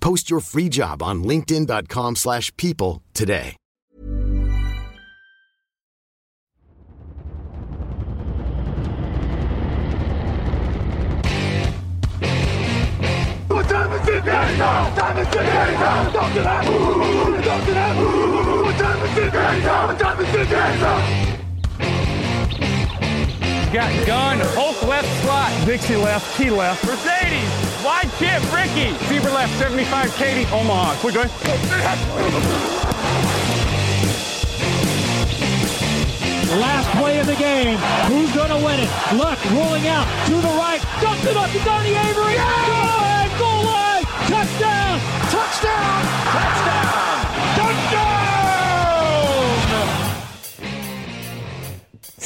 Post 0.00 0.30
your 0.30 0.40
free 0.40 0.68
job 0.68 1.02
on 1.02 1.22
linkedin.com 1.24 2.16
slash 2.16 2.54
people 2.56 3.02
today. 3.14 3.56
Got 23.72 24.04
gun, 24.04 24.38
Hulk 24.40 24.82
left 24.82 25.22
slot, 25.22 25.66
Dixie 25.66 25.94
left, 25.94 26.36
T 26.36 26.50
left, 26.50 26.84
Mercedes 26.84 27.69
wide 27.84 28.10
chip, 28.18 28.42
Ricky, 28.52 28.92
Fever 29.06 29.30
left, 29.30 29.56
75, 29.58 30.14
Katie, 30.16 30.50
Omaha. 30.52 30.94
Quick, 31.00 31.14
go 31.14 31.22
Last 36.58 36.90
play 36.98 37.20
of 37.20 37.26
the 37.26 37.36
game. 37.36 37.78
Who's 38.08 38.34
going 38.34 38.50
to 38.50 38.56
win 38.56 38.80
it? 38.80 38.90
Luck 39.14 39.38
rolling 39.52 39.86
out 39.86 40.06
to 40.26 40.34
the 40.34 40.54
right. 40.58 40.82
Dumps 41.00 41.24
it 41.24 41.36
up 41.36 41.50
to 41.50 41.58
Donnie 41.60 41.94
Avery. 41.94 42.34
Goal 42.34 42.90
line, 42.98 43.38
goal 43.38 43.64
line. 43.64 44.04
Touchdown. 44.26 44.69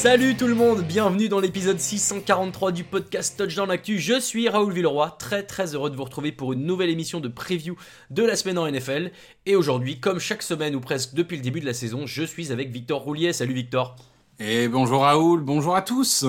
Salut 0.04 0.36
tout 0.36 0.46
le 0.48 0.54
monde, 0.54 0.82
bienvenue 0.82 1.30
dans 1.30 1.40
l'épisode 1.40 1.80
643 1.80 2.72
du 2.72 2.84
podcast 2.84 3.38
Touchdown 3.38 3.70
Actu. 3.70 3.98
Je 3.98 4.20
suis 4.20 4.50
Raoul 4.50 4.70
Villeroy, 4.70 5.16
très 5.18 5.44
très 5.44 5.74
heureux 5.74 5.88
de 5.88 5.96
vous 5.96 6.04
retrouver 6.04 6.30
pour 6.30 6.52
une 6.52 6.66
nouvelle 6.66 6.90
émission 6.90 7.20
de 7.20 7.28
preview 7.28 7.74
de 8.10 8.22
la 8.22 8.36
semaine 8.36 8.58
en 8.58 8.70
NFL. 8.70 9.12
Et 9.46 9.56
aujourd'hui, 9.56 10.00
comme 10.00 10.18
chaque 10.18 10.42
semaine 10.42 10.74
ou 10.74 10.80
presque 10.80 11.14
depuis 11.14 11.38
le 11.38 11.42
début 11.42 11.60
de 11.60 11.64
la 11.64 11.72
saison, 11.72 12.06
je 12.06 12.22
suis 12.22 12.52
avec 12.52 12.70
Victor 12.70 13.00
Roulier. 13.00 13.32
Salut 13.32 13.54
Victor. 13.54 13.96
Et 14.38 14.68
bonjour 14.68 15.00
Raoul, 15.00 15.40
bonjour 15.40 15.74
à 15.74 15.80
tous. 15.80 16.26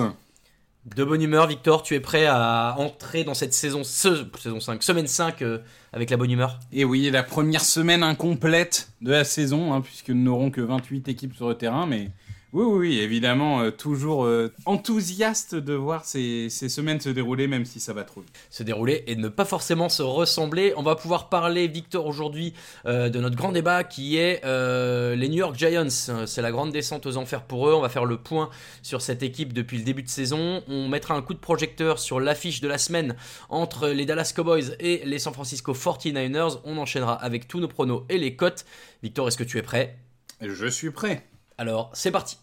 De 0.86 1.04
bonne 1.04 1.20
humeur, 1.20 1.46
Victor, 1.46 1.82
tu 1.82 1.94
es 1.94 2.00
prêt 2.00 2.24
à 2.24 2.76
entrer 2.78 3.24
dans 3.24 3.34
cette 3.34 3.52
saison, 3.52 3.84
ce- 3.84 4.24
saison 4.40 4.58
5, 4.58 4.82
semaine 4.82 5.06
5 5.06 5.42
euh, 5.42 5.58
avec 5.92 6.08
la 6.08 6.16
bonne 6.16 6.30
humeur? 6.30 6.60
Et 6.72 6.86
oui, 6.86 7.10
la 7.10 7.22
première 7.22 7.60
semaine 7.60 8.02
incomplète 8.02 8.88
de 9.02 9.10
la 9.10 9.24
saison, 9.24 9.74
hein, 9.74 9.82
puisque 9.82 10.08
nous 10.08 10.22
n'aurons 10.22 10.50
que 10.50 10.62
28 10.62 11.08
équipes 11.08 11.34
sur 11.36 11.48
le 11.50 11.56
terrain, 11.58 11.84
mais 11.84 12.10
oui, 12.52 12.64
oui, 12.64 12.98
évidemment, 13.00 13.60
euh, 13.60 13.70
toujours 13.70 14.24
euh, 14.24 14.52
enthousiaste 14.66 15.56
de 15.56 15.74
voir 15.74 16.04
ces, 16.04 16.48
ces 16.48 16.68
semaines 16.68 17.00
se 17.00 17.08
dérouler, 17.08 17.48
même 17.48 17.64
si 17.64 17.80
ça 17.80 17.92
va 17.92 18.04
trop 18.04 18.20
vite. 18.20 18.32
se 18.50 18.62
dérouler 18.62 19.02
et 19.08 19.16
ne 19.16 19.28
pas 19.28 19.44
forcément 19.44 19.88
se 19.88 20.02
ressembler. 20.02 20.72
On 20.76 20.82
va 20.82 20.94
pouvoir 20.94 21.28
parler, 21.28 21.66
Victor, 21.66 22.06
aujourd'hui 22.06 22.54
euh, 22.86 23.08
de 23.08 23.18
notre 23.20 23.34
grand 23.34 23.50
débat 23.50 23.82
qui 23.82 24.16
est 24.16 24.42
les 24.44 25.28
New 25.28 25.38
York 25.38 25.56
Giants. 25.56 25.90
C'est 25.90 26.40
la 26.40 26.52
grande 26.52 26.72
descente 26.72 27.04
aux 27.04 27.16
enfers 27.16 27.42
pour 27.42 27.68
eux. 27.68 27.74
On 27.74 27.80
va 27.80 27.88
faire 27.88 28.04
le 28.04 28.16
point 28.16 28.48
sur 28.82 29.02
cette 29.02 29.22
équipe 29.22 29.52
depuis 29.52 29.78
le 29.78 29.84
début 29.84 30.02
de 30.02 30.08
saison. 30.08 30.62
On 30.68 30.88
mettra 30.88 31.14
un 31.14 31.22
coup 31.22 31.34
de 31.34 31.40
projecteur 31.40 31.98
sur 31.98 32.20
l'affiche 32.20 32.60
de 32.60 32.68
la 32.68 32.78
semaine 32.78 33.16
entre 33.48 33.88
les 33.88 34.06
Dallas 34.06 34.32
Cowboys 34.34 34.76
et 34.78 35.02
les 35.04 35.18
San 35.18 35.34
Francisco 35.34 35.72
49ers. 35.74 36.60
On 36.64 36.78
enchaînera 36.78 37.14
avec 37.14 37.48
tous 37.48 37.58
nos 37.58 37.68
pronos 37.68 38.04
et 38.08 38.18
les 38.18 38.36
cotes. 38.36 38.64
Victor, 39.02 39.28
est-ce 39.28 39.36
que 39.36 39.44
tu 39.44 39.58
es 39.58 39.62
prêt? 39.62 39.98
Je 40.40 40.66
suis 40.66 40.90
prêt. 40.90 41.26
Alors, 41.58 41.90
c'est 41.94 42.10
parti. 42.10 42.36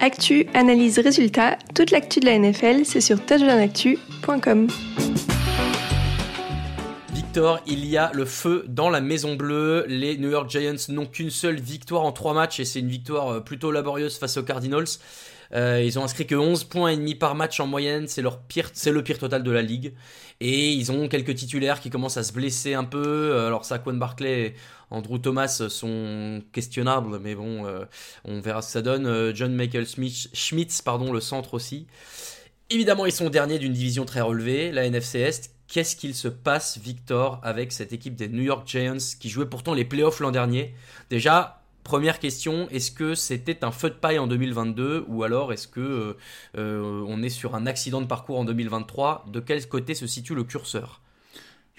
Actu, 0.00 0.46
analyse, 0.54 0.98
résultat, 0.98 1.56
toute 1.74 1.92
l'actu 1.92 2.18
de 2.18 2.26
la 2.26 2.36
NFL, 2.36 2.84
c'est 2.84 3.00
sur 3.00 3.24
touchdownactu.com. 3.24 4.66
Victor, 7.14 7.60
il 7.68 7.86
y 7.86 7.96
a 7.96 8.10
le 8.12 8.24
feu 8.24 8.64
dans 8.66 8.90
la 8.90 9.00
Maison 9.00 9.36
Bleue. 9.36 9.84
Les 9.86 10.16
New 10.16 10.30
York 10.30 10.50
Giants 10.50 10.74
n'ont 10.88 11.06
qu'une 11.06 11.30
seule 11.30 11.60
victoire 11.60 12.02
en 12.02 12.10
trois 12.10 12.34
matchs 12.34 12.58
et 12.58 12.64
c'est 12.64 12.80
une 12.80 12.88
victoire 12.88 13.28
euh, 13.28 13.40
plutôt 13.40 13.70
laborieuse 13.70 14.18
face 14.18 14.36
aux 14.36 14.42
Cardinals. 14.42 14.86
Euh, 15.52 15.82
ils 15.84 15.98
ont 15.98 16.04
inscrit 16.04 16.26
que 16.26 16.34
11 16.34 16.64
points 16.64 16.90
et 16.90 16.96
demi 16.96 17.14
par 17.14 17.34
match 17.34 17.58
en 17.58 17.66
moyenne, 17.66 18.06
c'est 18.06 18.22
leur 18.22 18.40
pire, 18.40 18.70
c'est 18.72 18.92
le 18.92 19.02
pire 19.02 19.18
total 19.18 19.42
de 19.42 19.50
la 19.50 19.62
ligue. 19.62 19.94
Et 20.40 20.70
ils 20.72 20.92
ont 20.92 21.08
quelques 21.08 21.34
titulaires 21.34 21.80
qui 21.80 21.90
commencent 21.90 22.16
à 22.16 22.22
se 22.22 22.32
blesser 22.32 22.74
un 22.74 22.84
peu. 22.84 23.32
Euh, 23.32 23.46
Alors 23.46 23.64
Saquon 23.64 23.94
Barkley 23.94 24.40
et 24.40 24.54
Andrew 24.90 25.18
Thomas 25.18 25.62
sont 25.68 26.42
questionnables, 26.52 27.18
mais 27.20 27.34
bon, 27.34 27.66
euh, 27.66 27.84
on 28.24 28.40
verra 28.40 28.62
ce 28.62 28.68
que 28.68 28.72
ça 28.72 28.82
donne. 28.82 29.06
Euh, 29.06 29.34
John 29.34 29.54
Michael 29.54 29.86
Schmitz, 29.86 30.82
le 31.12 31.20
centre 31.20 31.54
aussi. 31.54 31.86
Évidemment, 32.70 33.06
ils 33.06 33.12
sont 33.12 33.30
derniers 33.30 33.58
d'une 33.58 33.72
division 33.72 34.04
très 34.04 34.20
relevée, 34.20 34.70
la 34.72 34.84
NFC 34.84 35.20
Est. 35.20 35.54
Qu'est-ce 35.66 35.94
qu'il 35.94 36.14
se 36.16 36.26
passe, 36.28 36.78
Victor, 36.78 37.40
avec 37.44 37.70
cette 37.70 37.92
équipe 37.92 38.16
des 38.16 38.28
New 38.28 38.42
York 38.42 38.66
Giants 38.66 38.96
qui 39.20 39.28
jouait 39.28 39.46
pourtant 39.46 39.72
les 39.72 39.84
playoffs 39.84 40.18
l'an 40.18 40.32
dernier? 40.32 40.74
Déjà, 41.10 41.62
première 41.84 42.18
question, 42.18 42.68
est-ce 42.70 42.90
que 42.90 43.14
c'était 43.14 43.64
un 43.64 43.70
feu 43.70 43.90
de 43.90 43.94
paille 43.94 44.18
en 44.18 44.26
2022 44.26 45.04
ou 45.06 45.22
alors 45.22 45.52
est-ce 45.52 45.68
que 45.68 45.80
euh, 45.80 46.16
euh, 46.58 47.04
on 47.06 47.22
est 47.22 47.28
sur 47.28 47.54
un 47.54 47.66
accident 47.66 48.00
de 48.00 48.06
parcours 48.06 48.38
en 48.38 48.44
2023 48.44 49.26
De 49.28 49.40
quel 49.40 49.66
côté 49.68 49.94
se 49.94 50.06
situe 50.06 50.34
le 50.34 50.44
curseur? 50.44 51.00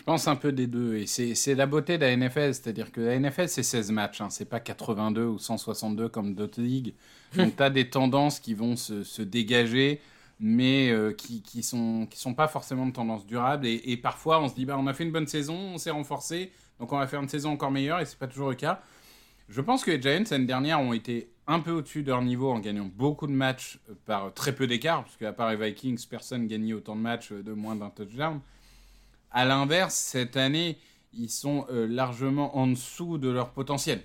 Je 0.01 0.05
pense 0.05 0.27
un 0.27 0.35
peu 0.35 0.51
des 0.51 0.65
deux, 0.65 0.95
et 0.95 1.05
c'est 1.05 1.53
la 1.53 1.67
beauté 1.67 1.99
de 1.99 2.03
la 2.03 2.17
NFL, 2.17 2.55
c'est-à-dire 2.55 2.91
que 2.91 3.01
la 3.01 3.19
NFL 3.19 3.47
c'est 3.47 3.61
16 3.61 3.91
matchs, 3.91 4.19
hein, 4.19 4.31
c'est 4.31 4.49
pas 4.49 4.59
82 4.59 5.23
ou 5.23 5.37
162 5.37 6.09
comme 6.09 6.33
d'autres 6.33 6.59
ligues. 6.59 6.95
Donc 7.35 7.55
tu 7.55 7.61
as 7.61 7.69
des 7.69 7.87
tendances 7.87 8.39
qui 8.39 8.55
vont 8.55 8.75
se, 8.75 9.03
se 9.03 9.21
dégager, 9.21 10.01
mais 10.39 10.89
euh, 10.89 11.13
qui, 11.13 11.43
qui, 11.43 11.61
sont, 11.61 12.07
qui 12.09 12.19
sont 12.19 12.33
pas 12.33 12.47
forcément 12.47 12.87
de 12.87 12.91
tendances 12.91 13.27
durables, 13.27 13.67
et, 13.67 13.79
et 13.85 13.95
parfois 13.95 14.41
on 14.41 14.49
se 14.49 14.55
dit, 14.55 14.65
bah, 14.65 14.75
on 14.75 14.87
a 14.87 14.93
fait 14.95 15.03
une 15.03 15.11
bonne 15.11 15.27
saison, 15.27 15.53
on 15.53 15.77
s'est 15.77 15.91
renforcé, 15.91 16.51
donc 16.79 16.91
on 16.91 16.97
va 16.97 17.05
faire 17.05 17.21
une 17.21 17.29
saison 17.29 17.51
encore 17.51 17.69
meilleure, 17.69 17.99
et 17.99 18.05
c'est 18.05 18.17
pas 18.17 18.25
toujours 18.25 18.49
le 18.49 18.55
cas. 18.55 18.81
Je 19.49 19.61
pense 19.61 19.85
que 19.85 19.91
les 19.91 20.01
Giants 20.01 20.23
l'année 20.31 20.47
dernière 20.47 20.81
ont 20.81 20.93
été 20.93 21.29
un 21.45 21.59
peu 21.59 21.69
au-dessus 21.69 22.01
de 22.01 22.07
leur 22.07 22.23
niveau 22.23 22.49
en 22.49 22.59
gagnant 22.59 22.89
beaucoup 22.91 23.27
de 23.27 23.33
matchs 23.33 23.79
euh, 23.87 23.93
par 24.07 24.33
très 24.33 24.55
peu 24.55 24.65
d'écart, 24.65 25.03
parce 25.03 25.15
qu'à 25.17 25.31
part 25.31 25.51
les 25.51 25.57
Vikings, 25.57 26.07
personne 26.09 26.47
gagnait 26.47 26.73
autant 26.73 26.95
de 26.95 27.01
matchs 27.01 27.31
euh, 27.31 27.43
de 27.43 27.53
moins 27.53 27.75
d'un 27.75 27.91
touchdown. 27.91 28.39
À 29.31 29.45
l'inverse, 29.45 29.95
cette 29.95 30.35
année, 30.35 30.77
ils 31.13 31.29
sont 31.29 31.65
euh, 31.69 31.87
largement 31.87 32.57
en 32.57 32.67
dessous 32.67 33.17
de 33.17 33.29
leur 33.29 33.51
potentiel. 33.51 34.01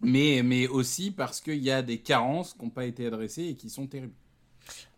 Mais, 0.00 0.68
aussi 0.68 1.10
parce 1.10 1.40
qu'il 1.40 1.58
y 1.58 1.72
a 1.72 1.82
des 1.82 1.98
carences 1.98 2.54
qui 2.54 2.64
n'ont 2.64 2.70
pas 2.70 2.84
été 2.84 3.06
adressées 3.06 3.46
et 3.46 3.54
qui 3.56 3.68
sont 3.68 3.86
terribles. 3.86 4.14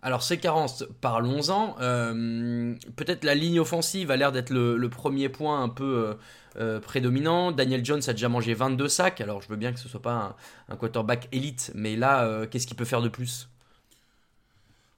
Alors 0.03 0.23
ces 0.23 0.39
carences, 0.39 0.85
parlons-en. 1.01 1.77
Euh, 1.81 2.75
Peut-être 2.97 3.25
la 3.25 3.35
ligne 3.35 3.61
offensive 3.61 4.11
a 4.11 4.17
l'air 4.17 4.33
d'être 4.33 4.51
le, 4.51 4.89
premier 4.91 5.29
point 5.29 5.63
un 5.63 5.69
peu 5.69 6.17
euh, 6.57 6.81
prédominant. 6.81 7.53
Daniel 7.53 7.85
Jones 7.85 8.03
a 8.07 8.13
déjà 8.13 8.29
mangé 8.29 8.53
22 8.53 8.89
sacs. 8.89 9.21
Alors 9.23 9.41
je 9.41 9.49
veux 9.49 9.57
bien 9.57 9.73
que 9.73 9.79
ce 9.79 9.89
soit 9.89 10.03
pas 10.03 10.37
un, 10.69 10.77
quarterback 10.77 11.29
élite, 11.33 11.71
mais 11.75 11.97
là, 11.97 12.47
qu'est-ce 12.47 12.67
qu'il 12.67 12.77
peut 12.77 12.85
faire 12.85 13.01
de 13.03 13.09
plus? 13.09 13.49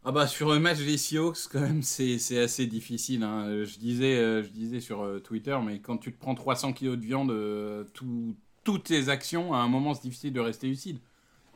Ah 0.05 0.11
bah 0.11 0.27
sur 0.27 0.51
un 0.51 0.59
match 0.59 0.79
des 0.79 0.97
Seahawks, 0.99 1.47
quand 1.51 1.61
même, 1.61 1.83
c'est 1.83 2.17
assez 2.39 2.67
difficile. 2.67 3.23
hein. 3.23 3.65
Je, 3.65 3.79
disais, 3.79 4.17
euh, 4.19 4.43
je 4.43 4.49
disais 4.49 4.81
sur 4.81 5.03
euh, 5.03 5.21
Twitter, 5.21 5.57
mais 5.65 5.81
quand 5.81 5.97
tu 5.99 6.13
te 6.13 6.19
prends 6.19 6.35
300 6.35 6.73
kilos 6.73 6.97
de 6.99 7.05
viande, 7.05 7.31
euh, 7.31 7.85
tout- 7.95 8.35
toutes 8.65 8.85
tes 8.85 9.09
actions, 9.09 9.55
à 9.55 9.59
un 9.59 9.69
moment, 9.69 9.95
c'est 9.95 10.03
difficile 10.03 10.33
de 10.33 10.41
rester 10.41 10.67
lucide. 10.67 10.99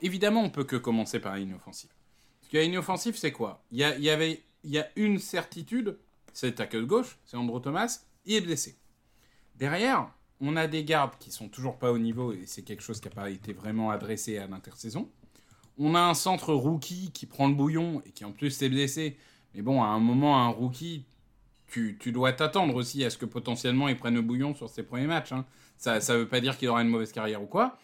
Évidemment, 0.03 0.43
on 0.43 0.51
peut 0.51 0.65
que 0.65 0.77
commencer 0.77 1.21
par 1.21 1.37
ligne 1.37 1.55
offensive. 1.55 1.91
Parce 2.41 2.53
que 2.53 2.59
ligne 2.59 2.79
offensive, 2.79 3.17
c'est 3.17 3.33
quoi? 3.33 3.65
Il 3.73 3.79
y, 3.79 3.85
a, 3.85 3.99
y 3.99 4.11
avait, 4.11 4.45
il 4.65 4.71
y 4.71 4.79
a 4.79 4.89
une 4.97 5.19
certitude, 5.19 5.99
c'est 6.33 6.49
le 6.49 6.55
tackle 6.55 6.87
gauche, 6.87 7.19
c'est 7.25 7.37
Andrew 7.37 7.61
Thomas, 7.61 8.01
il 8.27 8.35
est 8.35 8.41
blessé. 8.43 8.77
Derrière, 9.57 10.11
on 10.41 10.57
a 10.57 10.67
des 10.67 10.85
gardes 10.85 11.19
qui 11.19 11.31
sont 11.31 11.49
toujours 11.49 11.79
pas 11.79 11.93
au 11.93 11.99
niveau 11.99 12.33
et 12.33 12.45
c'est 12.47 12.63
quelque 12.63 12.83
chose 12.83 13.01
qui 13.01 13.09
n'a 13.09 13.15
pas 13.15 13.31
été 13.31 13.53
vraiment 13.53 13.91
adressé 13.91 14.39
à 14.39 14.47
l'intersaison. 14.47 15.11
On 15.79 15.95
a 15.95 16.01
un 16.01 16.15
centre 16.15 16.55
rookie 16.55 17.11
qui 17.13 17.27
prend 17.27 17.49
le 17.49 17.55
bouillon 17.55 18.03
et 18.07 18.13
qui 18.13 18.25
en 18.25 18.33
plus 18.33 18.51
s'est 18.51 18.69
blessé. 18.69 19.17
Mais 19.55 19.63
bon, 19.63 19.83
à 19.83 19.87
un 19.87 19.99
moment, 19.99 20.39
un 20.43 20.49
rookie, 20.49 21.05
tu, 21.67 21.99
dois 22.07 22.33
t'attendre 22.33 22.75
aussi 22.75 23.05
à 23.05 23.11
ce 23.11 23.19
que 23.19 23.27
potentiellement 23.27 23.89
il 23.89 23.97
prenne 23.97 24.15
le 24.15 24.23
bouillon 24.23 24.55
sur 24.55 24.69
ses 24.71 24.83
premiers 24.83 25.07
matchs. 25.07 25.33
Hein. 25.33 25.45
Ça 25.77 25.99
ne 25.99 26.19
veut 26.19 26.29
pas 26.29 26.41
dire 26.41 26.57
qu'il 26.57 26.69
aura 26.69 26.83
une 26.83 26.89
mauvaise 26.89 27.13
carrière 27.13 27.43
ou 27.43 27.47
quoi. 27.47 27.79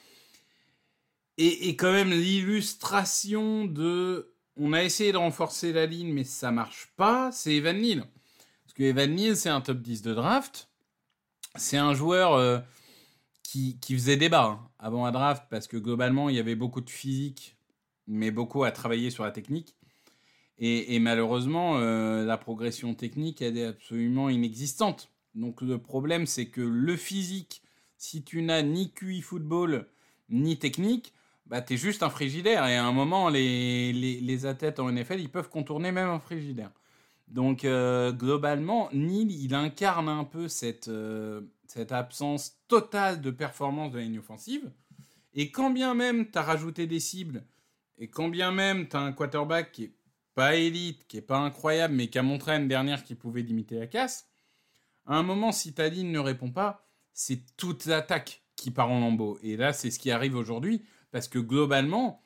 Et, 1.39 1.69
et 1.69 1.77
quand 1.77 1.93
même 1.93 2.11
l'illustration 2.11 3.65
de... 3.65 4.33
On 4.57 4.73
a 4.73 4.83
essayé 4.83 5.13
de 5.13 5.17
renforcer 5.17 5.73
la 5.73 5.87
ligne, 5.87 6.13
mais 6.13 6.25
ça 6.25 6.51
marche 6.51 6.93
pas, 6.97 7.33
c'est 7.33 7.55
Evan 7.55 7.79
Neal. 7.81 8.05
Parce 8.65 8.75
que 8.75 8.83
Evan 8.83 9.15
Neal, 9.15 9.37
c'est 9.37 9.49
un 9.49 9.63
top 9.63 9.79
10 9.79 10.03
de 10.03 10.15
draft 10.15 10.69
c'est 11.57 11.77
un 11.77 11.95
joueur 11.95 12.35
euh, 12.35 12.59
qui, 13.43 13.79
faisait 13.91 14.17
débat 14.17 14.45
hein, 14.45 14.71
avant 14.79 15.05
la 15.05 15.11
draft 15.11 15.45
parce 15.51 15.67
que 15.67 15.77
globalement, 15.77 16.29
il 16.29 16.37
y 16.37 16.39
avait 16.39 16.55
beaucoup 16.55 16.81
de 16.81 16.91
physique, 16.91 17.57
mais 18.07 18.31
beaucoup 18.31 18.65
à 18.65 18.71
travailler 18.71 19.11
sur 19.11 19.25
la 19.25 19.31
technique. 19.31 19.77
Et, 20.65 21.01
malheureusement, 21.01 21.79
euh, 21.79 22.25
la 22.25 22.39
progression 22.39 22.95
technique, 22.95 23.43
elle 23.43 23.59
est 23.59 23.65
absolument 23.65 24.29
inexistante. 24.29 25.11
Donc 25.35 25.61
le 25.61 25.79
problème, 25.79 26.27
c'est 26.27 26.47
que 26.47 26.61
le 26.61 26.97
physique, 26.97 27.63
si 27.97 28.23
tu 28.23 28.43
n'as 28.43 28.63
ni 28.63 28.93
QI 28.93 29.23
football, 29.23 29.89
ni 30.29 30.59
technique, 30.59 31.15
bah, 31.47 31.63
tu 31.63 31.75
es 31.75 31.77
juste 31.77 32.05
un 32.05 32.11
frigidaire. 32.11 32.67
Et 32.69 32.77
à 32.77 32.85
un 32.87 32.93
moment, 32.93 33.29
les, 33.29 33.93
les, 33.93 34.47
athlètes 34.47 34.79
en 34.79 34.93
NFL, 34.93 35.21
ils 35.21 35.31
peuvent 35.31 35.49
contourner 35.49 35.91
même 35.91 36.09
un 36.09 36.21
frigidaire. 36.21 36.71
Donc 37.29 37.65
euh, 37.65 38.13
globalement, 38.13 38.89
Neil, 38.93 39.45
il 39.45 39.55
incarne 39.55 40.09
un 40.09 40.25
peu 40.25 40.49
cette, 40.49 40.89
euh, 40.89 41.41
cette 41.67 41.91
absence 41.91 42.59
totale 42.69 43.21
de 43.21 43.31
performance 43.31 43.91
de 43.91 43.99
la 43.99 44.05
ligne 44.05 44.19
offensive. 44.19 44.71
Et 45.35 45.51
quand 45.51 45.71
bien 45.71 45.95
même 45.95 46.31
tu 46.31 46.39
as 46.39 46.43
rajouté 46.43 46.87
des 46.87 47.01
cibles, 47.01 47.45
et 48.03 48.09
quand 48.09 48.29
bien 48.29 48.51
même 48.51 48.89
tu 48.89 48.97
as 48.97 49.01
un 49.01 49.13
quarterback 49.13 49.71
qui 49.71 49.85
est 49.85 49.95
pas 50.35 50.57
élite, 50.57 51.07
qui 51.07 51.19
est 51.19 51.23
pas 51.23 51.39
incroyable, 51.39 51.95
mais 51.95 52.09
qui 52.09 52.19
a 52.19 52.23
montré 52.23 52.57
une 52.57 52.67
dernière 52.67 53.05
qu'il 53.05 53.17
pouvait 53.17 53.43
limiter 53.43 53.79
la 53.79 53.87
casse, 53.87 54.29
à 55.07 55.17
un 55.17 55.23
moment, 55.23 55.53
si 55.53 55.73
ta 55.73 55.89
ligne 55.89 56.11
ne 56.11 56.19
répond 56.19 56.51
pas, 56.51 56.89
c'est 57.13 57.45
toute 57.57 57.87
l'attaque 57.87 58.43
qui 58.57 58.73
part 58.73 58.91
en 58.91 58.99
lambeaux. 58.99 59.39
Et 59.45 59.57
là, 59.57 59.73
c'est 59.73 59.93
ce 59.93 60.01
qui 60.01 60.11
arrive 60.11 60.35
aujourd'hui, 60.35 60.85
parce 61.13 61.29
que 61.29 61.39
globalement, 61.39 62.25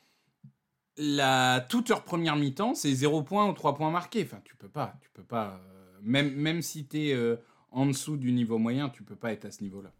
la, 0.97 1.63
toute 1.69 1.89
leur 1.89 2.03
première 2.03 2.37
mi-temps, 2.37 2.73
c'est 2.73 2.91
0 2.91 3.21
points 3.21 3.47
ou 3.47 3.53
3 3.53 3.75
points 3.75 3.91
marqués. 3.91 4.23
Enfin, 4.23 4.41
tu 4.45 4.55
peux 4.55 4.69
pas. 4.69 4.95
Tu 5.01 5.11
peux 5.13 5.23
pas 5.23 5.61
euh, 5.63 5.99
même, 6.01 6.33
même 6.33 6.63
si 6.63 6.87
tu 6.87 7.11
euh, 7.11 7.35
en 7.69 7.85
dessous 7.85 8.17
du 8.17 8.31
niveau 8.31 8.57
moyen, 8.57 8.89
tu 8.89 9.03
peux 9.03 9.15
pas 9.15 9.31
être 9.31 9.45
à 9.45 9.51
ce 9.51 9.61
niveau-là. 9.61 9.93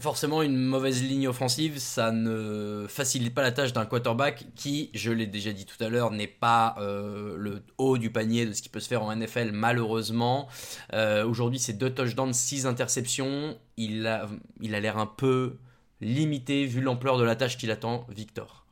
Forcément, 0.00 0.42
une 0.42 0.56
mauvaise 0.56 1.02
ligne 1.02 1.26
offensive, 1.26 1.78
ça 1.78 2.12
ne 2.12 2.86
facilite 2.88 3.34
pas 3.34 3.42
la 3.42 3.50
tâche 3.50 3.72
d'un 3.72 3.84
quarterback 3.84 4.46
qui, 4.54 4.90
je 4.94 5.10
l'ai 5.10 5.26
déjà 5.26 5.52
dit 5.52 5.66
tout 5.66 5.82
à 5.82 5.88
l'heure, 5.88 6.12
n'est 6.12 6.28
pas 6.28 6.76
euh, 6.78 7.36
le 7.36 7.62
haut 7.78 7.98
du 7.98 8.10
panier 8.10 8.46
de 8.46 8.52
ce 8.52 8.62
qui 8.62 8.68
peut 8.68 8.78
se 8.78 8.88
faire 8.88 9.02
en 9.02 9.14
NFL, 9.14 9.50
malheureusement. 9.52 10.48
Aujourd'hui, 10.92 11.58
c'est 11.58 11.72
deux 11.72 11.90
touchdowns, 11.90 12.32
six 12.32 12.66
interceptions. 12.66 13.58
Il 13.76 14.06
a 14.06 14.28
il 14.60 14.74
a 14.74 14.80
l'air 14.80 14.98
un 14.98 15.06
peu 15.06 15.56
limité 16.00 16.66
vu 16.66 16.80
l'ampleur 16.80 17.18
de 17.18 17.24
la 17.24 17.36
tâche 17.36 17.56
qu'il 17.56 17.70
attend, 17.70 18.06
Victor. 18.08 18.66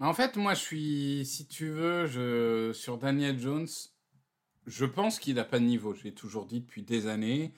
En 0.00 0.12
fait, 0.12 0.36
moi, 0.36 0.54
je 0.54 0.60
suis, 0.60 1.26
si 1.26 1.46
tu 1.46 1.68
veux, 1.68 2.72
sur 2.74 2.98
Daniel 2.98 3.38
Jones, 3.40 3.68
je 4.66 4.84
pense 4.84 5.18
qu'il 5.18 5.36
n'a 5.36 5.44
pas 5.44 5.58
de 5.58 5.64
niveau. 5.64 5.94
Je 5.94 6.04
l'ai 6.04 6.12
toujours 6.12 6.46
dit 6.46 6.60
depuis 6.60 6.82
des 6.82 7.06
années, 7.06 7.52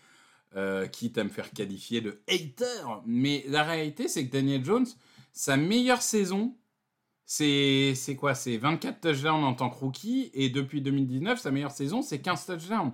euh, 0.56 0.86
quitte 0.86 1.18
à 1.18 1.24
me 1.24 1.28
faire 1.28 1.50
qualifier 1.50 2.00
de 2.00 2.20
hater. 2.28 3.02
Mais 3.06 3.44
la 3.48 3.64
réalité, 3.64 4.08
c'est 4.08 4.26
que 4.26 4.32
Daniel 4.32 4.64
Jones, 4.64 4.86
sa 5.32 5.56
meilleure 5.56 6.02
saison, 6.02 6.56
c'est 7.26 8.16
quoi? 8.18 8.34
C'est 8.34 8.56
24 8.56 9.00
touchdowns 9.00 9.44
en 9.44 9.54
tant 9.54 9.68
que 9.68 9.76
rookie. 9.76 10.30
Et 10.32 10.48
depuis 10.48 10.80
2019, 10.80 11.38
sa 11.38 11.50
meilleure 11.50 11.72
saison, 11.72 12.00
c'est 12.02 12.20
15 12.20 12.46
touchdowns. 12.46 12.92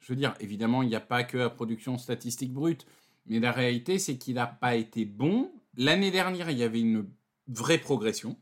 Je 0.00 0.12
veux 0.12 0.16
dire, 0.16 0.34
évidemment, 0.40 0.82
il 0.82 0.88
n'y 0.88 0.96
a 0.96 1.00
pas 1.00 1.24
que 1.24 1.36
la 1.36 1.50
production 1.50 1.98
statistique 1.98 2.52
brute. 2.52 2.86
Mais 3.26 3.40
la 3.40 3.52
réalité, 3.52 3.98
c'est 3.98 4.16
qu'il 4.16 4.34
n'a 4.34 4.46
pas 4.46 4.74
été 4.74 5.04
bon. 5.04 5.50
L'année 5.76 6.10
dernière, 6.10 6.50
il 6.50 6.58
y 6.58 6.62
avait 6.62 6.80
une 6.80 7.06
vraie 7.48 7.78
progression 7.78 8.36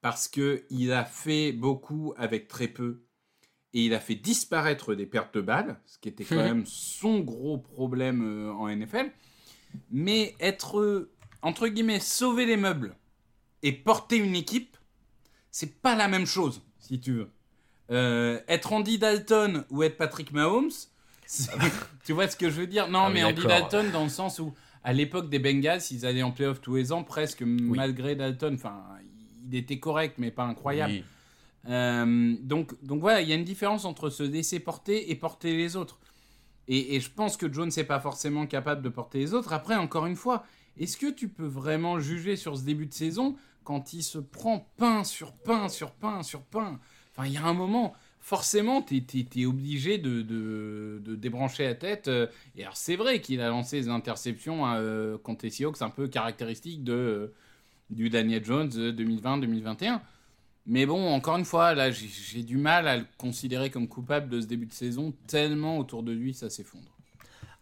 parce 0.00 0.28
qu'il 0.28 0.92
a 0.92 1.04
fait 1.04 1.52
beaucoup 1.52 2.14
avec 2.16 2.46
très 2.46 2.68
peu 2.68 3.03
et 3.74 3.86
il 3.86 3.94
a 3.94 4.00
fait 4.00 4.14
disparaître 4.14 4.94
des 4.94 5.04
pertes 5.04 5.34
de 5.34 5.40
balles, 5.40 5.76
ce 5.84 5.98
qui 5.98 6.08
était 6.08 6.24
quand 6.24 6.36
même 6.36 6.64
son 6.64 7.18
gros 7.18 7.58
problème 7.58 8.22
euh, 8.22 8.52
en 8.52 8.68
NFL. 8.68 9.10
Mais 9.90 10.36
être, 10.38 11.08
entre 11.42 11.66
guillemets, 11.66 11.98
sauver 11.98 12.46
les 12.46 12.56
meubles 12.56 12.94
et 13.64 13.72
porter 13.72 14.16
une 14.16 14.36
équipe, 14.36 14.76
c'est 15.50 15.74
pas 15.82 15.96
la 15.96 16.06
même 16.06 16.26
chose, 16.26 16.62
si 16.78 17.00
tu 17.00 17.12
veux. 17.12 17.30
Euh, 17.90 18.40
être 18.46 18.72
Andy 18.72 18.98
Dalton 18.98 19.64
ou 19.70 19.82
être 19.82 19.96
Patrick 19.96 20.32
Mahomes, 20.32 20.70
tu 22.04 22.12
vois 22.12 22.28
ce 22.28 22.36
que 22.36 22.50
je 22.50 22.60
veux 22.60 22.66
dire? 22.68 22.88
Non, 22.88 23.06
ah 23.06 23.10
mais 23.10 23.24
Andy 23.24 23.44
Dalton 23.44 23.90
dans 23.92 24.04
le 24.04 24.08
sens 24.08 24.38
où, 24.38 24.54
à 24.84 24.92
l'époque 24.92 25.28
des 25.28 25.40
Bengals, 25.40 25.82
ils 25.90 26.06
allaient 26.06 26.22
en 26.22 26.30
playoff 26.30 26.60
tous 26.60 26.76
les 26.76 26.92
ans, 26.92 27.02
presque 27.02 27.42
malgré 27.42 28.14
Dalton. 28.14 28.54
Enfin, 28.54 28.84
il 29.50 29.56
était 29.56 29.80
correct, 29.80 30.14
mais 30.18 30.30
pas 30.30 30.44
incroyable. 30.44 31.02
Euh, 31.68 32.36
donc, 32.40 32.74
voilà, 32.82 33.20
il 33.22 33.28
y 33.28 33.32
a 33.32 33.36
une 33.36 33.44
différence 33.44 33.84
entre 33.84 34.10
se 34.10 34.22
laisser 34.22 34.60
porter 34.60 35.10
et 35.10 35.14
porter 35.14 35.56
les 35.56 35.76
autres. 35.76 35.98
Et, 36.66 36.98
je 37.00 37.10
pense 37.10 37.36
que 37.36 37.52
Jones 37.52 37.70
n'est 37.76 37.84
pas 37.84 38.00
forcément 38.00 38.46
capable 38.46 38.82
de 38.82 38.88
porter 38.88 39.18
les 39.18 39.34
autres. 39.34 39.52
Après, 39.52 39.76
encore 39.76 40.06
une 40.06 40.16
fois, 40.16 40.44
est-ce 40.78 40.96
que 40.96 41.10
tu 41.10 41.28
peux 41.28 41.46
vraiment 41.46 42.00
juger 42.00 42.36
sur 42.36 42.56
ce 42.56 42.62
début 42.62 42.86
de 42.86 42.94
saison 42.94 43.36
quand 43.64 43.92
il 43.92 44.02
se 44.02 44.18
prend 44.18 44.66
pain 44.76 45.04
sur 45.04 45.32
pain 45.32 45.68
sur 45.68 45.90
pain 45.92 46.22
sur 46.22 46.42
pain? 46.42 46.80
Enfin, 47.12 47.26
il 47.26 47.34
y 47.34 47.36
a 47.36 47.44
un 47.44 47.54
moment, 47.54 47.92
forcément, 48.18 48.80
tu 48.80 48.96
es, 48.96 49.44
obligé 49.44 49.98
de, 49.98 51.00
débrancher 51.16 51.64
la 51.64 51.74
tête. 51.74 52.10
Et 52.56 52.62
alors, 52.62 52.76
c'est 52.76 52.96
vrai 52.96 53.20
qu'il 53.20 53.42
a 53.42 53.48
lancé 53.50 53.82
des 53.82 53.88
interceptions 53.88 54.66
euh, 54.66 55.18
contre 55.18 55.44
les 55.44 55.50
Seahawks 55.50 55.82
un 55.82 55.90
peu 55.90 56.08
caractéristiques 56.08 56.82
de 56.82 57.32
du 57.90 58.08
Daniel 58.10 58.44
Jones 58.44 58.70
2020-2021. 58.70 60.00
Mais 60.66 60.86
bon, 60.86 61.12
encore 61.12 61.36
une 61.36 61.44
fois, 61.44 61.74
là, 61.74 61.90
j'ai 61.90 62.42
du 62.42 62.56
mal 62.56 62.88
à 62.88 62.96
le 62.96 63.04
considérer 63.18 63.70
comme 63.70 63.86
coupable 63.86 64.30
de 64.30 64.40
ce 64.40 64.46
début 64.46 64.66
de 64.66 64.72
saison, 64.72 65.12
tellement 65.26 65.78
autour 65.78 66.02
de 66.02 66.12
lui 66.12 66.32
ça 66.32 66.48
s'effondre. 66.48 66.94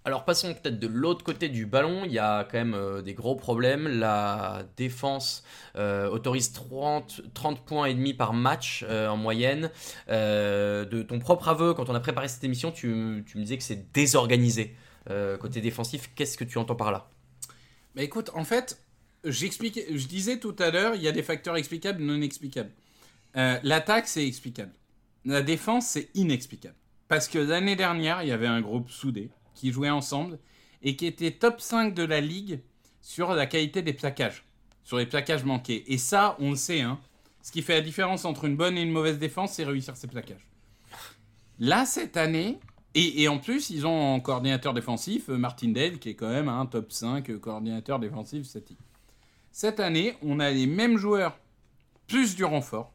Alors 0.05 0.25
passons 0.25 0.53
peut-être 0.53 0.81
de 0.81 0.89
l'autre 0.89 1.23
côté 1.23 1.49
du 1.49 1.65
ballon, 1.65 2.03
il 2.05 2.13
y 2.13 2.19
a 2.19 2.43
quand 2.43 2.59
même 2.59 2.75
euh, 2.75 3.03
des 3.03 3.15
gros 3.15 3.37
problèmes. 3.37 3.87
La 3.87 4.65
défense 4.77 5.45
euh, 5.77 6.09
autorise 6.09 6.53
30, 6.53 7.23
30 7.35 7.65
points 7.65 7.87
et 7.87 7.95
demi 7.95 8.13
par 8.13 8.33
match 8.33 8.85
euh, 8.89 9.09
en 9.09 9.17
moyenne. 9.17 9.71
de 10.09 11.03
ton 11.03 11.21
propre 11.21 11.49
aveu, 11.49 11.73
quand 11.75 11.89
on 11.89 11.95
a 11.95 12.01
préparé 12.01 12.27
cette 12.27 12.43
émission, 12.43 12.73
tu, 12.73 13.23
tu 13.27 13.39
me 13.39 13.43
disais 13.43 13.57
que 13.57 13.65
c'est 13.65 13.93
désorganisé 13.93 14.77
côté 15.41 15.61
défensif. 15.61 16.11
Qu'est-ce 16.15 16.37
que 16.37 16.45
tu 16.45 16.59
entends 16.59 16.77
par 16.77 16.93
là? 16.93 17.09
Bah 17.95 18.03
écoute, 18.03 18.31
en 18.35 18.45
fait, 18.45 18.81
je 19.25 20.07
disais 20.07 20.39
tout 20.39 20.57
à 20.59 20.71
l'heure, 20.71 20.95
il 20.95 21.03
y 21.03 21.09
a 21.09 21.13
des 21.13 21.23
facteurs 21.23 21.57
explicables, 21.57 22.03
non 22.03 22.21
explicables. 22.23 22.71
Euh, 23.37 23.59
l'attaque, 23.63 24.09
c'est 24.09 24.27
explicable. 24.27 24.73
La 25.25 25.43
défense, 25.43 25.87
c'est 25.87 26.11
inexplicable. 26.15 26.77
Parce 27.09 27.29
que 27.29 27.39
l'année 27.39 27.77
dernière, 27.77 28.23
il 28.23 28.29
y 28.29 28.33
avait 28.33 28.47
un 28.47 28.61
groupe 28.61 28.91
soudé 28.91 29.31
qui 29.55 29.73
jouait 29.73 29.91
ensemble 29.91 30.39
et 30.83 30.97
qui 30.97 31.07
était 31.07 31.31
top 31.31 31.61
5 31.61 31.95
de 31.95 32.03
la 32.03 32.21
ligue 32.21 32.61
sur 33.01 33.35
la 33.35 33.47
qualité 33.47 33.83
des 33.83 33.93
plaquages, 33.93 34.45
sur 34.85 34.99
les 34.99 35.07
plaquages 35.07 35.45
manqués. 35.45 35.85
Et 35.93 35.99
ça, 35.99 36.37
on 36.41 36.51
le 36.51 36.57
sait, 36.57 36.81
hein. 36.81 36.99
Ce 37.43 37.51
qui 37.51 37.63
fait 37.63 37.75
la 37.75 37.81
différence 37.81 38.25
entre 38.25 38.45
une 38.45 38.57
bonne 38.57 38.79
et 38.79 38.83
une 38.83 38.93
mauvaise 38.93 39.19
défense, 39.19 39.55
c'est 39.55 39.65
réussir 39.65 39.97
ses 39.97 40.07
plaquages. 40.07 40.47
Là, 41.59 41.85
cette 41.87 42.17
année, 42.17 42.61
et, 42.95 43.27
en 43.27 43.39
plus, 43.39 43.71
ils 43.71 43.87
ont 43.87 44.15
en 44.15 44.21
coordinateur 44.21 44.75
défensif 44.75 45.29
euh, 45.29 45.39
Martin 45.39 45.69
Dale, 45.69 45.99
qui 45.99 46.11
est 46.11 46.15
quand 46.15 46.29
même 46.29 46.49
un 46.49 46.67
top 46.67 46.93
5 46.93 47.39
coordinateur 47.41 47.99
défensif 47.99 48.47
cette 48.47 48.71
cette 49.55 49.81
année, 49.81 50.17
on 50.23 50.41
a 50.41 50.51
les 50.51 50.67
mêmes 50.67 50.97
joueurs, 50.97 51.39
plus 52.07 52.35
du 52.35 52.45
renfort. 52.45 52.92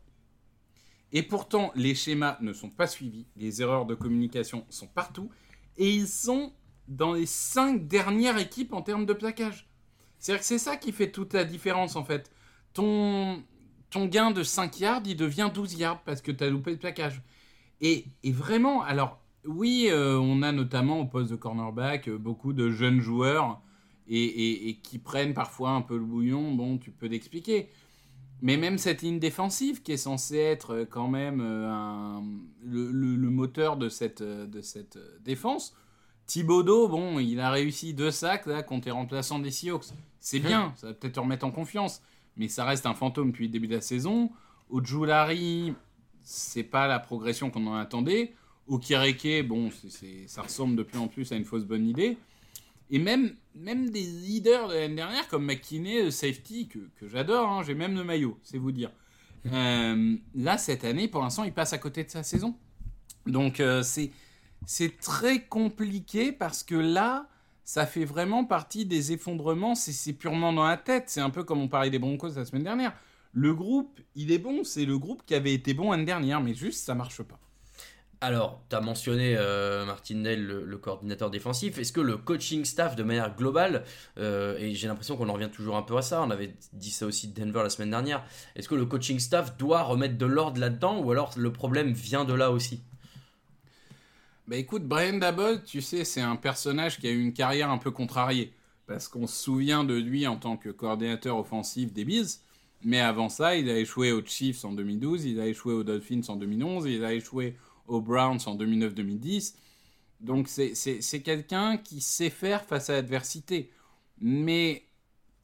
Et 1.14 1.24
pourtant, 1.24 1.72
les 1.76 1.96
schémas 1.96 2.38
ne 2.42 2.54
sont 2.54 2.70
pas 2.70 2.88
suivis. 2.88 3.28
Les 3.36 3.62
erreurs 3.62 3.86
de 3.86 3.96
communication 3.96 4.66
sont 4.70 4.88
partout. 4.88 5.30
Et 5.78 5.90
ils 5.90 6.08
sont 6.08 6.54
dans 6.88 7.14
les 7.14 7.26
cinq 7.26 7.88
dernières 7.88 8.38
équipes 8.38 8.74
en 8.74 8.82
termes 8.82 9.06
de 9.06 9.14
plaquage. 9.14 9.70
C'est-à-dire 10.20 10.42
que 10.42 10.48
c'est 10.48 10.58
ça 10.58 10.78
qui 10.78 10.92
fait 10.92 11.12
toute 11.12 11.34
la 11.34 11.44
différence, 11.44 11.96
en 11.96 12.04
fait. 12.04 12.32
Ton, 12.74 13.44
ton 13.90 14.06
gain 14.06 14.32
de 14.32 14.44
5 14.44 14.80
yards, 14.80 15.02
il 15.06 15.16
devient 15.16 15.50
12 15.54 15.76
yards 15.76 16.04
parce 16.04 16.22
que 16.22 16.32
tu 16.32 16.44
as 16.44 16.50
loupé 16.50 16.72
le 16.72 16.78
plaquage. 16.78 17.22
Et, 17.82 18.06
vraiment, 18.26 18.82
alors, 18.84 19.20
oui, 19.46 19.88
euh, 19.90 20.18
on 20.18 20.42
a 20.42 20.52
notamment 20.52 21.00
au 21.00 21.06
poste 21.06 21.32
de 21.32 21.36
cornerback 21.36 22.10
euh, 22.10 22.18
beaucoup 22.18 22.54
de 22.54 22.70
jeunes 22.70 23.00
joueurs 23.00 23.62
et, 24.10 24.80
qui 24.84 25.00
prennent 25.00 25.34
parfois 25.34 25.72
un 25.72 25.82
peu 25.82 25.98
le 25.98 26.04
bouillon, 26.04 26.54
bon, 26.54 26.78
tu 26.78 26.92
peux 26.92 27.08
l'expliquer. 27.08 27.70
Mais 28.42 28.58
même 28.58 28.78
cette 28.78 29.02
ligne 29.02 29.20
défensive 29.20 29.82
qui 29.82 29.94
est 29.94 29.98
censée 29.98 30.38
être 30.38 30.86
quand 30.90 31.08
même 31.08 31.42
euh, 31.42 32.20
le, 32.64 33.30
moteur 33.30 33.78
de 33.78 33.90
cette, 33.90 34.22
de 34.22 34.62
cette 34.62 35.00
défense, 35.24 35.76
Thibodeau, 36.28 36.90
bon, 36.90 37.20
il 37.20 37.40
a 37.40 37.50
réussi 37.50 37.94
deux 37.94 38.12
sacs 38.12 38.46
là 38.46 38.62
contre 38.62 38.88
les 38.88 38.92
remplaçants 38.92 39.40
des 39.40 39.50
Seahawks. 39.50 39.86
C'est 40.20 40.40
bien, 40.40 40.74
ça 40.78 40.88
va 40.88 40.94
peut-être 40.94 41.14
te 41.14 41.20
remettre 41.20 41.46
en 41.46 41.52
confiance, 41.52 42.02
mais 42.36 42.50
ça 42.50 42.66
reste 42.66 42.86
un 42.86 42.94
fantôme 42.94 43.32
depuis 43.32 43.48
le 43.48 43.52
début 43.52 43.68
de 43.68 43.76
la 43.76 43.82
saison. 43.82 44.30
Ojulari, 44.70 45.74
c'est 46.22 46.64
pas 46.64 46.88
la 46.88 47.00
progression 47.00 47.50
qu'on 47.50 47.66
en 47.68 47.76
attendait. 47.76 48.34
Okireke, 48.68 49.48
bon, 49.48 49.70
ça 50.28 50.42
ressemble 50.42 50.76
de 50.76 50.84
plus 50.84 51.00
en 51.00 51.08
plus 51.08 51.32
à 51.32 51.38
une 51.38 51.46
fausse 51.46 51.64
bonne 51.64 51.88
idée. 51.88 52.18
Et 52.90 53.00
même, 53.00 53.36
même 53.56 53.90
des 53.90 54.04
leaders 54.04 54.70
de 54.70 54.74
l'année 54.76 54.96
dernière, 54.96 55.28
comme 55.28 55.46
McKinney, 55.46 56.04
le 56.04 56.12
safety, 56.12 56.68
que, 56.68 56.80
que 57.00 57.08
j'adore, 57.08 57.50
hein, 57.50 57.64
j'ai 57.64 57.74
même 57.74 57.96
le 57.96 58.04
maillot, 58.04 58.40
c'est 58.44 58.58
vous 58.58 58.72
dire. 58.72 58.92
Euh, 59.52 60.18
là, 60.36 60.58
cette 60.58 60.84
année, 60.84 61.08
pour 61.08 61.22
l'instant, 61.22 61.44
il 61.44 61.54
passe 61.54 61.74
à 61.74 61.78
côté 61.78 62.04
de 62.04 62.10
sa 62.10 62.24
saison. 62.24 62.56
Donc, 63.26 63.60
euh, 63.60 63.84
c'est, 63.84 64.12
c'est 64.66 64.98
très 64.98 65.46
compliqué 65.46 66.32
parce 66.32 66.64
que 66.64 66.76
là, 66.76 67.30
ça 67.64 67.86
fait 67.86 68.06
vraiment 68.06 68.46
partie 68.46 68.86
des 68.86 69.12
effondrements. 69.12 69.76
C'est, 69.76 69.92
c'est 69.92 70.14
purement 70.14 70.54
dans 70.54 70.66
la 70.66 70.78
tête. 70.78 71.06
C'est 71.08 71.22
un 71.22 71.30
peu 71.30 71.44
comme 71.44 71.60
on 71.60 71.68
parlait 71.68 71.90
des 71.90 72.00
Broncos 72.00 72.36
la 72.36 72.46
semaine 72.46 72.64
dernière. 72.64 72.94
Le 73.34 73.54
groupe, 73.54 74.00
il 74.16 74.32
est 74.32 74.40
bon. 74.40 74.64
C'est 74.64 74.86
le 74.86 74.98
groupe 74.98 75.24
qui 75.26 75.36
avait 75.36 75.54
été 75.54 75.74
bon 75.74 75.92
l'année 75.92 76.06
dernière, 76.06 76.42
mais 76.42 76.54
juste, 76.54 76.86
ça 76.86 76.96
marche 76.96 77.22
pas. 77.24 77.40
Alors, 78.20 78.64
tu 78.70 78.76
as 78.76 78.82
mentionné 78.82 79.36
euh, 79.38 79.86
Martin 79.86 80.16
Nell, 80.16 80.44
le, 80.44 80.78
coordinateur 80.78 81.30
défensif. 81.30 81.78
Est-ce 81.78 81.92
que 81.92 82.02
le 82.02 82.18
coaching 82.18 82.66
staff, 82.66 82.96
de 82.96 83.04
manière 83.04 83.36
globale, 83.36 83.84
euh, 84.18 84.58
et 84.58 84.74
j'ai 84.74 84.88
l'impression 84.88 85.16
qu'on 85.18 85.30
en 85.30 85.34
revient 85.34 85.52
toujours 85.54 85.78
un 85.78 85.84
peu 85.84 85.96
à 85.96 86.02
ça, 86.02 86.24
on 86.24 86.32
avait 86.32 86.56
dit 86.74 86.90
ça 86.90 87.06
aussi 87.06 87.28
de 87.28 87.40
Denver 87.40 87.62
la 87.62 87.70
semaine 87.70 87.92
dernière, 87.92 88.26
est-ce 88.56 88.68
que 88.68 88.76
le 88.76 88.88
coaching 88.88 89.20
staff 89.20 89.56
doit 89.58 89.84
remettre 89.84 90.18
de 90.18 90.26
l'ordre 90.26 90.60
là-dedans 90.60 91.00
ou 91.00 91.12
alors 91.12 91.32
le 91.38 91.54
problème 91.54 91.92
vient 91.92 92.26
de 92.26 92.34
là 92.34 92.50
aussi? 92.52 92.82
Bah 94.48 94.56
écoute, 94.56 94.84
Brian 94.84 95.18
Dabble, 95.18 95.62
tu 95.64 95.82
sais, 95.82 96.04
c'est 96.04 96.22
un 96.22 96.38
personnage 96.38 97.00
qui 97.00 97.08
a 97.08 97.12
eu 97.12 97.22
une 97.22 97.34
carrière 97.34 97.70
un 97.70 97.78
peu 97.78 97.92
contrariée. 97.92 98.54
Parce 98.88 99.10
qu'on 99.10 99.28
se 99.28 99.44
souvient 99.44 99.84
de 99.84 99.94
lui 99.94 100.26
en 100.26 100.38
tant 100.38 100.56
que 100.56 100.70
coordinateur 100.70 101.38
offensif 101.38 101.92
des 101.92 102.06
Bills. 102.06 102.40
Mais 102.84 103.02
avant 103.02 103.28
ça, 103.28 103.58
il 103.58 103.70
a 103.70 103.78
échoué 103.78 104.14
aux 104.14 104.26
Chiefs 104.26 104.64
en 104.64 104.72
2012, 104.72 105.26
il 105.26 105.42
a 105.42 105.48
échoué 105.48 105.74
aux 105.74 105.84
Dolphins 105.84 106.22
en 106.30 106.38
2011, 106.38 106.86
il 106.86 107.04
a 107.04 107.14
échoué 107.14 107.58
aux 107.88 108.02
Browns 108.02 108.40
en 108.46 108.56
2009-2010. 108.56 109.56
Donc 110.20 110.48
c'est 110.48 111.22
quelqu'un 111.24 111.78
qui 111.78 112.02
sait 112.02 112.30
faire 112.30 112.64
face 112.66 112.90
à 112.90 112.94
l'adversité. 112.94 113.72
Mais 114.20 114.84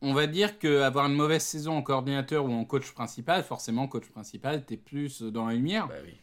on 0.02 0.14
va 0.14 0.28
dire 0.28 0.60
qu'avoir 0.60 1.06
une 1.06 1.16
mauvaise 1.16 1.44
saison 1.44 1.78
en 1.78 1.82
coordinateur 1.82 2.46
ou 2.46 2.52
en 2.52 2.66
coach 2.66 2.92
principal, 2.92 3.44
forcément 3.44 3.88
coach 3.88 4.08
principal, 4.10 4.66
t'es 4.66 4.78
plus 4.78 5.22
dans 5.22 5.48
la 5.48 5.54
lumière. 5.54 5.88
Bah 5.88 5.96
oui. 6.04 6.14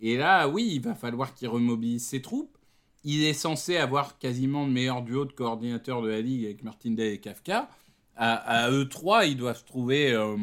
Et 0.00 0.16
là, 0.16 0.48
oui, 0.48 0.68
il 0.74 0.80
va 0.80 0.94
falloir 0.94 1.34
qu'il 1.34 1.48
remobilise 1.48 2.06
ses 2.06 2.22
troupes. 2.22 2.58
Il 3.04 3.24
est 3.24 3.34
censé 3.34 3.76
avoir 3.76 4.18
quasiment 4.18 4.64
le 4.64 4.72
meilleur 4.72 5.02
duo 5.02 5.24
de 5.24 5.32
coordinateurs 5.32 6.02
de 6.02 6.08
la 6.08 6.20
ligue 6.20 6.44
avec 6.44 6.62
Martindale 6.62 7.06
et 7.06 7.20
Kafka. 7.20 7.68
À, 8.14 8.70
eux 8.70 8.88
trois, 8.88 9.26
ils 9.26 9.36
doivent 9.36 9.64
trouver, 9.64 10.12
euh, 10.12 10.36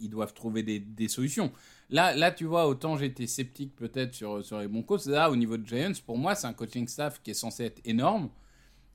ils 0.00 0.08
doivent 0.08 0.32
trouver 0.32 0.62
des, 0.62 0.78
des 0.78 1.08
solutions. 1.08 1.52
Là, 1.90 2.14
là, 2.14 2.30
tu 2.30 2.44
vois, 2.44 2.66
autant 2.66 2.96
j'étais 2.96 3.26
sceptique 3.26 3.74
peut-être 3.74 4.14
sur, 4.14 4.44
sur 4.44 4.58
les 4.58 4.68
Broncos. 4.68 5.06
Là, 5.06 5.30
au 5.30 5.36
niveau 5.36 5.56
de 5.56 5.66
Giants, 5.66 5.92
pour 6.04 6.18
moi, 6.18 6.34
c'est 6.34 6.46
un 6.46 6.52
coaching 6.52 6.86
staff 6.86 7.22
qui 7.22 7.30
est 7.30 7.34
censé 7.34 7.64
être 7.64 7.80
énorme. 7.84 8.28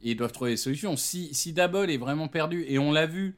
Et 0.02 0.12
ils 0.12 0.16
doivent 0.16 0.32
trouver 0.32 0.52
des 0.52 0.58
solutions. 0.58 0.96
Si, 0.96 1.34
si 1.34 1.54
Dabble 1.54 1.90
est 1.90 1.98
vraiment 1.98 2.28
perdu, 2.28 2.66
et 2.68 2.78
on 2.78 2.92
l'a 2.92 3.08
vu, 3.08 3.38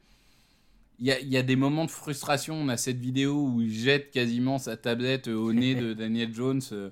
il 0.98 1.06
y 1.06 1.12
a, 1.12 1.20
y 1.20 1.36
a, 1.36 1.42
des 1.42 1.56
moments 1.56 1.84
de 1.84 1.90
frustration. 1.90 2.54
On 2.54 2.68
a 2.68 2.76
cette 2.76 2.98
vidéo 2.98 3.46
où 3.46 3.62
il 3.62 3.72
jette 3.72 4.10
quasiment 4.10 4.58
sa 4.58 4.76
tablette 4.76 5.28
au 5.28 5.52
nez 5.52 5.74
de 5.74 5.94
Daniel 5.94 6.34
Jones, 6.34 6.62
euh, 6.72 6.90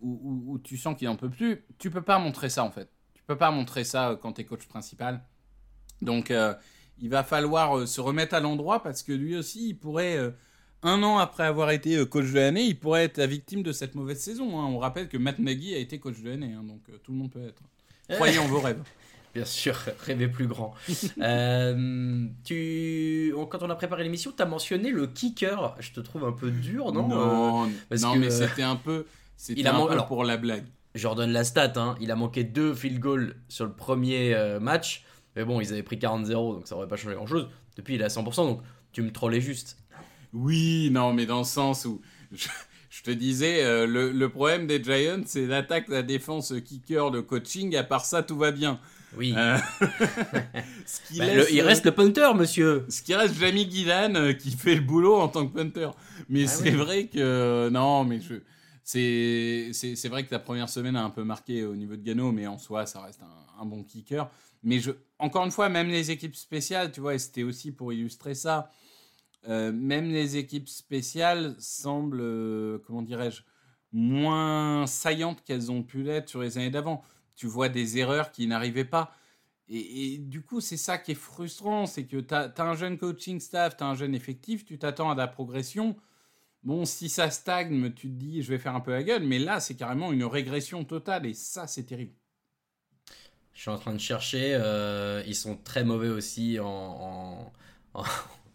où, 0.00 0.44
où, 0.46 0.58
tu 0.58 0.76
sens 0.76 0.96
qu'il 0.96 1.08
en 1.08 1.16
peut 1.16 1.30
plus. 1.30 1.64
Tu 1.78 1.90
peux 1.90 2.02
pas 2.02 2.18
montrer 2.18 2.48
ça, 2.48 2.64
en 2.64 2.70
fait. 2.70 2.88
Tu 3.14 3.22
peux 3.26 3.38
pas 3.38 3.50
montrer 3.50 3.84
ça 3.84 4.10
euh, 4.10 4.16
quand 4.16 4.34
tu 4.34 4.42
es 4.42 4.44
coach 4.44 4.66
principal. 4.66 5.24
Donc, 6.02 6.30
euh, 6.30 6.54
il 6.98 7.08
va 7.08 7.24
falloir 7.24 7.88
se 7.88 8.00
remettre 8.00 8.34
à 8.34 8.40
l'endroit 8.40 8.82
parce 8.82 9.02
que 9.02 9.12
lui 9.12 9.36
aussi, 9.36 9.70
il 9.70 9.74
pourrait 9.74 10.16
euh, 10.16 10.30
un 10.84 11.02
an 11.02 11.18
après 11.18 11.44
avoir 11.44 11.70
été 11.70 11.96
euh, 11.96 12.06
coach 12.06 12.26
de 12.26 12.36
l'année, 12.36 12.62
il 12.62 12.78
pourrait 12.78 13.04
être 13.04 13.18
la 13.18 13.26
victime 13.26 13.62
de 13.62 13.72
cette 13.72 13.96
mauvaise 13.96 14.20
saison. 14.20 14.60
Hein. 14.60 14.66
On 14.66 14.78
rappelle 14.78 15.08
que 15.08 15.16
Matt 15.16 15.40
Nagy 15.40 15.74
a 15.74 15.78
été 15.78 15.98
coach 15.98 16.20
de 16.20 16.30
l'année, 16.30 16.52
hein, 16.52 16.62
donc 16.62 16.80
euh, 16.88 16.98
tout 17.02 17.10
le 17.10 17.18
monde 17.18 17.30
peut 17.30 17.44
être. 17.44 17.62
Croyez 18.08 18.38
en 18.38 18.46
vos 18.46 18.60
rêves. 18.60 18.82
Bien 19.34 19.44
sûr, 19.44 19.76
rêvez 20.06 20.28
plus 20.28 20.46
grand. 20.46 20.74
euh, 21.20 22.26
tu... 22.44 23.34
Quand 23.50 23.62
on 23.62 23.70
a 23.70 23.74
préparé 23.74 24.04
l'émission, 24.04 24.32
tu 24.34 24.40
as 24.40 24.46
mentionné 24.46 24.90
le 24.90 25.08
kicker. 25.08 25.74
Je 25.80 25.90
te 25.90 25.98
trouve 25.98 26.24
un 26.24 26.32
peu 26.32 26.52
dur, 26.52 26.92
non 26.92 27.08
Non, 27.08 27.66
euh, 27.66 27.96
non 28.00 28.14
mais 28.14 28.30
c'était 28.30 28.62
un 28.62 28.76
peu, 28.76 29.06
il 29.48 29.66
a 29.66 29.74
un 29.74 29.86
peu 29.86 29.92
Alors, 29.92 30.06
pour 30.06 30.22
la 30.22 30.36
blague. 30.36 30.66
Je 30.94 31.08
redonne 31.08 31.32
la 31.32 31.42
stat. 31.42 31.72
Hein. 31.74 31.96
Il 32.00 32.12
a 32.12 32.16
manqué 32.16 32.44
deux 32.44 32.74
field 32.74 33.00
goals 33.00 33.34
sur 33.48 33.64
le 33.64 33.72
premier 33.72 34.34
euh, 34.34 34.60
match. 34.60 35.04
Mais 35.34 35.44
bon, 35.44 35.60
ils 35.60 35.72
avaient 35.72 35.82
pris 35.82 35.96
40-0, 35.96 36.28
donc 36.30 36.68
ça 36.68 36.76
aurait 36.76 36.86
pas 36.86 36.94
changé 36.94 37.16
grand-chose. 37.16 37.48
Depuis, 37.76 37.96
il 37.96 38.02
est 38.02 38.04
à 38.04 38.08
100%, 38.08 38.36
donc 38.36 38.60
tu 38.92 39.02
me 39.02 39.10
trollais 39.10 39.40
juste. 39.40 39.78
Oui, 40.34 40.90
non, 40.90 41.12
mais 41.14 41.26
dans 41.26 41.38
le 41.38 41.44
sens 41.44 41.84
où 41.84 42.00
je, 42.32 42.48
je 42.90 43.02
te 43.02 43.10
disais, 43.10 43.64
euh, 43.64 43.86
le, 43.86 44.10
le, 44.10 44.28
problème 44.28 44.66
des 44.66 44.82
Giants, 44.82 45.22
c'est 45.24 45.46
l'attaque, 45.46 45.88
la 45.88 46.02
défense, 46.02 46.52
kicker, 46.64 47.10
le 47.10 47.22
coaching. 47.22 47.74
À 47.76 47.84
part 47.84 48.04
ça, 48.04 48.22
tout 48.22 48.36
va 48.36 48.50
bien. 48.50 48.80
Oui. 49.16 49.32
Euh, 49.36 49.56
bah, 49.80 49.86
laisse, 51.10 51.50
le, 51.50 51.52
il 51.52 51.60
reste 51.60 51.84
le 51.84 51.92
punter, 51.92 52.34
monsieur. 52.34 52.84
Ce 52.88 53.00
qui 53.00 53.14
reste 53.14 53.34
Jamie 53.38 53.70
Gillan 53.70 54.14
euh, 54.16 54.32
qui 54.32 54.50
fait 54.50 54.74
le 54.74 54.80
boulot 54.80 55.16
en 55.16 55.28
tant 55.28 55.46
que 55.46 55.56
punter. 55.56 55.88
Mais 56.28 56.44
ah 56.44 56.48
c'est 56.48 56.70
oui. 56.70 56.76
vrai 56.76 57.06
que 57.06 57.68
non, 57.70 58.04
mais 58.04 58.20
je 58.20 58.34
c'est 58.84 60.08
vrai 60.08 60.24
que 60.26 60.32
la 60.32 60.40
première 60.40 60.68
semaine 60.68 60.96
a 60.96 61.04
un 61.04 61.10
peu 61.10 61.24
marqué 61.24 61.64
au 61.64 61.74
niveau 61.74 61.96
de 61.96 62.02
Gano, 62.02 62.32
mais 62.32 62.46
en 62.46 62.58
soi, 62.58 62.84
ça 62.84 63.00
reste 63.00 63.22
un, 63.22 63.62
un 63.62 63.64
bon 63.64 63.82
kicker. 63.82 64.28
Mais 64.62 64.78
je, 64.78 64.90
encore 65.18 65.44
une 65.44 65.50
fois, 65.50 65.68
même 65.68 65.88
les 65.88 66.10
équipes 66.10 66.36
spéciales, 66.36 66.92
tu 66.92 67.00
vois, 67.00 67.18
c'était 67.18 67.44
aussi 67.44 67.72
pour 67.72 67.92
illustrer 67.92 68.34
ça. 68.34 68.70
Euh, 69.48 69.72
même 69.72 70.10
les 70.10 70.36
équipes 70.36 70.68
spéciales 70.68 71.54
semblent, 71.58 72.20
euh, 72.20 72.78
comment 72.86 73.02
dirais-je, 73.02 73.42
moins 73.92 74.86
saillantes 74.86 75.42
qu'elles 75.44 75.70
ont 75.70 75.82
pu 75.82 76.02
l'être 76.02 76.28
sur 76.28 76.42
les 76.42 76.58
années 76.58 76.70
d'avant. 76.70 77.02
Tu 77.36 77.46
vois 77.46 77.68
des 77.68 77.98
erreurs 77.98 78.32
qui 78.32 78.46
n'arrivaient 78.46 78.84
pas. 78.84 79.14
Et, 79.68 80.18
du 80.18 80.42
coup, 80.42 80.60
c'est 80.60 80.76
ça 80.76 80.98
qui 80.98 81.12
est 81.12 81.14
frustrant, 81.14 81.86
c'est 81.86 82.04
que 82.04 82.18
tu 82.18 82.34
as, 82.34 82.52
un 82.58 82.74
jeune 82.74 82.98
coaching 82.98 83.40
staff, 83.40 83.76
tu 83.76 83.84
as 83.84 83.86
un 83.86 83.94
jeune 83.94 84.14
effectif, 84.14 84.64
tu 84.64 84.78
t'attends 84.78 85.10
à 85.10 85.14
la 85.14 85.26
progression. 85.26 85.96
Bon, 86.62 86.84
si 86.84 87.08
ça 87.08 87.30
stagne, 87.30 87.92
tu 87.92 88.08
te 88.08 88.14
dis, 88.14 88.42
je 88.42 88.50
vais 88.50 88.58
faire 88.58 88.74
un 88.74 88.80
peu 88.80 88.90
la 88.90 89.02
gueule, 89.02 89.24
mais 89.24 89.38
là, 89.38 89.60
c'est 89.60 89.74
carrément 89.74 90.12
une 90.12 90.24
régression 90.24 90.84
totale, 90.84 91.26
et 91.26 91.34
ça, 91.34 91.66
c'est 91.66 91.84
terrible. 91.84 92.12
Je 93.54 93.60
suis 93.62 93.70
en 93.70 93.78
train 93.78 93.92
de 93.94 94.00
chercher, 94.00 94.54
euh, 94.54 95.22
ils 95.26 95.36
sont 95.36 95.56
très 95.56 95.84
mauvais 95.84 96.08
aussi 96.08 96.58
en, 96.60 97.52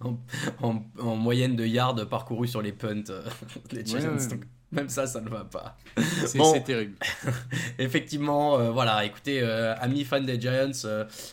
en, 0.02 0.84
en, 1.00 1.16
moyenne 1.16 1.56
de 1.56 1.66
yards 1.66 2.08
parcourus 2.08 2.50
sur 2.50 2.62
les 2.62 2.72
punts, 2.72 3.04
les 3.72 3.86
Giants. 3.86 4.00
Ouais, 4.00 4.08
ouais. 4.08 4.28
Donc, 4.28 4.46
même 4.72 4.90
ça, 4.90 5.08
ça 5.08 5.20
ne 5.20 5.30
va 5.30 5.46
pas. 5.46 5.78
C'est 6.26 6.38
bon, 6.38 6.60
terrible. 6.62 6.96
effectivement, 7.80 8.60
euh, 8.60 8.70
voilà, 8.70 9.04
écoutez, 9.04 9.42
euh, 9.42 9.76
amis 9.80 10.04
fans 10.04 10.22
des 10.22 10.40
Giants, 10.40 10.72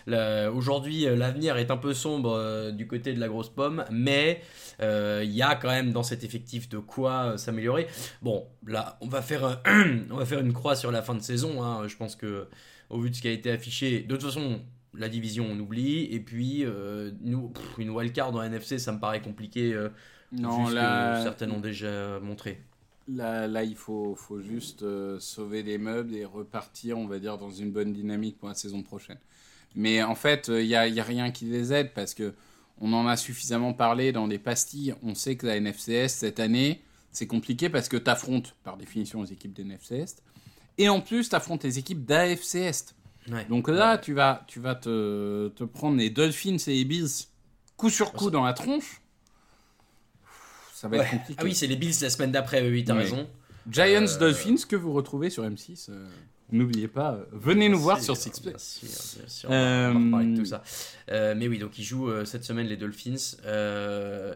euh, 0.08 0.50
aujourd'hui, 0.50 1.04
l'avenir 1.04 1.58
est 1.58 1.70
un 1.70 1.76
peu 1.76 1.92
sombre 1.92 2.32
euh, 2.32 2.70
du 2.70 2.86
côté 2.86 3.12
de 3.12 3.20
la 3.20 3.28
grosse 3.28 3.50
pomme, 3.50 3.84
mais 3.90 4.40
il 4.80 5.30
y 5.30 5.42
a 5.42 5.54
quand 5.54 5.68
même 5.68 5.92
dans 5.92 6.02
cet 6.02 6.24
effectif 6.24 6.68
de 6.68 6.78
quoi 6.78 7.36
s'améliorer. 7.36 7.88
Bon, 8.22 8.46
là, 8.66 8.96
on 9.02 9.08
va, 9.08 9.20
faire, 9.20 9.60
on 10.10 10.16
va 10.16 10.24
faire 10.24 10.40
une 10.40 10.52
croix 10.52 10.76
sur 10.76 10.90
la 10.90 11.02
fin 11.02 11.14
de 11.14 11.22
saison. 11.22 11.62
Hein. 11.62 11.86
Je 11.88 11.96
pense 11.96 12.16
que, 12.16 12.48
au 12.88 13.00
vu 13.00 13.10
de 13.10 13.14
ce 13.14 13.20
qui 13.20 13.28
a 13.28 13.32
été 13.32 13.50
affiché, 13.50 14.00
de 14.00 14.16
toute 14.16 14.24
façon, 14.24 14.60
la 14.98 15.08
division 15.08 15.46
on 15.50 15.58
oublie. 15.58 16.04
Et 16.04 16.20
puis 16.20 16.64
euh, 16.64 17.10
nous 17.20 17.48
pff, 17.48 17.78
une 17.78 17.90
wildcard 17.90 18.32
dans 18.32 18.42
NFC 18.42 18.78
ça 18.78 18.92
me 18.92 18.98
paraît 18.98 19.20
compliqué 19.20 19.72
euh, 19.72 19.88
non 20.32 20.68
là 20.68 21.22
certaines 21.22 21.52
ont 21.52 21.60
déjà 21.60 22.18
montré. 22.20 22.62
Là, 23.08 23.46
là 23.46 23.62
il 23.62 23.76
faut, 23.76 24.14
faut 24.16 24.40
juste 24.40 24.82
euh, 24.82 25.20
sauver 25.20 25.62
les 25.62 25.78
meubles 25.78 26.14
et 26.14 26.24
repartir 26.24 26.98
on 26.98 27.06
va 27.06 27.18
dire 27.18 27.38
dans 27.38 27.50
une 27.50 27.70
bonne 27.70 27.92
dynamique 27.92 28.38
pour 28.38 28.48
la 28.48 28.54
saison 28.54 28.82
prochaine. 28.82 29.18
Mais 29.74 30.02
en 30.02 30.14
fait 30.14 30.48
il 30.48 30.66
n'y 30.66 30.74
a, 30.74 30.88
y 30.88 31.00
a 31.00 31.04
rien 31.04 31.30
qui 31.30 31.44
les 31.44 31.72
aide 31.72 31.92
parce 31.94 32.14
que 32.14 32.34
on 32.78 32.92
en 32.92 33.06
a 33.06 33.16
suffisamment 33.16 33.72
parlé 33.72 34.12
dans 34.12 34.28
des 34.28 34.38
pastilles. 34.38 34.94
On 35.02 35.14
sait 35.14 35.36
que 35.36 35.46
la 35.46 35.58
NFCS 35.58 36.08
cette 36.08 36.40
année 36.40 36.82
c'est 37.12 37.26
compliqué 37.26 37.70
parce 37.70 37.88
que 37.88 37.96
tu 37.96 38.10
affrontes 38.10 38.54
par 38.62 38.76
définition 38.76 39.22
les 39.22 39.32
équipes 39.32 39.54
d'NFCS 39.54 40.16
et 40.78 40.88
en 40.88 41.00
plus 41.00 41.28
tu 41.28 41.34
affrontes 41.34 41.64
les 41.64 41.78
équipes 41.78 42.04
d'AFCS 42.04 42.95
Ouais. 43.30 43.44
Donc 43.46 43.68
là, 43.68 43.94
ouais. 43.94 44.00
tu 44.00 44.12
vas, 44.12 44.44
tu 44.46 44.60
vas 44.60 44.74
te, 44.74 45.48
te, 45.48 45.64
prendre 45.64 45.98
les 45.98 46.10
Dolphins 46.10 46.56
et 46.66 46.74
les 46.74 46.84
Bills 46.84 47.26
coup 47.76 47.90
sur 47.90 48.12
coup 48.12 48.30
dans 48.30 48.44
la 48.44 48.52
tronche. 48.52 49.00
Ça 50.72 50.88
va 50.88 50.98
être 50.98 51.10
compliqué. 51.10 51.34
Ah 51.38 51.44
oui, 51.44 51.54
c'est 51.54 51.66
les 51.66 51.76
Bills 51.76 51.94
la 52.02 52.10
semaine 52.10 52.32
d'après, 52.32 52.66
oui, 52.68 52.84
t'as 52.84 52.94
raison. 52.94 53.26
Giants 53.68 54.06
euh... 54.06 54.18
Dolphins 54.18 54.66
que 54.68 54.76
vous 54.76 54.92
retrouvez 54.92 55.30
sur 55.30 55.42
M6. 55.44 55.90
Euh, 55.90 56.06
N'oubliez 56.52 56.86
pas, 56.86 57.14
euh, 57.14 57.24
venez 57.32 57.68
nous 57.68 57.78
voir 57.80 58.00
sur 58.00 58.16
Sixplay. 58.16 58.52
Bien 58.52 58.58
sûr, 58.58 58.88
bien 59.18 59.28
sûr. 59.28 59.50
On 59.50 60.04
va 60.04 60.10
parler 60.10 60.32
de 60.32 60.38
tout 60.38 60.44
ça. 60.44 60.62
Mais 61.08 61.48
oui, 61.48 61.58
donc 61.58 61.78
ils 61.78 61.84
jouent 61.84 62.24
cette 62.24 62.44
semaine 62.44 62.66
les 62.66 62.76
Dolphins. 62.76 63.36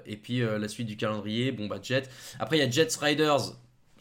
et 0.07 0.17
puis 0.17 0.41
la 0.41 0.69
suite 0.69 0.89
du 0.89 0.97
calendrier, 0.97 1.53
bon 1.53 1.69
bah 1.69 1.79
Jet. 1.83 2.11
Après 2.41 2.57
il 2.57 2.61
y 2.61 2.65
a 2.65 2.71
Jets 2.71 2.97
Riders 3.01 3.53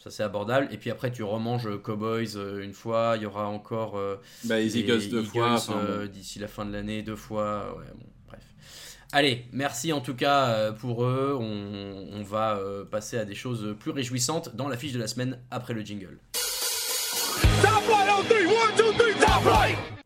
Ça 0.02 0.10
c'est 0.10 0.22
abordable. 0.22 0.68
Et 0.72 0.78
puis 0.78 0.90
après 0.90 1.12
tu 1.12 1.22
remanges 1.22 1.68
Cowboys 1.82 2.36
une 2.62 2.72
fois. 2.72 3.14
Il 3.16 3.22
y 3.22 3.26
aura 3.26 3.48
encore 3.48 4.00
bah, 4.44 4.58
les, 4.58 4.78
Eagles 4.78 5.08
deux 5.10 5.22
fois 5.22 5.58
d'ici 6.10 6.38
la 6.38 6.48
fin 6.48 6.64
de 6.64 6.72
l'année 6.72 7.02
deux 7.02 7.16
fois. 7.16 7.76
Ouais, 7.78 7.84
bon, 7.94 8.06
bref. 8.26 8.42
Allez, 9.12 9.44
merci 9.52 9.92
en 9.92 10.00
tout 10.00 10.14
cas 10.14 10.72
pour 10.72 11.04
eux. 11.04 11.36
On, 11.38 12.18
on 12.18 12.22
va 12.22 12.58
passer 12.90 13.18
à 13.18 13.24
des 13.24 13.34
choses 13.34 13.76
plus 13.78 13.90
réjouissantes 13.90 14.56
dans 14.56 14.68
la 14.68 14.76
fiche 14.76 14.92
de 14.92 14.98
la 14.98 15.06
semaine 15.06 15.38
après 15.50 15.74
le 15.74 15.82
jingle. 15.82 16.18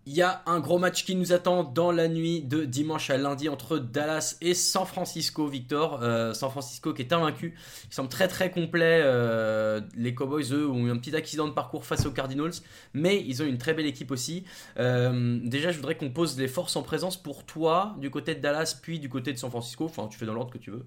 Il 0.06 0.18
y 0.18 0.22
a 0.22 0.42
un 0.46 0.60
gros 0.60 0.78
match 0.78 1.04
qui 1.04 1.16
nous 1.16 1.32
attend 1.32 1.64
dans 1.64 1.90
la 1.90 2.08
nuit 2.08 2.42
de 2.42 2.64
dimanche 2.64 3.10
à 3.10 3.16
lundi 3.16 3.48
entre 3.48 3.78
Dallas 3.78 4.36
et 4.42 4.54
San 4.54 4.86
Francisco, 4.86 5.48
Victor. 5.48 6.00
Euh, 6.02 6.32
San 6.34 6.50
Francisco 6.50 6.92
qui 6.92 7.02
est 7.02 7.12
invaincu. 7.12 7.54
Il 7.90 7.92
semble 7.92 8.10
très 8.10 8.28
très 8.28 8.50
complet. 8.50 9.00
Euh, 9.02 9.80
les 9.96 10.14
Cowboys, 10.14 10.52
eux, 10.52 10.68
ont 10.68 10.86
eu 10.86 10.90
un 10.92 10.98
petit 10.98 11.16
accident 11.16 11.48
de 11.48 11.52
parcours 11.52 11.84
face 11.84 12.06
aux 12.06 12.12
Cardinals. 12.12 12.52
Mais 12.92 13.24
ils 13.26 13.42
ont 13.42 13.46
une 13.46 13.58
très 13.58 13.74
belle 13.74 13.86
équipe 13.86 14.10
aussi. 14.10 14.44
Euh, 14.78 15.40
déjà, 15.42 15.72
je 15.72 15.78
voudrais 15.78 15.96
qu'on 15.96 16.10
pose 16.10 16.38
les 16.38 16.48
forces 16.48 16.76
en 16.76 16.82
présence 16.82 17.20
pour 17.20 17.44
toi, 17.44 17.96
du 17.98 18.10
côté 18.10 18.36
de 18.36 18.40
Dallas, 18.40 18.78
puis 18.80 19.00
du 19.00 19.08
côté 19.08 19.32
de 19.32 19.38
San 19.38 19.50
Francisco. 19.50 19.86
Enfin, 19.86 20.06
tu 20.06 20.18
fais 20.18 20.26
dans 20.26 20.34
l'ordre 20.34 20.52
que 20.52 20.58
tu 20.58 20.70
veux 20.70 20.86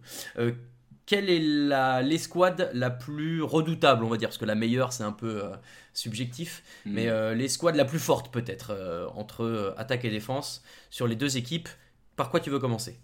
quelle 1.07 1.29
est 1.29 1.39
l'escouade 2.03 2.69
la, 2.73 2.91
plus 2.91 3.41
redoutable, 3.41 4.03
on 4.03 4.09
va 4.09 4.17
dire, 4.17 4.27
parce 4.27 4.37
que 4.37 4.45
la 4.45 4.55
meilleure 4.55 4.93
c'est 4.93 5.03
un 5.03 5.13
peu 5.13 5.45
euh, 5.45 5.55
subjectif, 5.93 6.63
mm. 6.85 6.91
mais 6.91 7.07
euh, 7.07 7.33
l'escouade 7.33 7.75
la 7.75 7.85
plus 7.85 7.97
forte 7.97 8.31
peut-être 8.31 8.71
euh, 8.71 9.07
entre 9.15 9.73
attaque 9.77 10.05
et 10.05 10.11
défense 10.11 10.63
sur 10.91 11.07
les 11.07 11.15
deux 11.15 11.37
équipes. 11.37 11.69
Par 12.17 12.29
quoi 12.29 12.41
tu 12.41 12.49
veux 12.49 12.59
commencer? 12.59 12.99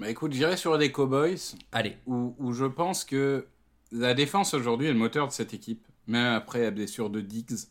Bah 0.00 0.08
écoute, 0.08 0.32
j'irai 0.32 0.56
sur 0.56 0.76
les 0.76 0.90
Cowboys. 0.90 1.36
Allez. 1.70 1.96
Où, 2.06 2.34
où, 2.38 2.52
je 2.52 2.64
pense 2.64 3.04
que 3.04 3.46
la 3.92 4.14
défense 4.14 4.54
aujourd'hui 4.54 4.88
est 4.88 4.92
le 4.92 4.98
moteur 4.98 5.28
de 5.28 5.32
cette 5.32 5.52
équipe, 5.52 5.86
même 6.06 6.34
après 6.34 6.62
la 6.62 6.70
blessure 6.70 7.10
de 7.10 7.20
Diggs. 7.20 7.66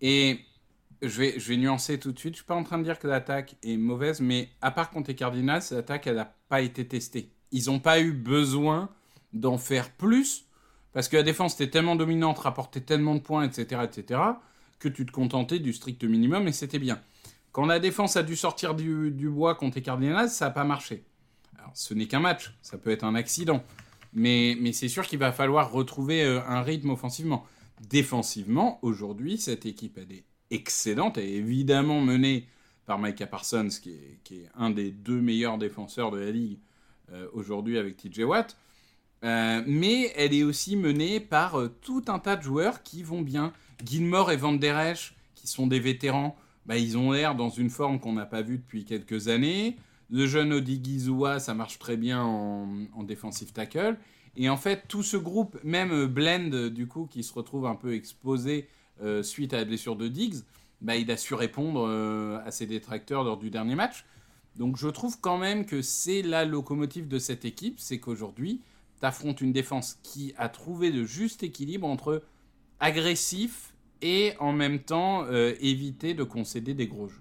Et 0.00 0.38
je 1.02 1.20
vais, 1.20 1.40
je 1.40 1.48
vais 1.48 1.56
nuancer 1.56 1.98
tout 1.98 2.12
de 2.12 2.18
suite. 2.18 2.34
Je 2.34 2.38
suis 2.38 2.46
pas 2.46 2.54
en 2.54 2.62
train 2.62 2.78
de 2.78 2.84
dire 2.84 3.00
que 3.00 3.08
l'attaque 3.08 3.56
est 3.64 3.76
mauvaise, 3.76 4.20
mais 4.20 4.48
à 4.60 4.70
part 4.70 4.90
contre 4.90 5.10
les 5.10 5.16
Cardinals, 5.16 5.62
l'attaque 5.72 6.06
elle 6.06 6.16
n'a 6.16 6.32
pas 6.48 6.60
été 6.60 6.86
testée 6.86 7.33
ils 7.54 7.66
n'ont 7.66 7.78
pas 7.78 8.00
eu 8.00 8.10
besoin 8.10 8.90
d'en 9.32 9.58
faire 9.58 9.90
plus 9.90 10.44
parce 10.92 11.08
que 11.08 11.16
la 11.16 11.22
défense 11.22 11.54
était 11.54 11.70
tellement 11.70 11.94
dominante, 11.94 12.38
rapportait 12.40 12.80
tellement 12.80 13.14
de 13.14 13.20
points, 13.20 13.44
etc., 13.44 13.82
etc., 13.84 14.20
que 14.80 14.88
tu 14.88 15.06
te 15.06 15.12
contentais 15.12 15.60
du 15.60 15.72
strict 15.72 16.02
minimum 16.04 16.48
et 16.48 16.52
c'était 16.52 16.80
bien. 16.80 17.00
Quand 17.52 17.64
la 17.64 17.78
défense 17.78 18.16
a 18.16 18.24
dû 18.24 18.34
sortir 18.34 18.74
du, 18.74 19.28
bois 19.28 19.54
contre 19.54 19.76
les 19.76 19.82
Cardinals, 19.82 20.28
ça 20.28 20.46
n'a 20.46 20.50
pas 20.50 20.64
marché. 20.64 21.04
Ce 21.74 21.94
n'est 21.94 22.06
qu'un 22.06 22.20
match, 22.20 22.52
ça 22.60 22.76
peut 22.76 22.90
être 22.90 23.04
un 23.04 23.14
accident, 23.14 23.62
mais, 24.12 24.56
mais 24.60 24.72
c'est 24.72 24.88
sûr 24.88 25.06
qu'il 25.06 25.20
va 25.20 25.32
falloir 25.32 25.70
retrouver 25.70 26.24
euh, 26.24 26.40
un 26.46 26.62
rythme 26.62 26.90
offensivement. 26.90 27.46
Défensivement, 27.88 28.80
aujourd'hui, 28.82 29.38
cette 29.38 29.64
équipe, 29.64 29.98
elle 29.98 30.12
est 30.12 30.24
excellente, 30.50 31.18
elle 31.18 31.24
est 31.24 31.34
évidemment 31.34 32.00
menée 32.00 32.48
par 32.84 32.98
Micah 32.98 33.26
Parsons, 33.26 33.68
qui 33.80 33.90
est, 33.90 34.20
qui 34.24 34.36
est 34.40 34.48
un 34.56 34.70
des 34.70 34.90
deux 34.90 35.20
meilleurs 35.20 35.58
défenseurs 35.58 36.10
de 36.10 36.18
la 36.18 36.30
ligue 36.30 36.58
aujourd'hui 37.32 37.78
avec 37.78 37.96
TJ 37.96 38.20
Watt. 38.20 38.56
Euh, 39.24 39.62
mais 39.66 40.12
elle 40.16 40.34
est 40.34 40.42
aussi 40.42 40.76
menée 40.76 41.18
par 41.18 41.58
euh, 41.58 41.74
tout 41.80 42.04
un 42.08 42.18
tas 42.18 42.36
de 42.36 42.42
joueurs 42.42 42.82
qui 42.82 43.02
vont 43.02 43.22
bien. 43.22 43.52
Gilmore 43.82 44.30
et 44.30 44.36
Van 44.36 44.52
Der 44.52 44.78
Esch, 44.78 45.14
qui 45.34 45.46
sont 45.46 45.66
des 45.66 45.80
vétérans, 45.80 46.36
bah, 46.66 46.76
ils 46.76 46.98
ont 46.98 47.12
l'air 47.12 47.34
dans 47.34 47.48
une 47.48 47.70
forme 47.70 48.00
qu'on 48.00 48.12
n'a 48.12 48.26
pas 48.26 48.42
vue 48.42 48.58
depuis 48.58 48.84
quelques 48.84 49.28
années. 49.28 49.76
Le 50.10 50.26
jeune 50.26 50.52
Odigizua, 50.52 51.40
ça 51.40 51.54
marche 51.54 51.78
très 51.78 51.96
bien 51.96 52.22
en, 52.22 52.68
en 52.94 53.06
tackle. 53.54 53.96
Et 54.36 54.50
en 54.50 54.56
fait, 54.56 54.84
tout 54.88 55.02
ce 55.02 55.16
groupe, 55.16 55.58
même 55.64 56.06
Blend, 56.06 56.68
du 56.70 56.86
coup, 56.86 57.06
qui 57.06 57.22
se 57.22 57.32
retrouve 57.32 57.66
un 57.66 57.74
peu 57.74 57.94
exposé 57.94 58.68
suite 59.22 59.54
à 59.54 59.58
la 59.58 59.64
blessure 59.64 59.96
de 59.96 60.08
Diggs, 60.08 60.42
bah, 60.80 60.96
il 60.96 61.10
a 61.10 61.16
su 61.16 61.34
répondre 61.34 61.88
à 62.44 62.50
ses 62.50 62.66
détracteurs 62.66 63.24
lors 63.24 63.38
du 63.38 63.50
dernier 63.50 63.74
match. 63.74 64.04
Donc 64.56 64.76
je 64.76 64.88
trouve 64.88 65.20
quand 65.20 65.38
même 65.38 65.66
que 65.66 65.82
c'est 65.82 66.22
la 66.22 66.44
locomotive 66.44 67.08
de 67.08 67.18
cette 67.18 67.44
équipe, 67.44 67.80
c'est 67.80 67.98
qu'aujourd'hui, 67.98 68.60
tu 69.00 69.06
affrontes 69.06 69.40
une 69.40 69.52
défense 69.52 69.98
qui 70.02 70.32
a 70.36 70.48
trouvé 70.48 70.90
le 70.90 71.04
juste 71.04 71.42
équilibre 71.42 71.86
entre 71.86 72.22
agressif 72.80 73.74
et 74.02 74.34
en 74.38 74.52
même 74.52 74.80
temps 74.80 75.24
euh, 75.24 75.54
éviter 75.60 76.14
de 76.14 76.22
concéder 76.22 76.74
des 76.74 76.86
gros 76.86 77.08
jeux. 77.08 77.20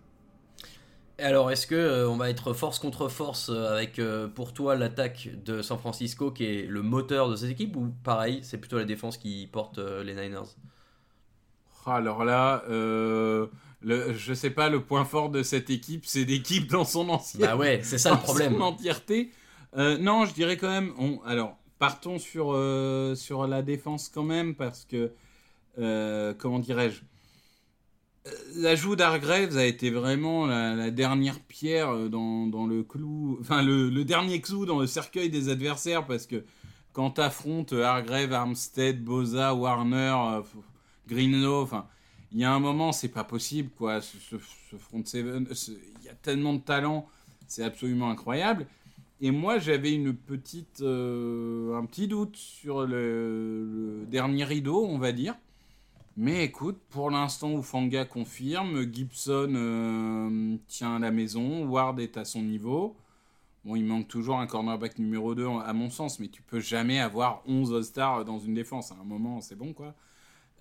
Alors, 1.19 1.52
est-ce 1.52 1.67
que 1.67 1.76
euh, 1.76 2.10
on 2.10 2.17
va 2.17 2.30
être 2.30 2.54
force 2.54 2.80
contre 2.80 3.08
force 3.08 3.50
euh, 3.50 3.72
avec 3.72 4.02
pour 4.36 4.54
toi 4.54 4.76
l'attaque 4.76 5.30
de 5.46 5.62
San 5.62 5.78
Francisco 5.78 6.32
qui 6.32 6.46
est 6.46 6.67
le 6.67 6.82
moteur 6.82 7.30
de 7.30 7.36
cette 7.36 7.52
équipe 7.52 7.76
ou 7.76 7.93
pareil, 8.04 8.39
c'est 8.43 8.58
plutôt 8.58 8.78
la 8.78 8.86
défense 8.86 9.17
qui 9.17 9.48
porte 9.52 9.80
les 9.80 10.13
Niners? 10.13 10.56
Alors 11.86 12.24
là, 12.24 12.63
le, 13.84 14.13
je 14.13 14.34
sais 14.34 14.50
pas, 14.50 14.69
le 14.69 14.84
point 14.84 15.06
fort 15.06 15.30
de 15.30 15.43
cette 15.43 15.69
équipe, 15.69 16.06
c'est 16.06 16.24
l'équipe 16.24 16.69
dans 16.69 16.86
son 16.86 17.10
entièreté. 17.10 17.48
Bah 17.48 17.58
ouais, 17.58 17.82
c'est 17.84 17.98
ça 17.98 18.12
le 18.12 18.17
problème. 18.17 18.54
Son 18.54 18.62
entièreté. 18.62 19.32
Euh, 19.78 19.98
non, 19.98 20.26
je 20.26 20.34
dirais 20.34 20.58
quand 20.58 20.69
même. 20.69 20.93
On, 20.98 21.19
alors, 21.26 21.58
partons 21.80 22.19
sur, 22.19 22.54
euh, 22.54 23.15
sur 23.15 23.48
la 23.48 23.62
défense 23.62 24.10
quand 24.10 24.24
même, 24.24 24.56
parce 24.56 24.86
que. 24.86 25.12
Euh, 25.80 26.34
comment 26.38 26.60
dirais-je? 26.60 27.02
L'ajout 28.56 28.96
d'Argraves 28.96 29.58
a 29.58 29.65
été 29.65 29.89
vraiment 29.89 30.46
la, 30.46 30.91
dernière 30.91 31.41
pierre 31.41 32.10
dans, 32.10 32.48
dans, 32.48 32.65
le 32.65 32.84
clou. 32.84 33.38
Enfin, 33.41 33.62
le, 33.63 33.89
le, 33.89 34.06
dernier 34.06 34.39
clou 34.39 34.65
dans 34.65 34.80
le 34.80 34.88
cercueil 34.88 35.30
des 35.30 35.50
adversaires, 35.50 36.06
parce 36.06 36.26
que 36.26 36.46
quand 36.93 37.12
t'affrontes 37.12 37.74
Hargrave, 37.74 38.32
Armstead, 38.32 39.04
Boza, 39.04 39.54
Warner, 39.54 40.41
Greenlow, 41.08 41.63
enfin 41.63 41.86
il 42.34 42.39
y 42.39 42.43
a 42.43 42.52
un 42.52 42.60
moment, 42.60 42.91
c'est 42.91 43.10
pas 43.10 43.24
possible, 43.24 43.69
quoi. 43.78 44.02
Ce, 44.02 44.38
front 44.78 45.06
seven, 45.06 45.48
il 45.67 46.06
y 46.06 46.10
a 46.10 46.15
tellement 46.15 46.54
de 46.54 46.60
talent, 46.60 47.08
c'est 47.48 47.63
absolument 47.63 48.10
incroyable. 48.10 48.65
Et 49.22 49.32
moi, 49.32 49.60
j'avais 49.60 49.93
une 49.93 50.13
petite, 50.13 50.82
euh, 50.82 51.78
un 51.78 51.86
petit 51.86 52.08
doute 52.08 52.36
sur 52.36 52.86
le, 52.86 54.06
dernier 54.10 54.43
rideau, 54.43 54.84
on 54.86 54.98
va 54.98 55.12
dire. 55.12 55.36
Mais 56.17 56.43
écoute, 56.43 56.78
pour 56.89 57.12
l'instant, 57.12 57.58
Ufanga 57.58 58.06
confirme, 58.06 58.91
Gibson 58.91 59.54
euh, 59.56 60.58
tient 60.67 61.00
la 61.00 61.12
maison, 61.12 61.65
Ward 61.65 62.00
est 62.00 62.17
à 62.17 62.26
son 62.26 62.41
niveau. 62.41 62.96
Bon, 63.63 63.76
il 63.76 63.86
manque 63.86 64.08
toujours 64.08 64.39
un 64.39 64.48
cornerback 64.48 65.00
numéro 65.00 65.36
2 65.36 65.48
à 65.65 65.74
mon 65.74 65.89
sens, 65.89 66.19
mais 66.19 66.28
tu 66.28 66.41
peux 66.41 66.60
jamais 66.60 67.00
avoir 67.00 67.41
11 67.48 67.74
All-Stars 67.74 68.26
dans 68.26 68.39
une 68.39 68.54
défense. 68.56 68.91
À 68.91 68.96
un 68.96 69.06
moment, 69.06 69.39
c'est 69.39 69.56
bon, 69.56 69.74
quoi. 69.74 69.96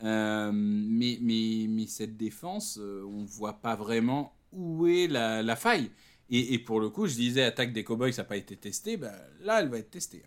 Euh, 0.05 0.51
mais, 0.53 1.19
mais, 1.21 1.67
mais, 1.69 1.87
cette 1.87 2.17
défense, 2.17 2.79
euh, 2.81 3.05
on 3.07 3.23
ne 3.23 3.27
voit 3.27 3.61
pas 3.61 3.77
vraiment 3.77 4.35
où 4.53 4.87
est 4.87 5.07
la, 5.07 5.57
faille. 5.57 5.91
Et, 6.31 6.59
pour 6.59 6.81
le 6.81 6.89
coup, 6.89 7.07
je 7.07 7.15
disais, 7.15 7.43
attaque 7.43 7.73
des 7.73 7.85
Cowboys, 7.85 8.13
ça 8.13 8.23
n'a 8.23 8.29
pas 8.29 8.37
été 8.37 8.57
testé. 8.57 8.97
Bah, 8.97 9.13
là, 9.43 9.61
elle 9.61 9.69
va 9.69 9.79
être 9.79 9.91
testée. 9.91 10.23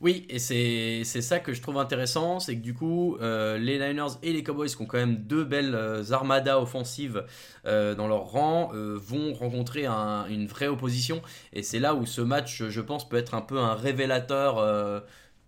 Oui, 0.00 0.26
et 0.28 0.38
c'est 0.38 1.04
ça 1.04 1.38
que 1.38 1.54
je 1.54 1.62
trouve 1.62 1.78
intéressant, 1.78 2.38
c'est 2.38 2.56
que 2.56 2.60
du 2.60 2.74
coup, 2.74 3.16
euh, 3.20 3.56
les 3.56 3.78
Niners 3.78 4.18
et 4.22 4.32
les 4.32 4.42
Cowboys, 4.42 4.68
qui 4.68 4.82
ont 4.82 4.86
quand 4.86 4.98
même 4.98 5.16
deux 5.16 5.44
belles 5.44 6.02
armadas 6.10 6.58
offensives 6.58 7.24
dans 7.64 8.06
leur 8.06 8.24
rang, 8.24 8.70
vont 8.74 9.32
rencontrer 9.32 9.86
une 9.86 10.46
vraie 10.46 10.68
opposition. 10.68 11.22
Et 11.54 11.62
c'est 11.62 11.78
là 11.78 11.94
où 11.94 12.04
ce 12.04 12.20
match, 12.20 12.64
je 12.68 12.80
pense, 12.82 13.08
peut 13.08 13.16
être 13.16 13.34
un 13.34 13.40
peu 13.40 13.58
un 13.58 13.74
révélateur 13.74 14.58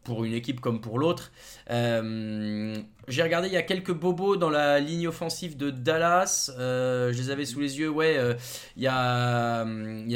pour 0.07 0.25
une 0.25 0.33
équipe 0.33 0.61
comme 0.61 0.81
pour 0.81 0.99
l'autre. 1.01 1.33
Euh, 1.71 2.77
j'ai 3.09 3.23
regardé, 3.23 3.49
il 3.49 3.55
y 3.55 3.59
a 3.59 3.63
quelques 3.63 3.93
bobos 3.93 4.37
dans 4.37 4.49
la 4.49 4.79
ligne 4.79 5.09
offensive 5.09 5.57
de 5.57 5.71
Dallas. 5.71 6.53
Euh, 6.59 7.13
je 7.13 7.19
les 7.19 7.31
avais 7.31 7.45
sous 7.45 7.59
les 7.59 7.79
yeux. 7.81 7.91
Ouais, 7.91 8.17
euh, 8.17 8.35
il, 8.77 8.85
y 8.85 8.87
a, 8.87 9.67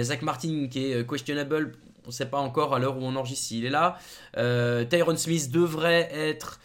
Zach 0.03 0.23
Martin 0.23 0.69
qui 0.71 0.93
est 0.93 1.09
questionable. 1.09 1.73
On 2.05 2.09
ne 2.09 2.13
sait 2.13 2.31
pas 2.31 2.39
encore 2.39 2.73
à 2.75 2.79
l'heure 2.79 2.97
où 2.97 3.03
on 3.03 3.17
enregistre 3.17 3.49
s'il 3.49 3.67
est 3.67 3.71
là. 3.71 3.99
Tyron 4.89 5.17
Smith 5.17 5.51
devrait 5.51 6.09
être 6.13 6.61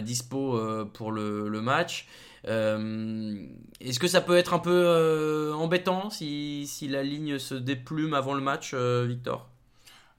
dispo 0.00 0.58
pour 0.94 1.12
le, 1.12 1.48
le 1.48 1.60
match. 1.60 2.08
Est-ce 2.44 3.98
que 3.98 4.08
ça 4.08 4.22
peut 4.22 4.36
être 4.36 4.54
un 4.54 4.58
peu 4.58 5.52
embêtant 5.54 6.08
si, 6.10 6.66
si, 6.66 6.88
la 6.88 7.02
ligne 7.02 7.38
se 7.38 7.54
déplume 7.54 8.14
avant 8.14 8.34
le 8.34 8.40
match, 8.40 8.74
Victor? 8.74 9.51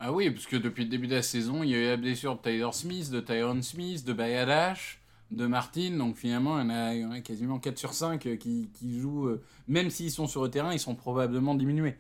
Ah 0.06 0.12
oui, 0.12 0.30
parce 0.30 0.48
que 0.48 0.58
depuis 0.58 0.84
le 0.84 0.90
début 0.90 1.08
de 1.08 1.16
la 1.16 1.22
saison, 1.22 1.64
il 1.64 1.70
y 1.70 1.76
a 1.76 1.78
eu 1.78 1.88
la 1.88 1.96
blessure 1.96 2.36
de 2.36 2.42
Tyler 2.42 2.68
Smith, 2.74 3.10
de 3.10 3.22
Tyron 3.22 3.62
Smith, 3.62 4.04
de 4.04 4.12
Bayadash, 4.12 5.00
de 5.32 5.48
Martin. 5.48 5.92
Donc 5.92 6.18
finalement, 6.18 6.60
il 6.60 7.00
y 7.00 7.06
en 7.06 7.12
a, 7.12 7.22
quasiment 7.22 7.58
4 7.58 7.78
sur 7.78 7.94
5 7.94 8.26
euh, 8.26 8.36
qui, 8.36 9.00
jouent. 9.00 9.28
Euh, 9.28 9.42
même 9.70 9.90
s'ils 9.90 10.12
sont 10.12 10.28
sur 10.28 10.44
le 10.44 10.50
terrain, 10.50 10.74
ils 10.74 10.80
sont 10.80 10.96
probablement 10.96 11.56
diminués. 11.56 11.96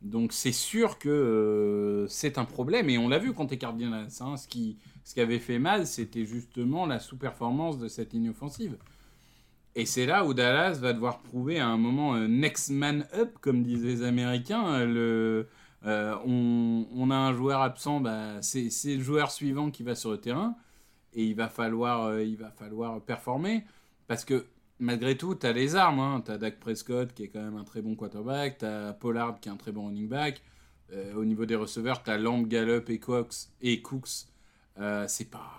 Donc 0.00 0.32
c'est 0.32 0.52
sûr 0.52 0.98
que 0.98 1.10
euh, 1.10 2.08
c'est 2.08 2.38
un 2.38 2.46
problème. 2.46 2.88
Et 2.88 2.96
on 2.96 3.10
l'a 3.10 3.18
vu 3.18 3.34
contre 3.34 3.50
les 3.50 3.58
Cardinals. 3.58 4.08
Hein, 4.20 4.38
ce, 4.38 4.48
qui, 4.48 4.78
ce 5.04 5.12
qui 5.12 5.20
avait 5.20 5.38
fait 5.38 5.58
mal, 5.58 5.86
c'était 5.86 6.24
justement 6.24 6.86
la 6.86 6.98
sous-performance 6.98 7.76
de 7.76 7.88
cette 7.88 8.14
ligne 8.14 8.30
offensive. 8.30 8.78
Et 9.74 9.84
c'est 9.84 10.06
là 10.06 10.24
où 10.24 10.32
Dallas 10.32 10.78
va 10.80 10.94
devoir 10.94 11.20
prouver 11.20 11.58
à 11.58 11.66
un 11.66 11.76
moment 11.76 12.16
next 12.16 12.70
man 12.70 13.06
up, 13.12 13.36
comme 13.42 13.62
disent 13.62 13.84
les 13.84 14.02
Américains. 14.02 14.86
Euh, 15.86 16.16
on, 16.24 17.10
a 17.10 17.14
un 17.14 17.34
joueur 17.34 17.60
absent, 17.60 18.00
bah, 18.00 18.40
c'est 18.42 18.70
le 18.96 19.02
joueur 19.02 19.30
suivant 19.30 19.70
qui 19.70 19.82
va 19.82 19.94
sur 19.94 20.10
le 20.10 20.18
terrain. 20.18 20.56
et 21.12 21.24
il 21.24 21.34
va 21.34 21.48
falloir, 21.48 22.20
il 22.20 22.36
va 22.36 22.50
falloir 22.50 23.00
performer 23.00 23.64
parce 24.06 24.24
que 24.24 24.46
malgré 24.78 25.16
tout, 25.16 25.34
tu 25.34 25.46
as 25.46 25.52
les 25.52 25.76
armes. 25.76 26.00
Hein. 26.00 26.22
Tu 26.24 26.32
as 26.32 26.38
Dak 26.38 26.58
Prescott 26.58 27.12
qui 27.12 27.24
est 27.24 27.28
quand 27.28 27.42
même 27.42 27.56
un 27.56 27.64
très 27.64 27.82
bon 27.82 27.94
quarterback, 27.94 28.58
tu 28.58 28.64
as 28.64 28.92
Pollard 28.94 29.38
qui 29.40 29.48
est 29.48 29.52
un 29.52 29.56
très 29.56 29.72
bon 29.72 29.86
running 29.86 30.08
back. 30.08 30.42
au 31.16 31.24
niveau 31.24 31.46
des 31.46 31.56
receveurs, 31.56 32.02
tu 32.02 32.10
as 32.10 32.18
Lamb, 32.18 32.46
Gallup 32.46 32.88
et, 32.90 32.98
Cox, 32.98 33.52
et 33.60 33.82
Cooks. 33.82 34.26
c'est 35.06 35.30
pas. 35.30 35.50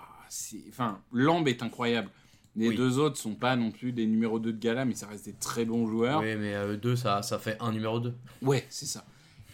Enfin, 0.69 1.01
Lamb 1.11 1.47
est 1.47 1.61
incroyable. 1.61 2.09
Les 2.55 2.73
deux 2.73 2.99
autres 2.99 3.17
sont 3.17 3.35
pas 3.35 3.55
non 3.55 3.71
plus 3.71 3.91
des 3.91 4.05
numéros 4.05 4.39
2 4.39 4.53
de 4.53 4.57
gala, 4.57 4.85
mais 4.85 4.95
ça 4.95 5.07
reste 5.07 5.25
des 5.25 5.33
très 5.33 5.65
bons 5.65 5.87
joueurs. 5.87 6.21
Oui, 6.21 6.35
mais 6.35 6.55
euh, 6.55 6.77
deux, 6.77 6.95
ça, 6.95 7.21
ça 7.21 7.37
fait 7.37 7.57
un 7.59 7.71
numéro 7.71 7.99
2. 7.99 8.13
Ouais, 8.41 8.65
c'est 8.69 8.85
ça. 8.85 9.05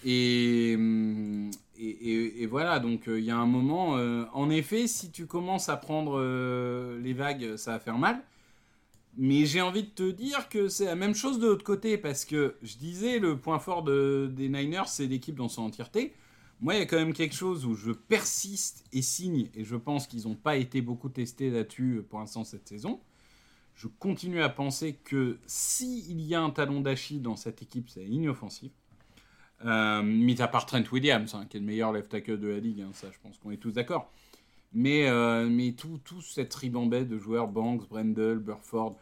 Et, 0.05 0.73
hum, 0.75 1.51
et, 1.77 2.45
voilà, 2.47 2.79
donc 2.79 3.07
euh, 3.07 3.19
il 3.19 3.25
y 3.25 3.31
a 3.31 3.37
un 3.37 3.45
moment, 3.45 3.97
euh, 3.97 4.25
en 4.33 4.49
effet, 4.49 4.87
si 4.87 5.11
tu 5.11 5.25
commences 5.25 5.69
à 5.69 5.77
prendre 5.77 6.19
les 6.97 7.13
vagues, 7.13 7.55
ça 7.57 7.71
va 7.71 7.79
faire 7.79 7.97
mal. 7.97 8.21
Mais 9.17 9.45
j'ai 9.45 9.61
envie 9.61 9.83
de 9.83 9.89
te 9.89 10.09
dire 10.09 10.47
que 10.47 10.69
c'est 10.69 10.85
la 10.85 10.95
même 10.95 11.15
chose 11.15 11.39
de 11.39 11.47
l'autre 11.47 11.65
côté, 11.65 11.97
parce 11.97 12.23
que 12.23 12.55
je 12.61 12.77
disais, 12.77 13.19
le 13.19 13.37
point 13.37 13.59
fort 13.59 13.83
de, 13.83 14.31
des 14.33 14.47
Niners, 14.47 14.87
c'est 14.87 15.05
l'équipe 15.05 15.35
dans 15.35 15.49
son 15.49 15.63
entièreté. 15.63 16.13
Moi, 16.61 16.75
il 16.75 16.79
y 16.79 16.81
a 16.81 16.85
quand 16.85 16.97
même 16.97 17.13
quelque 17.13 17.35
chose 17.35 17.65
où 17.65 17.75
je 17.75 17.91
persiste 17.91 18.85
et 18.93 19.01
signe, 19.01 19.49
et 19.55 19.65
je 19.65 19.75
pense 19.75 20.07
qu'ils 20.07 20.27
n'ont 20.27 20.35
pas 20.35 20.55
été 20.57 20.81
beaucoup 20.81 21.09
testés 21.09 21.49
là-dessus 21.49 22.03
pour 22.09 22.19
l'instant 22.19 22.43
cette 22.43 22.67
saison. 22.67 23.01
Je 23.75 23.87
continue 23.87 24.41
à 24.41 24.49
penser 24.49 24.93
que 25.03 25.39
s'il 25.45 26.21
y 26.21 26.35
a 26.35 26.41
un 26.41 26.51
talon 26.51 26.81
d'Achille 26.81 27.21
dans 27.21 27.35
cette 27.35 27.61
équipe, 27.61 27.89
c'est 27.89 28.01
la 28.01 28.07
ligne 28.07 28.29
offensive. 28.29 28.71
Euh, 29.65 30.01
mis 30.01 30.41
à 30.41 30.47
part 30.47 30.65
Trent 30.65 30.83
Williams, 30.91 31.35
hein, 31.35 31.45
qui 31.49 31.57
est 31.57 31.59
le 31.59 31.65
meilleur 31.65 31.91
left 31.91 32.09
tackle 32.09 32.39
de 32.39 32.47
la 32.47 32.59
ligue, 32.59 32.81
hein, 32.81 32.89
ça 32.93 33.07
je 33.11 33.17
pense 33.21 33.37
qu'on 33.37 33.51
est 33.51 33.57
tous 33.57 33.71
d'accord. 33.71 34.11
Mais, 34.73 35.07
euh, 35.07 35.47
mais 35.49 35.73
tout, 35.73 35.99
tout 36.03 36.21
cette 36.21 36.53
ribambelle 36.55 37.07
de 37.07 37.17
joueurs, 37.17 37.47
Banks, 37.47 37.87
Brendel, 37.89 38.39
Burford, 38.39 38.95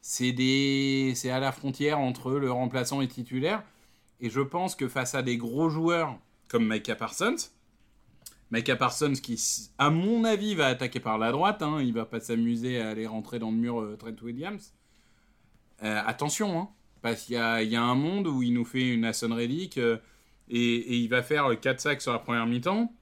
c'est 0.00 1.30
à 1.30 1.38
la 1.38 1.52
frontière 1.52 1.98
entre 1.98 2.32
le 2.32 2.50
remplaçant 2.50 3.00
et 3.00 3.08
titulaire. 3.08 3.62
Et 4.20 4.30
je 4.30 4.40
pense 4.40 4.74
que 4.74 4.88
face 4.88 5.14
à 5.14 5.22
des 5.22 5.36
gros 5.36 5.68
joueurs 5.68 6.18
comme 6.48 6.68
Micah 6.68 6.96
Parsons. 6.96 7.36
Micah 8.50 8.76
Parsons 8.76 9.14
qui, 9.22 9.40
à 9.78 9.90
mon 9.90 10.24
avis, 10.24 10.54
va 10.54 10.66
attaquer 10.66 11.00
par 11.00 11.18
la 11.18 11.32
droite. 11.32 11.62
Hein. 11.62 11.80
Il 11.80 11.94
va 11.94 12.04
pas 12.04 12.20
s'amuser 12.20 12.80
à 12.80 12.90
aller 12.90 13.06
rentrer 13.06 13.38
dans 13.38 13.50
le 13.50 13.56
mur 13.56 13.80
euh, 13.80 13.96
Trent 13.96 14.22
Williams. 14.22 14.74
Euh, 15.82 16.00
attention, 16.04 16.60
hein, 16.60 16.68
parce 17.02 17.24
qu'il 17.24 17.34
y, 17.34 17.38
a, 17.38 17.82
un 17.82 17.94
monde 17.94 18.26
où 18.26 18.42
il 18.42 18.52
nous 18.52 18.64
fait 18.64 18.88
une 18.88 19.04
Hassan 19.04 19.32
Reddick 19.32 19.78
euh, 19.78 19.98
et, 20.48 20.96
il 20.96 21.08
va 21.08 21.22
faire 21.22 21.58
4 21.58 21.80
sacs 21.80 22.02
sur 22.02 22.12
la 22.12 22.18
première 22.18 22.46
mi-temps. 22.46 22.92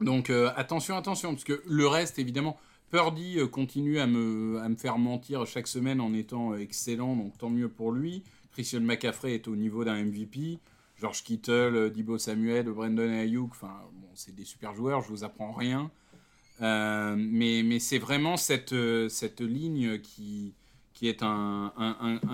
Donc 0.00 0.30
attention, 0.30 0.96
attention, 0.96 1.32
parce 1.32 1.44
que 1.44 1.60
le 1.66 1.86
reste, 1.88 2.20
évidemment, 2.20 2.56
Purdy 2.90 3.38
continue 3.50 3.98
à 3.98 4.06
me, 4.06 4.62
faire 4.76 4.96
mentir 4.96 5.44
chaque 5.44 5.66
semaine 5.66 6.00
en 6.00 6.14
étant 6.14 6.54
excellent, 6.54 7.16
donc 7.16 7.36
tant 7.36 7.50
mieux 7.50 7.68
pour 7.68 7.90
lui. 7.90 8.22
Christian 8.52 8.80
McCaffrey 8.80 9.34
est 9.34 9.48
au 9.48 9.56
niveau 9.56 9.84
d'un 9.84 10.04
MVP. 10.04 10.60
George 11.00 11.22
Kittle, 11.22 11.52
euh, 11.52 11.90
Dibo 11.90 12.18
Samuel, 12.18 12.70
Brandon 12.70 13.08
Ayuk, 13.08 13.50
enfin, 13.52 13.82
bon, 13.92 14.08
c'est 14.14 14.34
des 14.34 14.44
super 14.44 14.74
joueurs, 14.74 15.02
je 15.02 15.08
vous 15.08 15.24
apprends 15.24 15.52
rien. 15.52 15.90
Euh, 16.60 17.14
mais, 17.16 17.78
c'est 17.78 17.98
vraiment 17.98 18.34
euh, 18.72 19.08
cette 19.08 19.40
ligne 19.40 20.00
qui, 20.00 20.54
qui 20.98 21.08
est 21.08 21.22
un, 21.22 21.70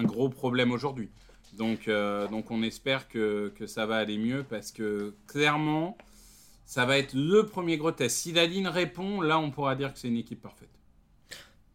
gros 0.05 0.31
problème 0.31 0.73
aujourd'hui. 0.73 1.11
Donc, 1.59 1.87
donc 2.31 2.51
on 2.51 2.63
espère 2.63 3.09
que, 3.09 3.53
que, 3.55 3.67
ça 3.67 3.85
va 3.85 3.97
aller 3.97 4.17
mieux 4.17 4.43
parce 4.43 4.73
que 4.73 5.15
clairement, 5.27 5.99
ça 6.65 6.87
va 6.87 6.97
être 6.97 7.13
le 7.13 7.45
premier 7.45 7.77
gros 7.77 7.93
test. 7.93 8.17
Si 8.17 8.33
la 8.33 8.47
ligne 8.47 8.67
répond, 8.67 9.21
là 9.21 9.39
on 9.39 9.51
pourra 9.51 9.77
dire 9.77 9.93
que 9.93 9.99
c'est 9.99 10.09
une 10.09 10.17
équipe 10.17 10.41
parfaite. 10.41 10.74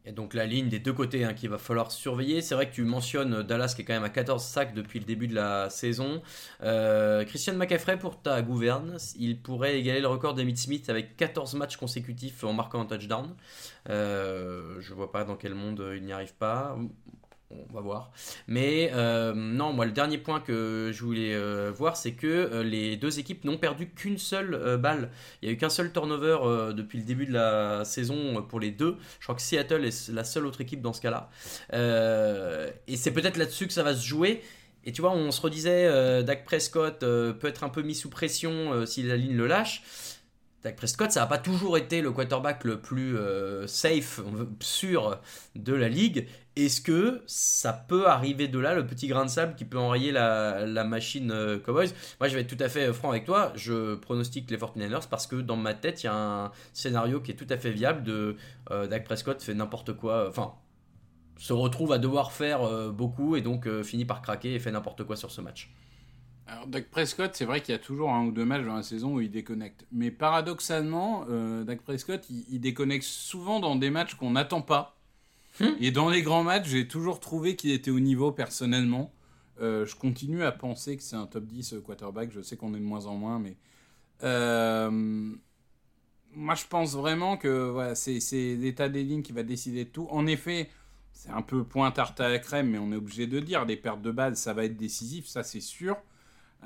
Et 0.09 0.11
donc 0.11 0.33
la 0.33 0.47
ligne 0.47 0.69
des 0.69 0.79
deux 0.79 0.91
côtés 0.91 1.23
hein, 1.23 1.35
qu'il 1.35 1.49
va 1.49 1.59
falloir 1.59 1.91
surveiller. 1.91 2.41
C'est 2.41 2.55
vrai 2.55 2.67
que 2.67 2.73
tu 2.73 2.83
mentionnes 2.83 3.43
Dallas 3.43 3.73
qui 3.75 3.83
est 3.83 3.85
quand 3.85 3.93
même 3.93 4.03
à 4.03 4.09
14 4.09 4.43
sacs 4.43 4.73
depuis 4.73 4.97
le 4.97 5.05
début 5.05 5.27
de 5.27 5.35
la 5.35 5.69
saison. 5.69 6.23
Euh, 6.63 7.23
Christian 7.25 7.53
McCaffrey 7.53 7.99
pour 7.99 8.19
ta 8.19 8.41
gouverne, 8.41 8.97
il 9.19 9.39
pourrait 9.39 9.79
égaler 9.79 10.01
le 10.01 10.07
record 10.07 10.33
d'Emmitt 10.33 10.57
Smith 10.57 10.89
avec 10.89 11.15
14 11.15 11.53
matchs 11.53 11.77
consécutifs 11.77 12.43
en 12.43 12.53
marquant 12.53 12.81
un 12.81 12.87
touchdown. 12.87 13.35
Euh, 13.91 14.77
je 14.79 14.95
vois 14.95 15.11
pas 15.11 15.25
dans 15.25 15.35
quel 15.35 15.53
monde 15.53 15.85
il 15.95 16.03
n'y 16.03 16.11
arrive 16.11 16.33
pas 16.33 16.75
on 17.51 17.73
va 17.73 17.81
voir. 17.81 18.11
Mais 18.47 18.91
euh, 18.93 19.33
non, 19.33 19.73
moi, 19.73 19.85
le 19.85 19.91
dernier 19.91 20.17
point 20.17 20.39
que 20.39 20.91
je 20.93 21.03
voulais 21.03 21.33
euh, 21.33 21.71
voir, 21.71 21.97
c'est 21.97 22.13
que 22.13 22.27
euh, 22.27 22.63
les 22.63 22.95
deux 22.95 23.19
équipes 23.19 23.43
n'ont 23.43 23.57
perdu 23.57 23.89
qu'une 23.89 24.17
seule 24.17 24.77
balle. 24.77 25.09
Il 25.41 25.47
n'y 25.47 25.51
a 25.51 25.55
eu 25.55 25.57
qu'un 25.57 25.69
seul 25.69 25.91
turnover 25.91 26.73
depuis 26.73 26.99
le 26.99 27.03
début 27.03 27.25
de 27.25 27.33
la 27.33 27.83
saison 27.85 28.43
pour 28.43 28.59
les 28.59 28.71
deux. 28.71 28.97
Je 29.19 29.25
crois 29.25 29.35
que 29.35 29.41
Seattle 29.41 29.85
est 29.85 30.09
la 30.09 30.23
seule 30.23 30.45
autre 30.45 30.61
équipe 30.61 30.81
dans 30.81 30.93
ce 30.93 31.01
cas-là. 31.01 31.29
et 32.87 32.97
c'est 32.97 33.11
peut-être 33.11 33.37
là-dessus 33.37 33.67
que 33.67 33.73
ça 33.73 33.83
va 33.83 33.95
se 33.95 34.05
jouer. 34.05 34.41
Et 34.85 34.91
tu 34.91 35.01
vois, 35.01 35.11
on 35.11 35.31
se 35.31 35.41
redisait, 35.41 36.23
Dak 36.23 36.45
Prescott 36.45 36.99
peut 36.99 37.47
être 37.47 37.63
un 37.63 37.69
peu 37.69 37.81
mis 37.81 37.95
sous 37.95 38.09
pression 38.09 38.85
si 38.85 39.03
la 39.03 39.17
ligne 39.17 39.35
le 39.35 39.47
lâche. 39.47 39.83
Dak 40.63 40.75
Prescott, 40.75 41.11
ça 41.11 41.21
n'a 41.21 41.27
pas 41.27 41.37
toujours 41.37 41.77
été 41.77 42.01
le 42.01 42.11
quarterback 42.11 42.63
le 42.63 42.79
plus 42.79 43.17
safe, 43.67 44.19
sûr 44.59 45.19
de 45.55 45.73
la 45.73 45.89
ligue. 45.89 46.27
Est-ce 46.65 46.81
que 46.81 47.21
ça 47.25 47.71
peut 47.71 48.07
arriver 48.07 48.49
de 48.49 48.59
là, 48.59 48.75
le 48.75 48.85
petit 48.85 49.07
grain 49.07 49.23
de 49.23 49.29
sable 49.29 49.55
qui 49.55 49.63
peut 49.63 49.77
enrayer 49.77 50.11
la, 50.11 50.83
machine 50.83 51.31
euh, 51.31 51.57
Cowboys? 51.57 51.93
Moi, 52.19 52.27
je 52.27 52.35
vais 52.35 52.41
être 52.41 52.53
tout 52.53 52.61
à 52.61 52.67
fait 52.67 52.91
franc 52.91 53.11
avec 53.11 53.23
toi. 53.23 53.53
Je 53.55 53.95
pronostique 53.95 54.51
les 54.51 54.57
49ers 54.57 55.07
parce 55.07 55.25
que 55.25 55.37
dans 55.37 55.55
ma 55.55 55.73
tête, 55.73 56.03
il 56.03 56.07
y 56.07 56.09
a 56.09 56.15
un 56.15 56.51
scénario 56.73 57.21
qui 57.21 57.31
est 57.31 57.35
tout 57.35 57.47
à 57.49 57.57
fait 57.57 57.71
viable 57.71 58.03
de 58.03 58.35
euh, 58.71 58.87
Dak 58.87 59.05
Prescott 59.05 59.41
fait 59.41 59.53
n'importe 59.53 59.93
quoi. 59.93 60.27
Enfin, 60.27 60.53
se 61.37 61.53
retrouve 61.53 61.93
à 61.93 61.97
devoir 61.97 62.33
faire 62.33 62.63
euh, 62.63 62.91
beaucoup 62.91 63.37
et 63.37 63.41
donc 63.41 63.69
finit 63.83 64.05
par 64.05 64.21
craquer 64.21 64.53
et 64.53 64.59
fait 64.59 64.71
n'importe 64.71 65.05
quoi 65.05 65.15
sur 65.15 65.31
ce 65.31 65.39
match. 65.39 65.71
Alors, 66.45 66.67
Dak 66.67 66.89
Prescott, 66.89 67.31
c'est 67.35 67.45
vrai 67.45 67.61
qu'il 67.61 67.71
y 67.71 67.75
a 67.75 67.79
toujours 67.79 68.09
un 68.09 68.25
ou 68.25 68.31
deux 68.31 68.43
matchs 68.43 68.65
dans 68.65 68.75
la 68.75 68.83
saison 68.83 69.13
où 69.13 69.21
il 69.21 69.31
déconnecte. 69.31 69.85
Mais 69.93 70.11
paradoxalement, 70.11 71.25
Dak 71.63 71.83
Prescott, 71.83 72.27
il, 72.29 72.59
déconnecte 72.59 73.05
souvent 73.05 73.59
dans 73.59 73.75
des 73.75 73.91
matchs 73.91 74.15
qu'on 74.15 74.31
n'attend 74.31 74.61
pas. 74.61 74.98
Et 75.79 75.91
dans 75.91 76.09
les 76.09 76.21
grands 76.21 76.43
matchs, 76.43 76.67
j'ai 76.67 76.87
toujours 76.87 77.19
trouvé 77.19 77.55
qu'il 77.55 77.71
était 77.71 77.91
au 77.91 77.99
niveau 77.99 78.31
personnellement. 78.31 79.11
Euh, 79.61 79.85
je 79.85 79.95
continue 79.95 80.43
à 80.43 80.51
penser 80.51 80.95
que 80.95 81.03
c'est 81.03 81.15
un 81.15 81.25
top 81.25 81.45
10 81.45 81.73
euh, 81.73 81.81
quarterback. 81.81 82.31
Je 82.31 82.41
sais 82.41 82.55
qu'on 82.55 82.73
est 82.73 82.79
de 82.79 82.83
moins 82.83 83.05
en 83.05 83.15
moins, 83.15 83.39
mais. 83.39 83.57
Euh, 84.23 85.31
moi, 86.31 86.55
je 86.55 86.65
pense 86.69 86.93
vraiment 86.93 87.37
que 87.37 87.93
c'est 87.95 88.55
l'état 88.55 88.87
des 88.87 89.03
lignes 89.03 89.23
qui 89.23 89.31
va 89.31 89.43
décider 89.43 89.85
de 89.85 89.89
tout. 89.89 90.07
En 90.11 90.27
effet, 90.27 90.69
c'est 91.11 91.31
un 91.31 91.41
peu 91.41 91.63
point 91.63 91.89
tarte 91.91 92.19
à 92.19 92.29
la 92.29 92.37
crème, 92.37 92.69
mais 92.69 92.77
on 92.77 92.91
est 92.91 92.95
obligé 92.95 93.25
de 93.25 93.39
dire 93.39 93.65
les 93.65 93.75
pertes 93.75 94.01
de 94.01 94.11
balles, 94.11 94.35
ça 94.35 94.53
va 94.53 94.65
être 94.65 94.77
décisif, 94.77 95.25
ça 95.25 95.41
c'est 95.41 95.59
sûr. 95.59 95.97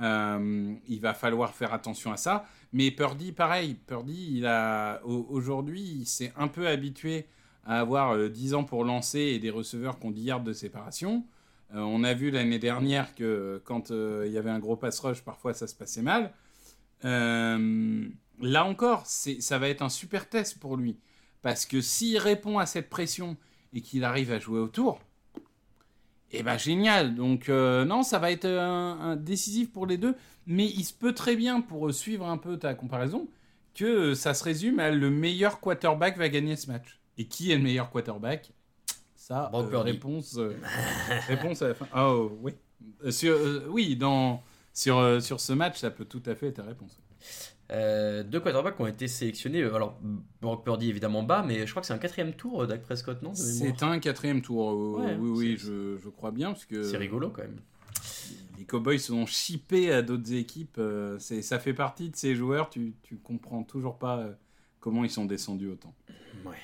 il 0.01 0.99
va 1.01 1.13
falloir 1.13 1.55
faire 1.55 1.73
attention 1.73 2.11
à 2.11 2.17
ça. 2.17 2.45
Mais 2.73 2.91
Purdy, 2.91 3.31
pareil. 3.31 3.75
Purdy, 3.87 4.33
il 4.35 4.45
a 4.45 5.01
aujourd'hui, 5.05 5.81
il 5.81 6.05
s'est 6.05 6.33
un 6.35 6.49
peu 6.49 6.67
habitué 6.67 7.25
à 7.65 7.79
avoir 7.79 8.29
10 8.29 8.53
euh, 8.53 8.57
ans 8.57 8.63
pour 8.63 8.83
lancer 8.83 9.19
et 9.19 9.39
des 9.39 9.49
receveurs 9.49 9.99
qui 9.99 10.05
ont 10.05 10.11
10 10.11 10.21
yards 10.23 10.43
de 10.43 10.53
séparation. 10.53 11.25
Euh, 11.73 11.79
on 11.79 12.03
a 12.03 12.13
vu 12.13 12.29
l'année 12.31 12.59
dernière 12.59 13.15
que 13.15 13.61
quand 13.65 13.91
euh, 13.91 14.25
il 14.27 14.33
y 14.33 14.37
avait 14.37 14.49
un 14.49 14.59
gros 14.59 14.75
pass 14.75 14.99
rush, 14.99 15.21
parfois 15.21 15.53
ça 15.53 15.67
se 15.67 15.75
passait 15.75 16.01
mal. 16.01 16.33
là 17.03 18.65
encore, 18.65 19.05
ça 19.05 19.59
va 19.59 19.69
être 19.69 19.81
un 19.81 19.89
super 19.89 20.29
test 20.29 20.59
pour 20.59 20.77
lui. 20.77 20.97
Parce 21.41 21.65
que 21.65 21.81
s'il 21.81 22.17
répond 22.17 22.57
à 22.57 22.65
cette 22.65 22.89
pression 22.89 23.35
et 23.73 23.81
qu'il 23.81 24.03
arrive 24.03 24.31
à 24.31 24.39
jouer 24.39 24.59
autour, 24.59 25.01
eh 26.31 26.41
ben 26.41 26.57
génial. 26.57 27.15
Donc 27.15 27.49
non, 27.49 28.03
ça 28.03 28.19
va 28.19 28.31
être 28.31 29.15
décisif 29.15 29.71
pour 29.71 29.85
les 29.85 29.97
deux. 29.97 30.15
Mais 30.47 30.65
il 30.65 30.83
se 30.83 30.93
peut 30.93 31.13
très 31.13 31.35
bien, 31.35 31.61
pour 31.61 31.93
suivre 31.93 32.25
un 32.25 32.37
peu 32.37 32.57
ta 32.57 32.73
comparaison, 32.73 33.27
que 33.73 34.13
ça 34.13 34.33
se 34.33 34.43
résume 34.43 34.79
à 34.79 34.89
le 34.89 35.09
meilleur 35.09 35.59
quarterback 35.59 36.17
va 36.17 36.29
gagner 36.29 36.55
ce 36.55 36.67
match. 36.67 36.99
Et 37.17 37.25
qui 37.25 37.51
est 37.51 37.57
le 37.57 37.63
meilleur 37.63 37.89
quarterback? 37.89 38.51
Ça, 39.23 39.49
euh, 39.53 39.79
réponse, 39.79 40.37
euh, 40.37 40.53
réponse 41.27 41.61
à 41.61 41.69
la 41.69 41.73
fin. 41.75 41.87
Oh 41.95 42.37
oui, 42.41 42.51
euh, 43.05 43.09
sur, 43.09 43.37
oui, 43.69 43.95
dans 43.95 44.43
sur 44.73 45.21
sur 45.21 45.39
ce 45.39 45.53
match, 45.53 45.79
ça 45.79 45.91
peut 45.91 46.03
tout 46.03 46.21
à 46.25 46.35
fait 46.35 46.47
être 46.47 46.57
ta 46.57 46.63
réponse. 46.63 46.99
deux 47.69 48.39
quarterbacks 48.41 48.77
ont 48.81 48.85
été 48.85 49.07
sélectionnés. 49.07 49.63
Alors, 49.63 49.97
Brock 50.41 50.65
Purdy 50.65 50.89
évidemment 50.89 51.23
bas, 51.23 51.41
mais 51.41 51.65
je 51.65 51.71
crois 51.71 51.79
que 51.79 51.87
c'est 51.87 51.93
un 51.93 51.99
quatrième 51.99 52.33
tour, 52.33 52.67
Dak 52.67 52.81
Prescott, 52.81 53.21
non 53.21 53.33
C'est 53.33 53.81
un 53.81 53.99
quatrième 53.99 54.41
tour, 54.41 54.99
oui, 54.99 55.29
oui, 55.29 55.57
je, 55.57 55.97
je, 55.97 56.09
crois 56.09 56.31
bien. 56.31 56.51
Parce 56.51 56.65
que 56.65 56.83
c'est 56.83 56.97
rigolo 56.97 57.29
quand 57.29 57.43
même. 57.43 57.61
Les 58.57 58.65
Cowboys 58.65 58.99
sont 58.99 59.25
chippés 59.25 59.93
à 59.93 60.01
d'autres 60.01 60.33
équipes. 60.33 60.81
c'est 61.19 61.41
ça 61.41 61.59
fait 61.59 61.73
partie 61.73 62.09
de 62.09 62.17
ces 62.17 62.35
joueurs, 62.35 62.69
tu, 62.69 62.93
tu 63.03 63.15
comprends 63.15 63.63
toujours 63.63 63.97
pas 63.97 64.27
comment 64.81 65.05
ils 65.05 65.09
sont 65.09 65.23
descendus 65.23 65.69
autant. 65.69 65.95
Ouais, 66.45 66.57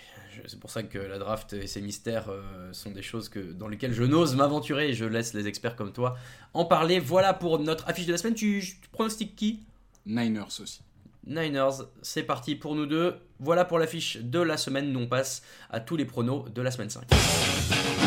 c'est 0.47 0.59
pour 0.59 0.71
ça 0.71 0.83
que 0.83 0.97
la 0.97 1.17
draft 1.17 1.53
et 1.53 1.67
ses 1.67 1.81
mystères 1.81 2.29
euh, 2.29 2.71
sont 2.73 2.91
des 2.91 3.01
choses 3.01 3.29
que, 3.29 3.39
dans 3.39 3.67
lesquelles 3.67 3.93
je 3.93 4.03
n'ose 4.03 4.35
m'aventurer 4.35 4.89
et 4.89 4.93
je 4.93 5.05
laisse 5.05 5.33
les 5.33 5.47
experts 5.47 5.75
comme 5.75 5.93
toi 5.93 6.17
en 6.53 6.65
parler. 6.65 6.99
Voilà 6.99 7.33
pour 7.33 7.59
notre 7.59 7.87
affiche 7.87 8.05
de 8.05 8.11
la 8.11 8.17
semaine. 8.17 8.35
Tu, 8.35 8.79
pronostiques 8.91 9.35
qui? 9.35 9.59
Niners 10.05 10.59
aussi. 10.61 10.81
Niners. 11.25 11.83
C'est 12.01 12.23
parti 12.23 12.55
pour 12.55 12.75
nous 12.75 12.85
deux. 12.85 13.15
Voilà 13.39 13.65
pour 13.65 13.79
l'affiche 13.79 14.17
de 14.17 14.39
la 14.39 14.57
semaine. 14.57 14.91
Nous 14.91 15.01
on 15.01 15.07
passe 15.07 15.43
à 15.69 15.79
tous 15.79 15.95
les 15.95 16.05
pronos 16.05 16.45
de 16.53 16.61
la 16.61 16.71
semaine 16.71 16.89
5. 16.89 17.03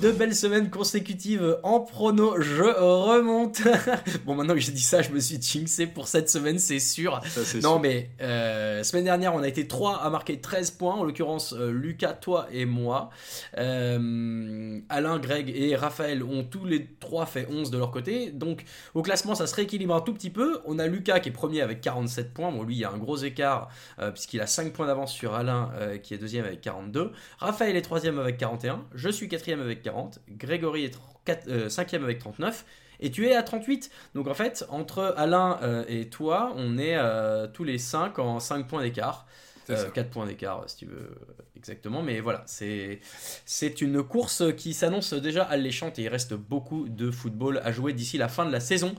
Deux 0.00 0.12
belles 0.12 0.34
semaines 0.34 0.70
consécutives 0.70 1.58
en 1.62 1.80
prono, 1.80 2.40
je 2.40 2.62
remonte. 2.62 3.62
bon, 4.24 4.34
maintenant 4.34 4.54
que 4.54 4.60
j'ai 4.60 4.72
dit 4.72 4.80
ça, 4.80 5.02
je 5.02 5.10
me 5.10 5.20
suis 5.20 5.40
jinxé 5.40 5.86
pour 5.86 6.08
cette 6.08 6.30
semaine, 6.30 6.58
c'est 6.58 6.80
sûr. 6.80 7.20
non, 7.62 7.78
mais 7.78 8.10
euh, 8.20 8.82
semaine 8.82 9.04
dernière, 9.04 9.34
on 9.34 9.42
a 9.42 9.48
été 9.48 9.68
3 9.68 9.98
à 9.98 10.10
marquer 10.10 10.40
13 10.40 10.72
points, 10.72 10.94
en 10.94 11.04
l'occurrence 11.04 11.52
euh, 11.52 11.70
Lucas, 11.70 12.14
toi 12.14 12.46
et 12.50 12.64
moi. 12.64 13.10
Euh, 13.58 14.80
Alain, 14.88 15.18
Greg 15.18 15.52
et 15.54 15.76
Raphaël 15.76 16.22
ont 16.22 16.42
tous 16.42 16.64
les 16.64 16.86
trois 16.98 17.26
fait 17.26 17.46
11 17.50 17.70
de 17.70 17.78
leur 17.78 17.90
côté. 17.90 18.30
Donc 18.30 18.64
au 18.94 19.02
classement, 19.02 19.34
ça 19.34 19.46
se 19.46 19.54
rééquilibre 19.54 19.94
un 19.94 20.00
tout 20.00 20.14
petit 20.14 20.30
peu. 20.30 20.60
On 20.64 20.78
a 20.78 20.86
Lucas 20.86 21.20
qui 21.20 21.28
est 21.28 21.32
premier 21.32 21.60
avec 21.60 21.80
47 21.80 22.32
points. 22.32 22.50
Bon, 22.50 22.62
lui, 22.62 22.76
il 22.76 22.80
y 22.80 22.84
a 22.84 22.90
un 22.90 22.98
gros 22.98 23.18
écart 23.18 23.68
puisqu'il 24.14 24.40
a 24.40 24.46
5 24.46 24.72
points 24.72 24.86
d'avance 24.86 25.12
sur 25.12 25.34
Alain 25.34 25.70
qui 26.02 26.14
est 26.14 26.18
deuxième 26.18 26.44
avec 26.44 26.60
42. 26.62 27.12
Raphaël 27.38 27.76
est 27.76 27.82
troisième 27.82 28.18
avec 28.18 28.38
41. 28.38 28.84
Je 28.94 29.08
suis 29.10 29.28
quatrième 29.28 29.60
avec 29.60 29.81
40. 29.82 30.20
Grégory 30.30 30.84
est 30.84 30.98
4, 31.24 31.68
5 31.68 31.94
avec 31.94 32.18
39 32.18 32.64
et 33.02 33.10
tu 33.10 33.26
es 33.26 33.34
à 33.34 33.42
38. 33.42 33.90
Donc 34.14 34.28
en 34.28 34.34
fait, 34.34 34.64
entre 34.70 35.14
Alain 35.16 35.58
euh, 35.62 35.84
et 35.88 36.08
toi, 36.08 36.52
on 36.56 36.78
est 36.78 36.96
euh, 36.96 37.46
tous 37.48 37.64
les 37.64 37.78
5 37.78 38.18
en 38.18 38.40
5 38.40 38.66
points 38.66 38.82
d'écart. 38.82 39.26
4 39.66 39.98
euh, 39.98 40.04
points 40.04 40.26
d'écart, 40.26 40.64
si 40.66 40.76
tu 40.76 40.86
veux, 40.86 41.10
exactement. 41.56 42.02
Mais 42.02 42.20
voilà, 42.20 42.42
c'est, 42.46 43.00
c'est 43.44 43.80
une 43.80 44.02
course 44.02 44.42
qui 44.56 44.74
s'annonce 44.74 45.12
déjà 45.14 45.44
alléchante 45.44 45.98
et 45.98 46.02
il 46.02 46.08
reste 46.08 46.34
beaucoup 46.34 46.88
de 46.88 47.10
football 47.10 47.60
à 47.64 47.72
jouer 47.72 47.92
d'ici 47.92 48.18
la 48.18 48.28
fin 48.28 48.44
de 48.44 48.52
la 48.52 48.60
saison. 48.60 48.94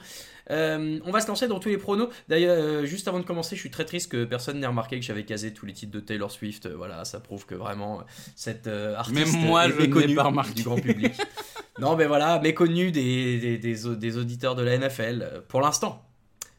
Euh, 0.52 1.00
on 1.06 1.12
va 1.12 1.22
se 1.22 1.28
lancer 1.28 1.48
dans 1.48 1.60
tous 1.60 1.70
les 1.70 1.78
pronos. 1.78 2.10
D'ailleurs, 2.28 2.58
euh, 2.58 2.86
juste 2.86 3.08
avant 3.08 3.20
de 3.20 3.24
commencer, 3.24 3.56
je 3.56 3.62
suis 3.62 3.72
très 3.72 3.86
triste 3.86 4.12
que 4.12 4.26
personne 4.26 4.60
n'ait 4.60 4.68
remarqué 4.68 5.00
que 5.00 5.06
j'avais 5.06 5.24
casé 5.24 5.54
tous 5.54 5.66
les 5.66 5.74
titres 5.74 5.92
de 5.92 6.00
Taylor 6.00 6.32
Swift. 6.32 6.68
Voilà, 6.68 7.06
ça 7.06 7.20
prouve 7.20 7.46
que 7.46 7.56
vraiment 7.56 8.04
cette 8.36 8.68
artiste 8.68 9.34
Même 9.34 9.46
moi, 9.46 9.68
est 9.68 9.78
méconnue 9.80 10.16
pas 10.16 10.24
remarqué. 10.24 10.54
du 10.54 10.64
grand 10.64 10.76
public. 10.76 11.14
non, 11.80 11.96
mais 11.96 12.08
voilà, 12.08 12.40
méconnue 12.40 12.92
des, 12.92 13.40
des, 13.40 13.58
des, 13.58 13.96
des 13.96 14.18
auditeurs 14.18 14.56
de 14.56 14.64
la 14.64 14.78
NFL 14.78 15.44
pour 15.48 15.62
l'instant. 15.62 16.04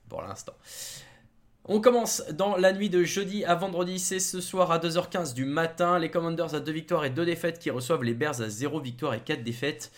Pour 0.09 0.23
l'instant. 0.23 0.55
On 1.67 1.81
commence 1.81 2.23
dans 2.31 2.59
la 2.59 2.75
nuit 2.75 2.91
de 2.91 3.05
jeudi 3.05 3.43
à 3.47 3.55
vendredi, 3.55 3.99
c'est 3.99 4.21
ce 4.21 4.43
soir 4.43 4.71
à 4.71 4.79
2h15 4.79 5.33
du 5.33 5.47
matin. 5.47 5.99
Les 5.99 6.11
Commanders 6.11 6.55
à 6.55 6.61
2 6.61 6.71
victoires 6.71 7.07
et 7.07 7.11
2 7.11 7.25
défaites 7.25 7.59
qui 7.59 7.71
reçoivent 7.71 8.03
les 8.03 8.13
Bears 8.13 8.43
à 8.43 8.51
0 8.51 8.81
victoire 8.81 9.15
et 9.15 9.21
4 9.21 9.43
défaites. 9.43 9.91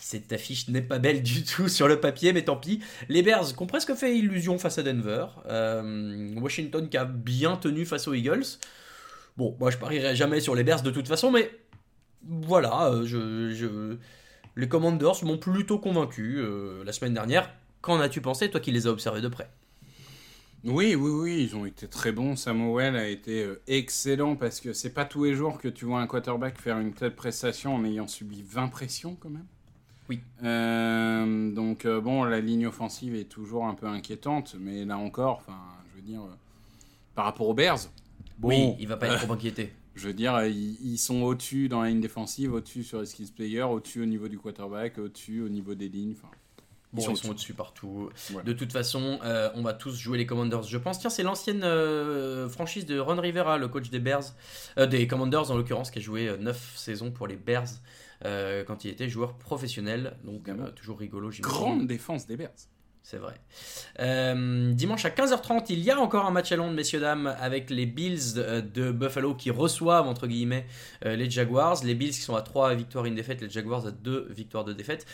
Cette 0.00 0.32
affiche 0.32 0.66
n'est 0.68 0.82
pas 0.82 0.98
belle 0.98 1.22
du 1.22 1.44
tout 1.44 1.68
sur 1.68 1.86
le 1.86 2.00
papier, 2.00 2.32
mais 2.32 2.42
tant 2.42 2.56
pis. 2.56 2.80
Les 3.08 3.22
Bears 3.22 3.46
qui 3.46 3.62
ont 3.62 3.68
presque 3.68 3.94
fait 3.94 4.18
illusion 4.18 4.58
face 4.58 4.78
à 4.78 4.82
Denver. 4.82 5.26
Euh, 5.48 6.34
Washington 6.40 6.88
qui 6.88 6.96
a 6.96 7.04
bien 7.04 7.56
tenu 7.56 7.86
face 7.86 8.08
aux 8.08 8.14
Eagles. 8.14 8.58
Bon, 9.36 9.56
moi 9.60 9.70
je 9.70 9.76
parierai 9.76 10.16
jamais 10.16 10.40
sur 10.40 10.56
les 10.56 10.64
Bears 10.64 10.82
de 10.82 10.90
toute 10.90 11.06
façon, 11.06 11.30
mais 11.30 11.48
voilà, 12.24 12.88
euh, 12.88 13.06
je, 13.06 13.96
les 14.56 14.68
Commanders 14.68 15.24
m'ont 15.24 15.38
plutôt 15.38 15.78
convaincu 15.78 16.38
euh, 16.38 16.82
la 16.84 16.90
semaine 16.90 17.14
dernière. 17.14 17.52
Qu'en 17.82 18.00
as-tu 18.00 18.20
pensé, 18.20 18.50
toi 18.50 18.58
qui 18.58 18.72
les 18.72 18.88
as 18.88 18.90
observés 18.90 19.20
de 19.20 19.28
près? 19.28 19.48
Oui, 20.64 20.94
oui, 20.94 21.10
oui, 21.10 21.42
ils 21.44 21.56
ont 21.56 21.64
été 21.64 21.86
très 21.86 22.12
bons. 22.12 22.34
Samuel 22.36 22.96
a 22.96 23.08
été 23.08 23.44
euh, 23.44 23.62
excellent 23.66 24.36
parce 24.36 24.60
que 24.60 24.72
c'est 24.72 24.92
pas 24.92 25.04
tous 25.04 25.24
les 25.24 25.34
jours 25.34 25.58
que 25.58 25.68
tu 25.68 25.84
vois 25.84 26.00
un 26.00 26.06
quarterback 26.06 26.58
faire 26.60 26.78
une 26.78 26.92
telle 26.92 27.14
prestation 27.14 27.74
en 27.74 27.84
ayant 27.84 28.08
subi 28.08 28.42
20 28.42 28.68
pressions 28.68 29.16
quand 29.20 29.30
même. 29.30 29.46
Oui. 30.08 30.20
Euh, 30.42 31.52
donc 31.52 31.84
euh, 31.84 32.00
bon, 32.00 32.24
la 32.24 32.40
ligne 32.40 32.66
offensive 32.66 33.14
est 33.14 33.28
toujours 33.28 33.66
un 33.66 33.74
peu 33.74 33.86
inquiétante, 33.86 34.56
mais 34.58 34.84
là 34.84 34.98
encore, 34.98 35.38
enfin, 35.38 35.58
je 35.90 35.96
veux 35.96 36.06
dire, 36.06 36.22
par 37.14 37.24
rapport 37.26 37.48
aux 37.48 37.54
Bears. 37.54 37.88
Bon, 38.38 38.48
oui, 38.48 38.74
il 38.78 38.88
va 38.88 38.96
pas 38.96 39.06
être 39.06 39.22
trop 39.22 39.32
inquiété. 39.32 39.72
Je 39.96 40.08
veux 40.08 40.12
dire, 40.12 40.44
ils, 40.44 40.98
sont 40.98 41.22
au-dessus 41.22 41.70
dans 41.70 41.80
la 41.80 41.88
ligne 41.88 42.02
défensive, 42.02 42.52
au-dessus 42.52 42.84
sur 42.84 43.00
les 43.00 43.06
skills 43.06 43.32
players, 43.34 43.62
au-dessus 43.62 44.02
au 44.02 44.04
niveau 44.04 44.28
du 44.28 44.38
quarterback, 44.38 44.98
au-dessus 44.98 45.40
au 45.40 45.48
niveau 45.48 45.74
des 45.74 45.88
lignes. 45.88 46.12
Enfin, 46.12 46.28
ils 46.98 47.16
sont, 47.16 47.30
au-dessus 47.30 47.54
partout. 47.54 48.10
De 48.44 48.52
toute 48.52 48.72
façon, 48.72 49.18
euh, 49.24 49.50
on 49.54 49.62
va 49.62 49.72
tous 49.72 49.96
jouer 49.96 50.18
les 50.18 50.26
Commanders. 50.26 50.62
Je 50.62 50.78
pense, 50.78 50.98
tiens, 50.98 51.10
c'est 51.10 51.22
l'ancienne 51.22 51.62
euh, 51.64 52.48
franchise 52.48 52.86
de 52.86 52.98
Ron 52.98 53.20
Rivera, 53.20 53.58
le 53.58 53.68
coach 53.68 53.90
des 53.90 53.98
Bears, 53.98 54.34
euh, 54.78 54.86
des 54.86 55.06
Commanders 55.06 55.50
en 55.50 55.56
l'occurrence, 55.56 55.90
qui 55.90 55.98
a 55.98 56.02
joué 56.02 56.34
9 56.38 56.72
saisons 56.76 57.10
pour 57.10 57.26
les 57.26 57.36
Bears 57.36 57.68
quand 58.22 58.84
il 58.84 58.90
était 58.90 59.08
joueur 59.08 59.34
professionnel. 59.34 60.16
Donc, 60.24 60.48
toujours 60.74 60.98
rigolo. 60.98 61.30
Grande 61.40 61.86
défense 61.86 62.26
des 62.26 62.36
Bears. 62.36 62.50
C'est 63.02 63.18
vrai. 63.18 63.34
dimanche 64.74 65.04
à 65.04 65.10
15h30, 65.10 65.66
il 65.68 65.78
y 65.78 65.92
a 65.92 66.00
encore 66.00 66.26
un 66.26 66.32
match 66.32 66.50
à 66.50 66.56
Londres, 66.56 66.74
messieurs, 66.74 66.98
dames, 66.98 67.32
avec 67.38 67.70
les 67.70 67.86
Bills 67.86 68.34
de 68.34 68.90
Buffalo 68.90 69.34
qui 69.34 69.50
reçoivent, 69.50 70.08
entre 70.08 70.26
guillemets, 70.26 70.66
les 71.04 71.30
Jaguars. 71.30 71.84
Les 71.84 71.94
Bills 71.94 72.10
qui 72.10 72.20
sont 72.20 72.34
à 72.34 72.42
3 72.42 72.74
victoires, 72.74 73.04
une 73.04 73.14
défaite, 73.14 73.42
les 73.42 73.50
Jaguars 73.50 73.86
à 73.86 73.90
2 73.92 74.28
victoires, 74.30 74.64
de 74.64 74.72
défaite. 74.72 75.06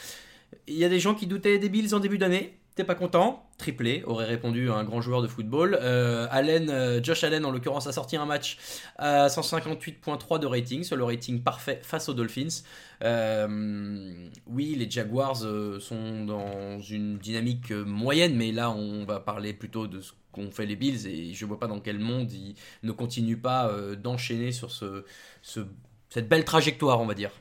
Il 0.67 0.77
y 0.77 0.85
a 0.85 0.89
des 0.89 1.01
gens 1.01 1.15
qui 1.15 1.27
doutaient 1.27 1.59
des 1.59 1.69
Bills 1.69 1.95
en 1.95 2.01
début 2.01 2.19
d'année. 2.19 2.59
T'es 2.75 2.85
pas 2.85 2.95
content? 2.95 3.51
Triplé, 3.59 4.03
aurait 4.07 4.25
répondu 4.25 4.71
un 4.71 4.83
grand 4.83 5.03
joueur 5.03 5.21
de 5.21 5.27
football. 5.27 5.79
Euh, 5.79 6.27
Allen, 6.31 6.71
euh, 6.71 7.03
Josh 7.03 7.23
Allen, 7.23 7.45
en 7.45 7.51
l'occurrence, 7.51 7.87
a 7.87 7.93
sorti 7.93 8.17
un 8.17 8.25
match 8.25 8.57
à 8.97 9.27
158.3 9.27 10.39
de 10.39 10.47
rating, 10.47 10.83
sur 10.83 10.97
le 10.97 11.05
rating 11.05 11.43
parfait 11.43 11.81
face 11.83 12.09
aux 12.09 12.15
Dolphins. 12.15 12.63
Euh, 13.05 14.27
oui, 14.47 14.75
les 14.75 14.91
Jaguars 14.91 15.37
sont 15.37 16.25
dans 16.25 16.81
une 16.81 17.19
dynamique 17.19 17.73
moyenne, 17.73 18.37
mais 18.37 18.53
là, 18.53 18.71
on 18.71 19.05
va 19.05 19.21
parler 19.21 19.53
plutôt 19.53 19.87
de 19.87 20.01
ce 20.01 20.13
qu'ont 20.33 20.51
fait 20.51 20.65
les 20.65 20.77
Bills 20.77 21.07
et 21.07 21.35
je 21.35 21.45
vois 21.45 21.59
pas 21.59 21.67
dans 21.67 21.81
quel 21.81 21.99
monde 21.99 22.33
ils 22.33 22.55
ne 22.85 22.93
continuent 22.93 23.41
pas 23.41 23.71
d'enchaîner 24.03 24.51
sur 24.51 24.71
ce, 24.71 25.05
cette 25.43 26.27
belle 26.27 26.47
trajectoire, 26.47 27.03
on 27.03 27.07
va 27.07 27.15
dire. 27.15 27.33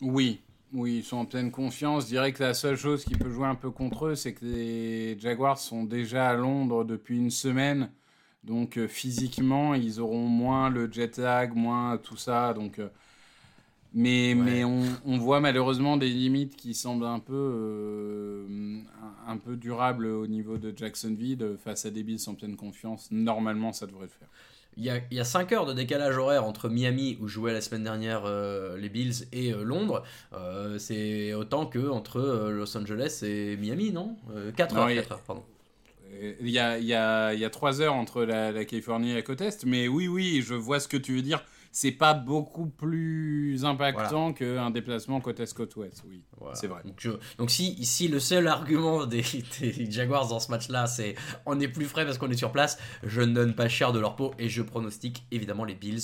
Oui, 0.00 0.40
oui, 0.72 0.98
ils 0.98 1.04
sont 1.04 1.16
en 1.16 1.24
pleine 1.24 1.50
confiance. 1.50 2.04
Je 2.04 2.08
dirais 2.08 2.32
que 2.32 2.42
la 2.42 2.54
seule 2.54 2.76
chose 2.76 3.04
qui 3.04 3.14
peut 3.14 3.30
jouer 3.30 3.46
un 3.46 3.54
peu 3.54 3.70
contre 3.70 4.06
eux, 4.06 4.14
c'est 4.14 4.34
que 4.34 4.44
les 4.44 5.18
Jaguars 5.18 5.58
sont 5.58 5.84
déjà 5.84 6.28
à 6.28 6.34
Londres 6.34 6.84
depuis 6.84 7.16
une 7.18 7.30
semaine. 7.30 7.90
Donc 8.44 8.78
euh, 8.78 8.88
physiquement, 8.88 9.74
ils 9.74 10.00
auront 10.00 10.26
moins 10.26 10.70
le 10.70 10.90
jet 10.90 11.18
lag, 11.18 11.54
moins 11.54 11.98
tout 11.98 12.16
ça. 12.16 12.54
Donc, 12.54 12.78
euh, 12.78 12.88
mais 13.92 14.34
mais 14.36 14.62
on, 14.64 14.84
on, 15.04 15.18
voit 15.18 15.40
malheureusement 15.40 15.96
des 15.96 16.08
limites 16.08 16.54
qui 16.54 16.74
semblent 16.74 17.04
un 17.04 17.18
peu, 17.18 17.34
euh, 17.34 18.78
un, 19.26 19.36
peu 19.36 19.56
durables 19.56 20.06
au 20.06 20.28
niveau 20.28 20.58
de 20.58 20.72
Jacksonville 20.74 21.56
face 21.58 21.84
à 21.86 21.90
des 21.90 22.04
Bills 22.04 22.20
en 22.28 22.34
pleine 22.34 22.56
confiance. 22.56 23.08
Normalement, 23.10 23.72
ça 23.72 23.86
devrait 23.86 24.06
le 24.06 24.10
faire. 24.10 24.28
Il 24.76 24.84
y, 24.84 24.90
a, 24.90 25.00
il 25.10 25.24
5 25.24 25.52
heures 25.52 25.66
de 25.66 25.72
décalage 25.72 26.16
horaire 26.16 26.44
entre 26.44 26.68
Miami, 26.68 27.18
où 27.20 27.28
jouaient 27.28 27.52
la 27.52 27.60
semaine 27.60 27.84
dernière 27.84 28.22
euh, 28.24 28.78
les 28.78 28.88
Bills, 28.88 29.26
et 29.32 29.52
euh, 29.52 29.62
Londres. 29.62 30.02
Euh, 30.32 30.78
c'est 30.78 31.34
autant 31.34 31.66
que 31.66 31.90
entre 31.90 32.20
Los 32.50 32.76
Angeles 32.76 33.20
et 33.22 33.56
Miami, 33.56 33.92
non? 33.92 34.16
4 34.56 34.76
heures, 34.76 34.88
4 34.88 35.12
heures, 35.12 35.20
pardon. 35.22 35.44
Il 36.40 36.50
y 36.50 36.58
a, 36.58 36.78
il 36.78 36.84
y, 36.84 36.94
a, 36.94 37.34
y 37.34 37.44
a 37.44 37.50
3 37.50 37.80
heures 37.80 37.94
entre 37.94 38.24
la, 38.24 38.52
la, 38.52 38.64
Californie 38.64 39.12
et 39.12 39.14
la 39.14 39.22
côte 39.22 39.40
Est, 39.40 39.64
mais 39.64 39.88
oui, 39.88 40.06
oui, 40.06 40.42
je 40.46 40.54
vois 40.54 40.80
ce 40.80 40.88
que 40.88 40.96
tu 40.96 41.14
veux 41.14 41.22
dire 41.22 41.42
c'est 41.72 41.92
pas 41.92 42.14
beaucoup 42.14 42.66
plus 42.66 43.64
impactant 43.64 44.32
qu'un 44.32 44.70
déplacement 44.70 45.20
côte 45.20 45.40
est 45.40 45.54
côte 45.54 45.76
ouest. 45.76 46.02
Oui, 46.08 46.22
c'est 46.54 46.66
vrai. 46.66 46.82
Donc, 46.84 47.06
donc, 47.38 47.50
si, 47.50 47.84
si 47.84 48.08
le 48.08 48.18
seul 48.18 48.48
argument 48.48 49.06
des, 49.06 49.22
Jaguars 49.88 50.28
dans 50.28 50.40
ce 50.40 50.50
match-là, 50.50 50.86
c'est 50.86 51.14
on 51.46 51.60
est 51.60 51.68
plus 51.68 51.86
frais 51.86 52.04
parce 52.04 52.18
qu'on 52.18 52.30
est 52.30 52.36
sur 52.36 52.52
place, 52.52 52.78
je 53.02 53.20
ne 53.20 53.32
donne 53.32 53.54
pas 53.54 53.68
cher 53.68 53.92
de 53.92 54.00
leur 54.00 54.16
peau 54.16 54.34
et 54.38 54.48
je 54.48 54.62
pronostique 54.62 55.24
évidemment 55.30 55.64
les 55.64 55.74
Bills. 55.74 56.00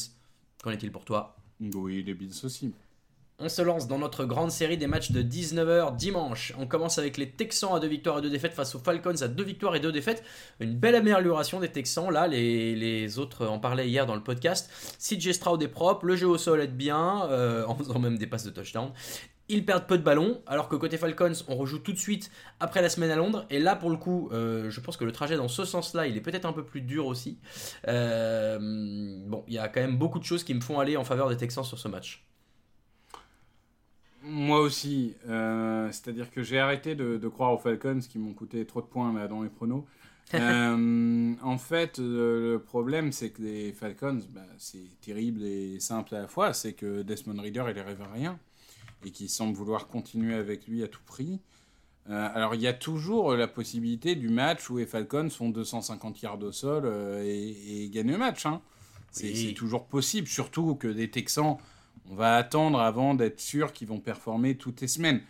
Qu'en 0.62 0.70
est-il 0.70 0.92
pour 0.92 1.05
toi? 1.05 1.37
Oui, 1.61 2.02
les 2.02 2.14
Bills 2.14 2.44
aussi. 2.44 2.72
On 3.38 3.51
se 3.51 3.61
lance 3.61 3.87
dans 3.87 3.99
notre 3.99 4.25
grande 4.25 4.51
série 4.51 4.79
des 4.79 4.87
matchs 4.87 5.11
de 5.11 5.20
19h 5.20 5.94
dimanche. 5.96 6.55
On 6.59 6.66
commence 6.66 6.96
avec 6.96 7.18
les 7.18 7.29
Texans 7.29 7.75
à 7.75 7.81
2 7.81 7.87
victoires 7.87 8.18
et 8.18 8.22
2 8.22 8.31
défaites 8.31 8.55
face 8.55 8.75
aux 8.75 8.79
Falcons 8.79 9.20
à 9.20 9.29
2 9.29 9.44
victoires 9.44 9.77
et 9.77 9.81
2 9.81 9.92
défaites. 9.92 10.25
Une 10.59 10.75
belle 10.75 10.94
amélioration 10.94 11.61
des 11.61 11.68
Texans. 11.68 12.11
Là, 12.11 12.29
les, 12.29 13.18
autres 13.18 13.46
en 13.46 13.59
parlaient 13.59 13.90
hier 13.90 14.07
dans 14.07 14.14
le 14.14 14.22
podcast. 14.22 14.70
CJ 14.99 15.33
Stroud 15.33 15.62
est 15.62 15.68
propre, 15.68 16.07
le 16.07 16.16
jeu 16.16 16.27
au 16.27 16.38
sol 16.38 16.62
est 16.62 16.66
bien, 16.66 17.27
euh, 17.27 17.66
en 17.66 17.75
faisant 17.75 17.99
même 17.99 18.16
des 18.16 18.27
passes 18.27 18.44
de 18.44 18.51
touchdown. 18.51 18.90
Ils 19.51 19.66
perdent 19.66 19.87
peu 19.87 19.99
de 19.99 20.03
ballons, 20.03 20.40
alors 20.46 20.70
que 20.70 20.75
côté 20.75 20.96
Falcons, 20.96 21.44
on 21.46 21.57
rejoue 21.57 21.79
tout 21.79 21.92
de 21.92 21.99
suite 21.99 22.31
après 22.59 22.81
la 22.81 22.88
semaine 22.88 23.11
à 23.11 23.16
Londres. 23.16 23.44
Et 23.51 23.59
là, 23.59 23.77
pour 23.77 23.90
le 23.90 23.99
coup, 23.99 24.31
euh, 24.33 24.70
je 24.70 24.81
pense 24.81 24.96
que 24.96 25.05
le 25.05 25.12
trajet 25.12 25.37
dans 25.37 25.49
ce 25.49 25.66
sens-là, 25.66 26.07
il 26.07 26.16
est 26.16 26.22
peut-être 26.22 26.46
un 26.46 26.55
peu 26.55 26.64
plus 26.64 26.81
dur 26.81 27.05
aussi. 27.05 27.38
Euh, 27.87 28.59
bon, 29.27 29.44
il 29.46 29.53
y 29.53 29.59
a 29.59 29.68
quand 29.68 29.83
même 29.83 29.99
beaucoup 29.99 30.18
de 30.18 30.25
choses 30.25 30.42
qui 30.42 30.55
me 30.55 30.62
font 30.62 30.81
aller 30.81 30.96
en 30.96 31.05
faveur 31.05 31.29
des 31.29 31.37
Texans 31.37 31.64
sur 31.64 31.79
ce 31.79 31.87
match. 31.87 32.27
Moi 34.29 34.61
aussi. 34.61 35.15
Euh, 35.29 35.89
c'est-à-dire 35.93 36.31
que 36.31 36.43
j'ai 36.43 36.59
arrêté 36.59 36.95
de, 36.97 37.29
croire 37.29 37.53
aux 37.53 37.59
Falcons 37.59 38.01
qui 38.01 38.19
m'ont 38.19 38.35
coûté 38.35 38.65
trop 38.67 38.81
de 38.81 38.87
points 38.87 39.12
là, 39.12 39.29
dans 39.29 39.43
les 39.43 39.51
pronos. 39.51 39.85
Euh, 40.35 41.35
en 41.41 41.57
fait, 41.57 41.99
le 41.99 42.57
problème, 42.59 43.12
c'est 43.12 43.31
que 43.31 43.43
les 43.43 43.73
Falcons, 43.73 44.19
bah, 44.31 44.41
c'est 44.59 45.01
terrible 45.01 45.45
et 45.45 45.79
simple 45.79 46.17
à 46.17 46.23
la 46.23 46.27
fois. 46.27 46.53
C'est 46.53 46.73
que 46.73 47.03
Desmond 47.03 47.41
Reader, 47.41 47.67
il 47.69 47.81
rêve 47.81 48.03
à 48.03 48.12
rien 48.12 48.37
et 49.05 49.12
qu'il 49.12 49.31
semble 49.31 49.55
vouloir 49.55 49.87
continuer 49.87 50.35
avec 50.35 50.67
lui 50.67 50.83
à 50.83 50.89
tout 50.89 51.03
prix. 51.07 51.39
Euh, 52.11 52.29
alors, 52.35 52.57
il 52.57 52.61
y 52.61 52.67
a 52.67 52.73
toujours 52.73 53.37
la 53.37 53.47
possibilité 53.47 54.17
du 54.17 54.29
match 54.29 54.69
où 54.69 54.79
les 54.79 54.87
Falcons 54.87 55.31
font 55.31 55.51
250 55.51 56.21
yards 56.23 56.43
au 56.43 56.51
sol 56.51 56.93
et, 57.23 57.89
gagnent 57.93 58.11
le 58.11 58.19
match. 58.19 58.47
Hein. 58.47 58.61
C'est 59.12 59.55
toujours 59.55 59.87
possible, 59.87 60.27
surtout 60.27 60.75
que 60.75 60.89
des 60.89 61.09
Texans 61.09 61.57
on 62.11 62.14
va 62.14 62.37
attendre 62.37 62.81
avant 62.81 63.14
d'être 63.14 63.40
sûr 63.40 63.73
qu'ils 63.73 63.88
vont 63.88 63.99
performer 63.99 64.57
toutes 64.57 64.81
les 64.81 64.88
semaines. 64.88 65.21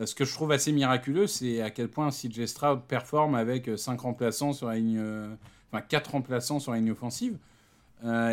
Euh, 0.00 0.06
ce 0.06 0.14
que 0.14 0.24
je 0.24 0.32
trouve 0.32 0.52
assez 0.52 0.72
miraculeux, 0.72 1.26
c'est 1.26 1.60
à 1.60 1.70
quel 1.70 1.88
point 1.88 2.10
CJ 2.10 2.46
Stroud 2.46 2.82
performe 2.88 3.34
avec 3.34 3.70
5 3.76 3.98
euh, 3.98 4.02
remplaçants 4.02 4.52
sur 4.52 4.68
la 4.68 4.76
ligne, 4.76 4.98
euh, 4.98 5.34
enfin 5.70 5.82
4 5.82 6.12
remplaçants 6.12 6.60
sur 6.60 6.72
la 6.72 6.78
ligne 6.78 6.92
offensive. 6.92 7.36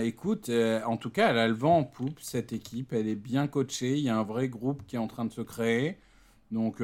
écoute, 0.02 0.50
en 0.86 0.98
tout 0.98 1.10
cas, 1.10 1.30
elle 1.30 1.38
a 1.38 1.48
le 1.48 1.54
vent 1.54 1.80
en 1.80 1.84
poupe, 1.84 2.20
cette 2.22 2.54
équipe. 2.54 2.94
Elle 2.94 3.08
est 3.08 3.16
bien 3.16 3.48
coachée. 3.48 3.98
Il 3.98 4.04
y 4.04 4.10
a 4.10 4.18
un 4.18 4.24
vrai 4.24 4.48
groupe 4.50 4.82
qui 4.88 4.96
est 4.96 5.00
en 5.00 5.08
train 5.08 5.26
de 5.26 5.32
se 5.32 5.42
créer. 5.42 5.98
Donc, 6.52 6.78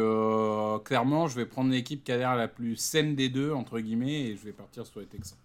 clairement, 0.83 1.27
je 1.27 1.35
vais 1.35 1.47
prendre 1.47 1.71
l'équipe 1.71 2.03
qui 2.03 2.11
a 2.11 2.17
l'air 2.17 2.35
la 2.35 2.47
plus 2.47 2.75
saine 2.75 3.15
des 3.15 3.29
deux, 3.29 3.51
entre 3.53 3.79
guillemets, 3.79 4.25
et 4.25 4.35
je 4.35 4.45
vais 4.45 4.51
partir 4.51 4.85
sur 4.85 4.99
les 4.99 5.07
Texans. 5.07 5.37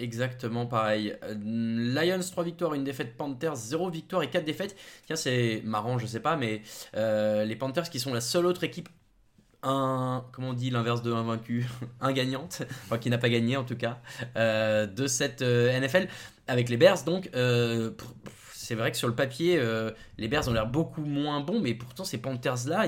Exactement 0.00 0.64
pareil. 0.64 1.14
Euh, 1.22 1.34
Lions 1.94 2.20
3 2.20 2.44
victoires, 2.44 2.72
une 2.72 2.84
défaite. 2.84 3.16
Panthers 3.18 3.56
0 3.56 3.90
victoire 3.90 4.22
et 4.22 4.30
4 4.30 4.44
défaites. 4.44 4.74
Tiens, 5.06 5.16
c'est 5.16 5.60
marrant, 5.64 5.98
je 5.98 6.06
sais 6.06 6.20
pas, 6.20 6.36
mais 6.36 6.62
euh, 6.96 7.44
les 7.44 7.54
Panthers 7.54 7.90
qui 7.90 8.00
sont 8.00 8.14
la 8.14 8.22
seule 8.22 8.46
autre 8.46 8.64
équipe, 8.64 8.88
un, 9.62 10.24
comment 10.32 10.50
on 10.50 10.52
dit 10.54 10.70
l'inverse 10.70 11.02
de 11.02 11.12
invaincu, 11.12 11.66
un 12.00 12.12
gagnante, 12.12 12.62
enfin 12.84 12.96
qui 12.96 13.10
n'a 13.10 13.18
pas 13.18 13.28
gagné 13.28 13.58
en 13.58 13.64
tout 13.64 13.76
cas, 13.76 14.00
euh, 14.36 14.86
de 14.86 15.06
cette 15.06 15.42
NFL 15.42 16.08
avec 16.48 16.70
les 16.70 16.78
Bears. 16.78 17.04
Donc, 17.04 17.28
c'est 18.54 18.74
vrai 18.74 18.90
que 18.90 18.96
sur 18.96 19.08
le 19.08 19.14
papier, 19.14 19.62
les 20.16 20.28
Bears 20.28 20.48
ont 20.48 20.52
l'air 20.52 20.66
beaucoup 20.66 21.02
moins 21.02 21.40
bons, 21.40 21.60
mais 21.60 21.74
pourtant 21.74 22.04
ces 22.04 22.18
Panthers 22.18 22.66
là, 22.66 22.86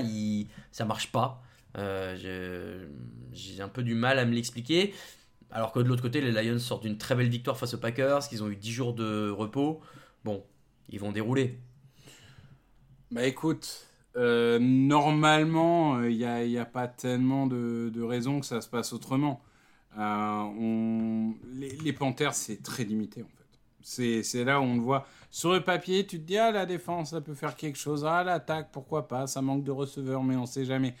ça 0.71 0.85
marche 0.85 1.11
pas. 1.11 1.43
J'ai 1.75 3.61
un 3.61 3.69
peu 3.69 3.83
du 3.83 3.93
mal 3.93 4.17
à 4.17 4.25
me 4.25 4.33
l'expliquer. 4.33 4.95
Alors 5.53 5.71
que 5.71 5.79
de 5.79 5.87
l'autre 5.87 6.01
côté, 6.01 6.19
les 6.19 6.31
Lions 6.31 6.57
sortent 6.57 6.81
d'une 6.81 6.97
très 6.97 7.13
belle 7.13 7.29
victoire 7.29 7.57
face 7.57 7.75
aux 7.75 7.77
Packers, 7.77 8.27
qu'ils 8.27 8.43
ont 8.43 8.49
eu 8.49 8.55
10 8.55 8.71
jours 8.71 8.93
de 8.93 9.29
repos. 9.29 9.81
Bon, 10.25 10.43
ils 10.89 10.99
vont 10.99 11.11
dérouler. 11.11 11.59
Bah 13.11 13.23
écoute, 13.23 13.85
euh, 14.17 14.57
normalement, 14.59 16.01
il 16.01 16.23
euh, 16.23 16.47
n'y 16.47 16.57
a, 16.57 16.65
pas 16.65 16.87
tellement 16.87 17.45
de, 17.45 18.01
raisons 18.01 18.39
que 18.39 18.47
ça 18.47 18.61
se 18.61 18.67
passe 18.67 18.93
autrement. 18.93 19.43
Euh, 19.99 21.29
les, 21.53 21.93
Panthers, 21.93 22.33
c'est 22.33 22.63
très 22.63 22.83
limité 22.83 23.21
en 23.21 23.27
fait. 23.27 24.23
C'est 24.23 24.43
là 24.43 24.59
où 24.59 24.63
on 24.63 24.75
le 24.75 24.81
voit. 24.81 25.05
Sur 25.29 25.53
le 25.53 25.61
papier, 25.63 26.07
tu 26.07 26.19
te 26.19 26.25
dis, 26.25 26.37
ah, 26.37 26.51
la 26.51 26.65
défense, 26.65 27.11
ça 27.11 27.21
peut 27.21 27.35
faire 27.35 27.55
quelque 27.55 27.77
chose. 27.77 28.05
Ah, 28.05 28.23
l'attaque, 28.23 28.69
pourquoi 28.71 29.07
pas? 29.07 29.27
Ça 29.27 29.43
manque 29.43 29.63
de 29.63 29.71
receveurs, 29.71 30.23
mais 30.23 30.35
on 30.35 30.41
ne 30.41 30.47
sait 30.47 30.65
jamais. 30.65 30.95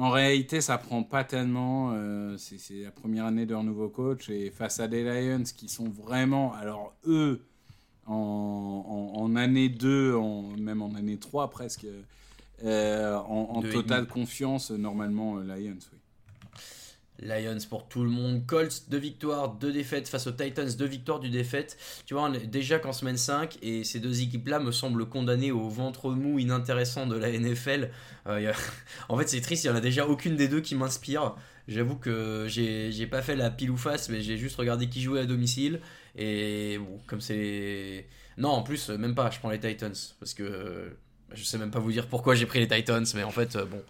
En 0.00 0.08
réalité, 0.08 0.62
ça 0.62 0.78
prend 0.78 1.02
pas 1.02 1.24
tellement. 1.24 1.90
Euh, 1.92 2.34
c'est 2.38 2.84
la 2.84 2.90
première 2.90 3.26
année 3.26 3.44
de 3.44 3.50
leur 3.50 3.62
nouveau 3.62 3.90
coach 3.90 4.30
et 4.30 4.50
face 4.50 4.80
à 4.80 4.88
des 4.88 5.04
Lions 5.04 5.42
qui 5.54 5.68
sont 5.68 5.90
vraiment, 5.90 6.54
alors 6.54 6.94
eux, 7.06 7.44
en, 8.06 9.34
année 9.36 9.68
2, 9.68 10.14
en, 10.14 10.56
même 10.56 10.80
en 10.80 10.94
année 10.94 11.18
3 11.18 11.50
presque, 11.50 11.86
euh, 12.64 13.14
en, 13.14 13.60
totale 13.60 14.06
confiance, 14.06 14.70
normalement, 14.70 15.36
euh, 15.36 15.42
Lions, 15.42 15.76
oui. 15.92 15.99
Lions 17.20 17.58
pour 17.68 17.86
tout 17.86 18.02
le 18.02 18.08
monde. 18.08 18.46
Colts, 18.46 18.84
2 18.88 18.98
victoires, 18.98 19.54
2 19.54 19.72
défaites 19.72 20.08
face 20.08 20.26
aux 20.26 20.32
Titans, 20.32 20.68
2 20.68 20.84
victoires, 20.84 21.20
du 21.20 21.30
défaite. 21.30 21.76
Tu 22.06 22.14
vois, 22.14 22.30
déjà 22.30 22.78
qu'en 22.78 22.92
semaine 22.92 23.16
5, 23.16 23.58
et 23.62 23.84
ces 23.84 24.00
deux 24.00 24.22
équipes-là 24.22 24.58
me 24.58 24.72
semblent 24.72 25.06
condamnées 25.08 25.52
au 25.52 25.68
ventre 25.68 26.10
mou 26.10 26.38
inintéressant 26.38 27.06
de 27.06 27.16
la 27.16 27.30
NFL. 27.30 27.90
Euh, 28.26 28.52
en 29.08 29.18
fait, 29.18 29.28
c'est 29.28 29.40
triste, 29.40 29.64
il 29.64 29.68
n'y 29.68 29.74
en 29.74 29.76
a 29.76 29.82
déjà 29.82 30.06
aucune 30.06 30.36
des 30.36 30.48
deux 30.48 30.60
qui 30.60 30.74
m'inspire. 30.74 31.34
J'avoue 31.68 31.96
que 31.96 32.46
j'ai 32.48 33.06
pas 33.06 33.22
fait 33.22 33.36
la 33.36 33.50
pile 33.50 33.70
ou 33.70 33.76
face, 33.76 34.08
mais 34.08 34.22
j'ai 34.22 34.36
juste 34.36 34.56
regardé 34.56 34.88
qui 34.88 35.00
jouait 35.02 35.20
à 35.20 35.26
domicile. 35.26 35.80
Et 36.16 36.80
comme 37.06 37.20
c'est. 37.20 38.06
Non, 38.38 38.48
en 38.48 38.62
plus, 38.62 38.88
même 38.88 39.14
pas, 39.14 39.30
je 39.30 39.38
prends 39.38 39.50
les 39.50 39.60
Titans. 39.60 39.94
Parce 40.18 40.34
que 40.34 40.92
je 41.34 41.44
sais 41.44 41.58
même 41.58 41.70
pas 41.70 41.78
vous 41.78 41.92
dire 41.92 42.06
pourquoi 42.08 42.34
j'ai 42.34 42.46
pris 42.46 42.60
les 42.60 42.68
Titans, 42.68 43.04
mais 43.14 43.22
en 43.22 43.30
fait, 43.30 43.56
euh, 43.56 43.64
bon. 43.64 43.82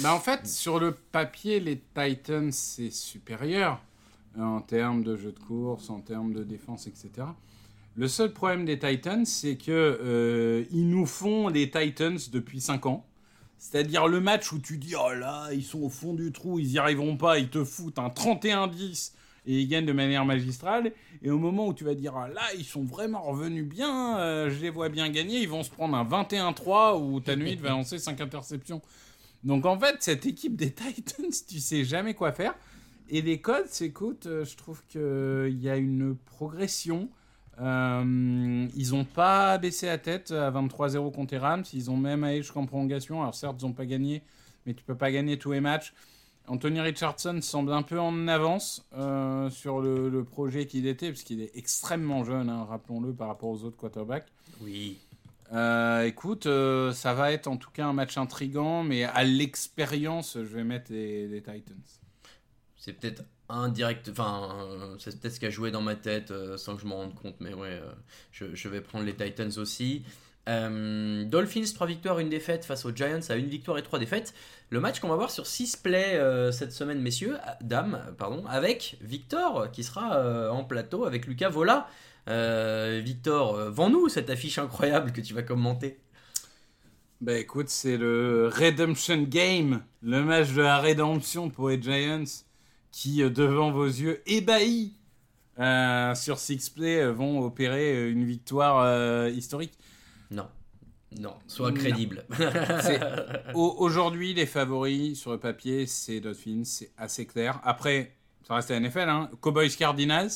Bah 0.00 0.14
en 0.14 0.20
fait, 0.20 0.46
sur 0.46 0.78
le 0.78 0.92
papier, 0.92 1.60
les 1.60 1.80
Titans, 1.94 2.50
c'est 2.52 2.90
supérieur 2.90 3.80
euh, 4.38 4.42
en 4.42 4.60
termes 4.60 5.02
de 5.02 5.16
jeu 5.16 5.32
de 5.32 5.38
course, 5.38 5.90
en 5.90 6.00
termes 6.00 6.32
de 6.32 6.44
défense, 6.44 6.86
etc. 6.86 7.26
Le 7.96 8.08
seul 8.08 8.32
problème 8.32 8.64
des 8.64 8.78
Titans, 8.78 9.24
c'est 9.24 9.56
que 9.56 9.70
euh, 9.70 10.64
ils 10.70 10.88
nous 10.88 11.06
font 11.06 11.48
les 11.48 11.70
Titans 11.70 12.18
depuis 12.32 12.60
5 12.60 12.86
ans. 12.86 13.06
C'est-à-dire 13.58 14.08
le 14.08 14.20
match 14.20 14.52
où 14.52 14.58
tu 14.58 14.78
dis, 14.78 14.94
oh 14.96 15.12
là, 15.12 15.48
ils 15.52 15.62
sont 15.62 15.80
au 15.82 15.88
fond 15.88 16.12
du 16.12 16.32
trou, 16.32 16.58
ils 16.58 16.72
y 16.72 16.78
arriveront 16.78 17.16
pas, 17.16 17.38
ils 17.38 17.48
te 17.48 17.64
foutent 17.64 17.98
un 17.98 18.08
31-10 18.08 19.12
et 19.46 19.60
ils 19.60 19.68
gagnent 19.68 19.86
de 19.86 19.92
manière 19.92 20.24
magistrale. 20.24 20.92
Et 21.22 21.30
au 21.30 21.38
moment 21.38 21.66
où 21.66 21.74
tu 21.74 21.84
vas 21.84 21.94
dire, 21.94 22.16
ah, 22.16 22.28
là, 22.28 22.42
ils 22.56 22.64
sont 22.64 22.84
vraiment 22.84 23.22
revenus 23.22 23.64
bien, 23.64 24.18
euh, 24.18 24.50
je 24.50 24.60
les 24.60 24.70
vois 24.70 24.88
bien 24.88 25.08
gagner, 25.10 25.40
ils 25.40 25.48
vont 25.48 25.62
se 25.62 25.70
prendre 25.70 25.96
un 25.96 26.04
21-3 26.04 27.00
où 27.00 27.20
Tanuit 27.20 27.56
va 27.56 27.70
lancer 27.70 27.98
5 27.98 28.20
interceptions. 28.20 28.82
Donc 29.42 29.66
en 29.66 29.78
fait, 29.78 29.96
cette 30.00 30.26
équipe 30.26 30.56
des 30.56 30.72
Titans, 30.74 31.30
tu 31.48 31.60
sais 31.60 31.84
jamais 31.84 32.14
quoi 32.14 32.32
faire. 32.32 32.54
Et 33.10 33.20
les 33.20 33.40
codes, 33.40 33.68
écoute, 33.80 34.26
euh, 34.26 34.44
je 34.44 34.56
trouve 34.56 34.82
qu'il 34.88 35.60
y 35.60 35.68
a 35.68 35.76
une 35.76 36.16
progression. 36.16 37.08
Euh, 37.60 38.66
ils 38.74 38.90
n'ont 38.90 39.04
pas 39.04 39.58
baissé 39.58 39.86
la 39.86 39.98
tête 39.98 40.30
à 40.30 40.50
23-0 40.50 41.12
contre 41.12 41.36
Rams. 41.36 41.64
Ils 41.72 41.90
ont 41.90 41.96
même 41.96 42.24
allé 42.24 42.38
jusqu'en 42.38 42.66
prolongation. 42.66 43.20
Alors 43.20 43.34
certes, 43.34 43.56
ils 43.60 43.66
n'ont 43.66 43.72
pas 43.72 43.86
gagné, 43.86 44.22
mais 44.66 44.74
tu 44.74 44.82
peux 44.82 44.96
pas 44.96 45.12
gagner 45.12 45.38
tous 45.38 45.52
les 45.52 45.60
matchs. 45.60 45.92
Anthony 46.46 46.80
Richardson 46.80 47.40
semble 47.40 47.72
un 47.72 47.82
peu 47.82 47.98
en 47.98 48.28
avance 48.28 48.84
euh, 48.94 49.48
sur 49.50 49.80
le, 49.80 50.24
projet 50.24 50.66
qu'il 50.66 50.86
était, 50.86 51.08
puisqu'il 51.08 51.40
est 51.40 51.50
extrêmement 51.56 52.24
jeune, 52.24 52.50
hein, 52.50 52.66
rappelons-le, 52.68 53.14
par 53.14 53.28
rapport 53.28 53.48
aux 53.48 53.64
autres 53.64 53.76
quarterbacks. 53.76 54.26
Oui. 54.60 54.98
Euh, 55.52 56.02
écoute, 56.04 56.46
euh, 56.46 56.92
ça 56.92 57.14
va 57.14 57.32
être 57.32 57.46
en 57.46 57.56
tout 57.56 57.70
cas 57.70 57.86
un 57.86 57.92
match 57.92 58.18
intrigant, 58.18 58.82
mais 58.82 59.04
à 59.04 59.24
l'expérience, 59.24 60.34
je 60.34 60.54
vais 60.56 60.64
mettre 60.64 60.92
les, 60.92 61.42
Titans. 61.42 61.76
C'est 62.76 62.92
peut-être 62.92 63.24
indirect, 63.48 64.10
enfin, 64.10 64.66
c'est 64.98 65.18
peut-être 65.18 65.34
ce 65.34 65.40
qui 65.40 65.46
a 65.46 65.50
joué 65.50 65.70
dans 65.70 65.82
ma 65.82 65.96
tête 65.96 66.32
sans 66.58 66.76
que 66.76 66.82
je 66.82 66.86
m'en 66.86 66.96
rende 66.96 67.14
compte, 67.14 67.36
mais 67.40 67.54
ouais, 67.54 67.80
je, 68.32 68.54
je, 68.54 68.68
vais 68.68 68.80
prendre 68.82 69.04
les 69.04 69.14
Titans 69.14 69.52
aussi. 69.56 70.02
Euh, 70.48 71.24
Dolphins, 71.24 71.64
3 71.74 71.86
victoires, 71.86 72.18
1 72.18 72.24
défaite 72.24 72.64
face 72.64 72.84
aux 72.84 72.94
Giants 72.94 73.20
à 73.28 73.34
1 73.34 73.36
victoire 73.38 73.78
et 73.78 73.82
3 73.82 73.98
défaites. 73.98 74.34
Le 74.70 74.80
match 74.80 75.00
qu'on 75.00 75.08
va 75.08 75.16
voir 75.16 75.30
sur 75.30 75.46
6 75.46 75.76
plays 75.76 76.16
euh, 76.16 76.52
cette 76.52 76.72
semaine, 76.72 77.00
messieurs, 77.00 77.36
euh, 77.36 77.50
dames, 77.62 78.00
pardon, 78.18 78.44
avec 78.46 78.96
Victor 79.00 79.70
qui 79.70 79.82
sera 79.82 80.50
en 80.50 80.64
plateau 80.64 81.04
avec 81.04 81.26
Lucas 81.26 81.50
Vola. 81.50 81.88
Victor, 82.26 83.70
vends-nous 83.70 84.08
cette 84.08 84.30
affiche 84.30 84.58
incroyable 84.58 85.12
que 85.12 85.20
tu 85.20 85.34
vas 85.34 85.42
commenter. 85.42 85.98
Bah 87.20 87.38
écoute, 87.38 87.68
c'est 87.68 87.96
le 87.96 88.50
Redemption 88.52 89.22
Game, 89.22 89.82
le 90.02 90.22
match 90.22 90.52
de 90.52 90.62
la 90.62 90.78
rédemption 90.78 91.48
pour 91.48 91.70
les 91.70 91.80
Giants 91.80 92.24
qui, 92.92 93.18
devant 93.30 93.70
vos 93.70 93.86
yeux 93.86 94.22
ébahis 94.26 94.94
sur 95.58 96.38
6 96.38 96.70
plays, 96.70 97.06
vont 97.12 97.40
opérer 97.44 98.10
une 98.10 98.24
victoire 98.24 99.28
historique. 99.28 99.72
Non. 101.18 101.34
Soit 101.46 101.72
crédible. 101.72 102.24
Aujourd'hui, 103.54 104.34
les 104.34 104.46
favoris 104.46 105.18
sur 105.18 105.32
le 105.32 105.38
papier, 105.38 105.86
c'est 105.86 106.20
Dolphins, 106.20 106.64
c'est 106.64 106.90
assez 106.96 107.26
clair. 107.26 107.60
Après, 107.64 108.12
ça 108.46 108.54
reste 108.54 108.70
la 108.70 108.80
NFL, 108.80 109.08
hein. 109.08 109.30
Cowboys 109.40 109.76
Cardinals, 109.76 110.30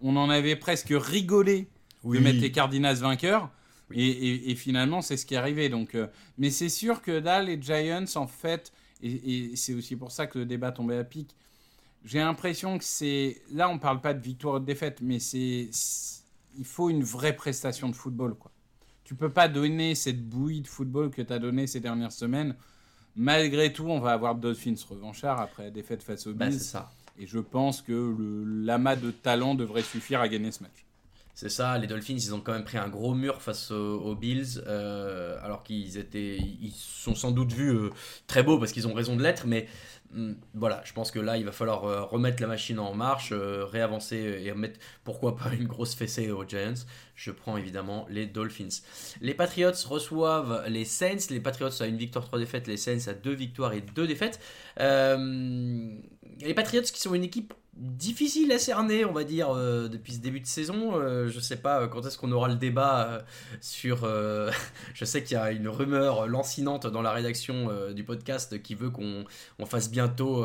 on 0.00 0.16
en 0.16 0.30
avait 0.30 0.56
presque 0.56 0.92
rigolé 0.92 1.68
de 2.04 2.18
mettre 2.18 2.40
les 2.40 2.52
Cardinals 2.52 2.96
vainqueurs. 2.96 3.50
Et, 3.92 4.54
finalement, 4.56 5.02
c'est 5.02 5.16
ce 5.16 5.24
qui 5.24 5.34
est 5.34 5.38
arrivé. 5.38 5.68
Donc, 5.68 5.94
euh, 5.94 6.08
mais 6.36 6.50
c'est 6.50 6.68
sûr 6.68 7.00
que 7.00 7.12
là, 7.12 7.42
les 7.42 7.60
Giants, 7.60 8.04
en 8.16 8.26
fait, 8.26 8.72
et, 9.02 9.54
c'est 9.56 9.74
aussi 9.74 9.96
pour 9.96 10.10
ça 10.10 10.26
que 10.26 10.38
le 10.38 10.46
débat 10.46 10.72
tombait 10.72 10.98
à 10.98 11.04
pic. 11.04 11.34
J'ai 12.04 12.18
l'impression 12.18 12.76
que 12.76 12.84
c'est. 12.84 13.40
Là, 13.50 13.68
on 13.68 13.78
parle 13.78 14.00
pas 14.00 14.12
de 14.12 14.20
victoire 14.20 14.56
ou 14.56 14.58
de 14.58 14.64
défaite, 14.64 14.98
mais 15.00 15.18
c'est. 15.18 15.70
Il 16.56 16.64
faut 16.64 16.90
une 16.90 17.02
vraie 17.02 17.34
prestation 17.34 17.88
de 17.88 17.96
football, 17.96 18.34
quoi 18.34 18.50
tu 19.04 19.14
peux 19.14 19.30
pas 19.30 19.48
donner 19.48 19.94
cette 19.94 20.26
bouillie 20.26 20.62
de 20.62 20.66
football 20.66 21.10
que 21.10 21.22
tu 21.22 21.32
as 21.32 21.38
donné 21.38 21.66
ces 21.66 21.80
dernières 21.80 22.12
semaines. 22.12 22.56
Malgré 23.16 23.72
tout, 23.72 23.86
on 23.86 24.00
va 24.00 24.12
avoir 24.12 24.34
Dolphins 24.34 24.74
revanchard 24.88 25.40
après 25.40 25.64
la 25.64 25.70
défaite 25.70 26.02
face 26.02 26.26
aux 26.26 26.34
bah, 26.34 26.48
Bills. 26.48 26.60
ça. 26.60 26.90
Et 27.18 27.26
je 27.26 27.38
pense 27.38 27.80
que 27.80 28.44
l'amas 28.64 28.96
de 28.96 29.10
talent 29.10 29.54
devrait 29.54 29.82
suffire 29.82 30.20
à 30.20 30.28
gagner 30.28 30.50
ce 30.50 30.62
match. 30.64 30.84
C'est 31.36 31.48
ça, 31.48 31.78
les 31.78 31.88
Dolphins, 31.88 32.14
ils 32.14 32.32
ont 32.32 32.40
quand 32.40 32.52
même 32.52 32.62
pris 32.62 32.78
un 32.78 32.88
gros 32.88 33.12
mur 33.12 33.42
face 33.42 33.72
aux, 33.72 34.14
Bills, 34.14 34.62
euh, 34.68 35.36
alors 35.42 35.64
qu'ils 35.64 35.98
étaient, 35.98 36.36
ils 36.36 36.72
sont 36.72 37.16
sans 37.16 37.32
doute 37.32 37.52
vus 37.52 37.70
euh, 37.70 37.90
très 38.28 38.44
beaux 38.44 38.56
parce 38.58 38.70
qu'ils 38.70 38.86
ont 38.86 38.94
raison 38.94 39.16
de 39.16 39.22
l'être, 39.22 39.44
mais 39.44 39.66
hmm, 40.12 40.34
voilà, 40.54 40.80
je 40.84 40.92
pense 40.92 41.10
que 41.10 41.18
là, 41.18 41.36
il 41.36 41.44
va 41.44 41.50
falloir 41.50 41.84
euh, 41.84 42.02
remettre 42.02 42.40
la 42.40 42.46
machine 42.46 42.78
en 42.78 42.94
marche, 42.94 43.32
réavancer 43.32 44.42
et 44.44 44.52
remettre, 44.52 44.78
pourquoi 45.02 45.34
pas, 45.36 45.52
une 45.52 45.66
grosse 45.66 45.96
fessée 45.96 46.30
aux 46.30 46.46
Giants. 46.46 46.74
Je 47.14 47.30
prends 47.30 47.56
évidemment 47.56 48.06
les 48.10 48.26
Dolphins. 48.26 48.82
Les 49.20 49.34
Patriots 49.34 49.70
reçoivent 49.86 50.64
les 50.68 50.84
Saints. 50.84 51.30
Les 51.30 51.40
Patriots 51.40 51.70
à 51.80 51.86
une 51.86 51.96
victoire, 51.96 52.24
trois 52.24 52.38
défaites. 52.38 52.66
Les 52.66 52.76
Saints 52.76 53.08
à 53.08 53.14
deux 53.14 53.34
victoires 53.34 53.72
et 53.72 53.80
deux 53.80 54.06
défaites. 54.06 54.40
les 54.78 56.54
Patriots 56.54 56.82
qui 56.82 57.00
sont 57.00 57.14
une 57.14 57.24
équipe 57.24 57.54
difficile 57.76 58.52
à 58.52 58.58
cerner, 58.58 59.04
on 59.04 59.12
va 59.12 59.24
dire, 59.24 59.50
euh, 59.50 59.88
depuis 59.88 60.14
ce 60.14 60.18
début 60.18 60.40
de 60.40 60.46
saison. 60.46 60.92
Euh, 60.94 61.28
je 61.28 61.40
sais 61.40 61.56
pas 61.56 61.80
euh, 61.80 61.88
quand 61.88 62.06
est-ce 62.06 62.18
qu'on 62.18 62.30
aura 62.32 62.48
le 62.48 62.54
débat 62.54 63.24
sur. 63.60 64.04
je 64.94 65.04
sais 65.04 65.22
qu'il 65.22 65.36
y 65.36 65.40
a 65.40 65.50
une 65.50 65.68
rumeur 65.68 66.26
lancinante 66.26 66.86
dans 66.86 67.02
la 67.02 67.12
rédaction 67.12 67.70
du 67.92 68.04
podcast 68.04 68.62
qui 68.62 68.74
veut 68.74 68.90
qu'on 68.90 69.24
fasse 69.66 69.90
bientôt 69.90 70.44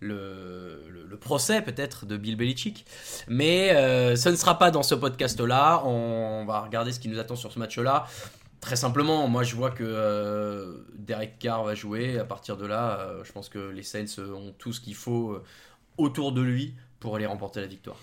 le, 0.00 1.16
procès, 1.20 1.62
peut-être, 1.62 2.06
de 2.06 2.16
Bill 2.16 2.36
Belichick. 2.36 2.86
Mais 3.28 3.70
ce 4.16 4.28
ne 4.28 4.36
sera 4.36 4.58
pas 4.58 4.70
dans 4.70 4.82
ce 4.82 4.94
podcast-là. 4.94 5.82
Va 6.46 6.60
regarder 6.60 6.92
ce 6.92 7.00
qui 7.00 7.08
nous 7.08 7.18
attend 7.18 7.36
sur 7.36 7.52
ce 7.52 7.58
match-là. 7.58 8.06
Très 8.60 8.76
simplement, 8.76 9.28
moi 9.28 9.42
je 9.42 9.54
vois 9.56 9.70
que 9.70 10.86
Derek 10.96 11.38
Carr 11.38 11.64
va 11.64 11.74
jouer. 11.74 12.18
À 12.18 12.24
partir 12.24 12.56
de 12.56 12.66
là, 12.66 13.10
je 13.22 13.30
pense 13.32 13.48
que 13.48 13.58
les 13.58 13.82
Saints 13.82 14.18
ont 14.18 14.54
tout 14.56 14.72
ce 14.72 14.80
qu'il 14.80 14.94
faut 14.94 15.38
autour 15.98 16.32
de 16.32 16.40
lui 16.40 16.74
pour 16.98 17.16
aller 17.16 17.26
remporter 17.26 17.60
la 17.60 17.66
victoire. 17.66 17.98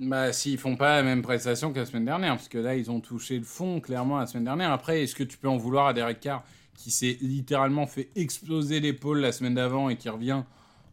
Bah, 0.00 0.32
s'ils 0.32 0.56
font 0.56 0.76
pas 0.76 0.96
la 0.96 1.02
même 1.02 1.20
prestation 1.20 1.74
que 1.74 1.78
la 1.78 1.84
semaine 1.84 2.06
dernière, 2.06 2.34
parce 2.34 2.48
que 2.48 2.56
là, 2.56 2.74
ils 2.74 2.90
ont 2.90 3.00
touché 3.00 3.38
le 3.38 3.44
fond 3.44 3.80
clairement 3.80 4.18
la 4.18 4.26
semaine 4.26 4.44
dernière. 4.44 4.72
Après, 4.72 5.02
est-ce 5.02 5.14
que 5.14 5.24
tu 5.24 5.36
peux 5.36 5.48
en 5.48 5.58
vouloir 5.58 5.88
à 5.88 5.92
Derek 5.92 6.20
Carr 6.20 6.42
qui 6.74 6.90
s'est 6.90 7.18
littéralement 7.20 7.86
fait 7.86 8.08
exploser 8.16 8.80
l'épaule 8.80 9.20
la 9.20 9.32
semaine 9.32 9.54
d'avant 9.54 9.90
et 9.90 9.96
qui 9.96 10.08
revient 10.08 10.42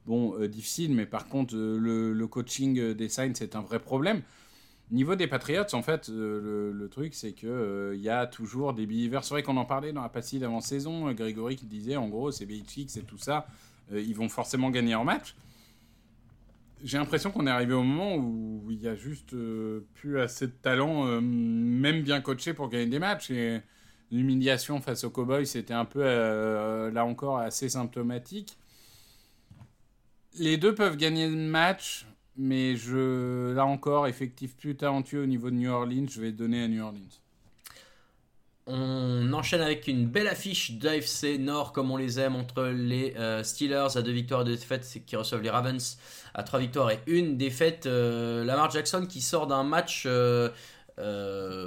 Bon, 0.05 0.35
euh, 0.39 0.47
difficile, 0.47 0.93
mais 0.93 1.05
par 1.05 1.27
contre, 1.27 1.55
euh, 1.55 2.13
le, 2.13 2.27
coaching 2.27 2.93
des 2.93 3.09
Saints, 3.09 3.33
c'est 3.35 3.55
un 3.55 3.61
vrai 3.61 3.79
problème. 3.79 4.21
Niveau 4.89 5.15
des 5.15 5.27
Patriots, 5.27 5.73
en 5.73 5.81
fait, 5.81 6.09
euh, 6.09 6.71
le, 6.73 6.89
truc, 6.89 7.13
c'est 7.13 7.33
qu'il 7.33 7.49
il 7.93 8.01
y 8.01 8.09
a 8.09 8.25
toujours 8.25 8.73
des 8.73 8.85
believers. 8.85 9.23
C'est 9.23 9.33
vrai 9.33 9.43
qu'on 9.43 9.57
en 9.57 9.65
parlait 9.65 9.91
dans 9.91 10.01
la 10.01 10.09
passée 10.09 10.39
d'avant-saison. 10.39 11.11
Grégory 11.11 11.57
qui 11.57 11.65
disait, 11.65 11.97
en 11.97 12.07
gros, 12.07 12.31
c'est 12.31 12.45
BHX 12.45 12.97
et 12.97 13.03
tout 13.05 13.17
ça. 13.17 13.47
ils 13.91 14.15
vont 14.15 14.29
forcément 14.29 14.69
gagner 14.69 14.95
en 14.95 15.03
match 15.03 15.35
j'ai 16.83 16.97
l'impression 16.97 17.31
qu'on 17.31 17.47
est 17.47 17.51
arrivé 17.51 17.73
au 17.73 17.83
moment 17.83 18.15
où 18.15 18.65
il 18.69 18.81
y 18.81 18.87
a 18.87 18.95
juste 18.95 19.33
euh, 19.33 19.85
plus 19.95 20.19
assez 20.19 20.47
de 20.47 20.51
talent, 20.51 21.07
euh, 21.07 21.21
même 21.21 22.03
bien 22.03 22.21
coaché 22.21 22.53
pour 22.53 22.69
gagner 22.69 22.85
des 22.87 22.99
matchs. 22.99 23.31
Et 23.31 23.61
l'humiliation 24.11 24.79
face 24.81 25.03
aux 25.03 25.09
Cowboys, 25.09 25.45
c'était 25.45 25.73
un 25.73 25.85
peu, 25.85 26.01
euh, 26.03 26.91
là 26.91 27.05
encore, 27.05 27.39
assez 27.39 27.69
symptomatique. 27.69 28.57
Les 30.39 30.57
deux 30.57 30.75
peuvent 30.75 30.97
gagner 30.97 31.27
le 31.27 31.35
match, 31.35 32.05
mais 32.37 32.75
je, 32.75 33.53
là 33.53 33.65
encore, 33.65 34.07
effectif 34.07 34.55
plus 34.55 34.75
talentueux 34.75 35.23
au 35.23 35.25
niveau 35.25 35.49
de 35.49 35.55
New 35.55 35.71
Orleans, 35.71 36.05
je 36.09 36.21
vais 36.21 36.31
donner 36.31 36.63
à 36.63 36.67
New 36.67 36.83
Orleans. 36.83 36.99
On 38.69 39.31
enchaîne 39.31 39.61
avec 39.61 39.87
une 39.87 40.07
belle 40.07 40.27
affiche 40.27 40.73
d'AFC 40.73 41.39
Nord 41.39 41.71
comme 41.71 41.89
on 41.89 41.95
les 41.95 42.19
aime 42.19 42.35
entre 42.35 42.63
les 42.65 43.13
euh, 43.15 43.41
Steelers 43.41 43.95
à 43.95 44.01
deux 44.01 44.11
victoires 44.11 44.41
et 44.41 44.43
deux 44.43 44.57
défaites 44.57 45.03
qui 45.05 45.15
reçoivent 45.15 45.41
les 45.41 45.49
Ravens 45.49 45.97
à 46.33 46.43
trois 46.43 46.59
victoires 46.59 46.91
et 46.91 46.99
une 47.07 47.37
défaite. 47.37 47.85
Euh, 47.85 48.43
Lamar 48.43 48.69
Jackson 48.69 49.05
qui 49.07 49.21
sort 49.21 49.47
d'un 49.47 49.63
match 49.63 50.03
euh, 50.05 50.49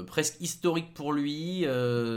presque 0.07 0.41
historique 0.41 0.93
pour 0.95 1.12
lui. 1.12 1.64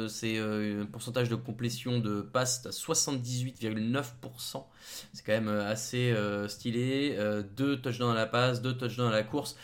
c'est 0.10 0.38
un 0.38 0.86
pourcentage 0.92 1.30
de 1.30 1.36
complétion 1.36 2.00
de 2.00 2.22
passe 2.22 2.66
à 2.66 2.70
78,9%. 2.70 4.64
C'est 5.14 5.26
quand 5.26 5.34
même 5.34 5.50
assez 5.50 6.16
stylé. 6.48 7.18
deux 7.56 7.78
touchdowns 7.80 8.12
à 8.12 8.16
la 8.16 8.26
passe, 8.26 8.62
deux 8.62 8.76
touchdowns 8.76 9.10
à 9.10 9.16
la 9.16 9.24
course. 9.24 9.56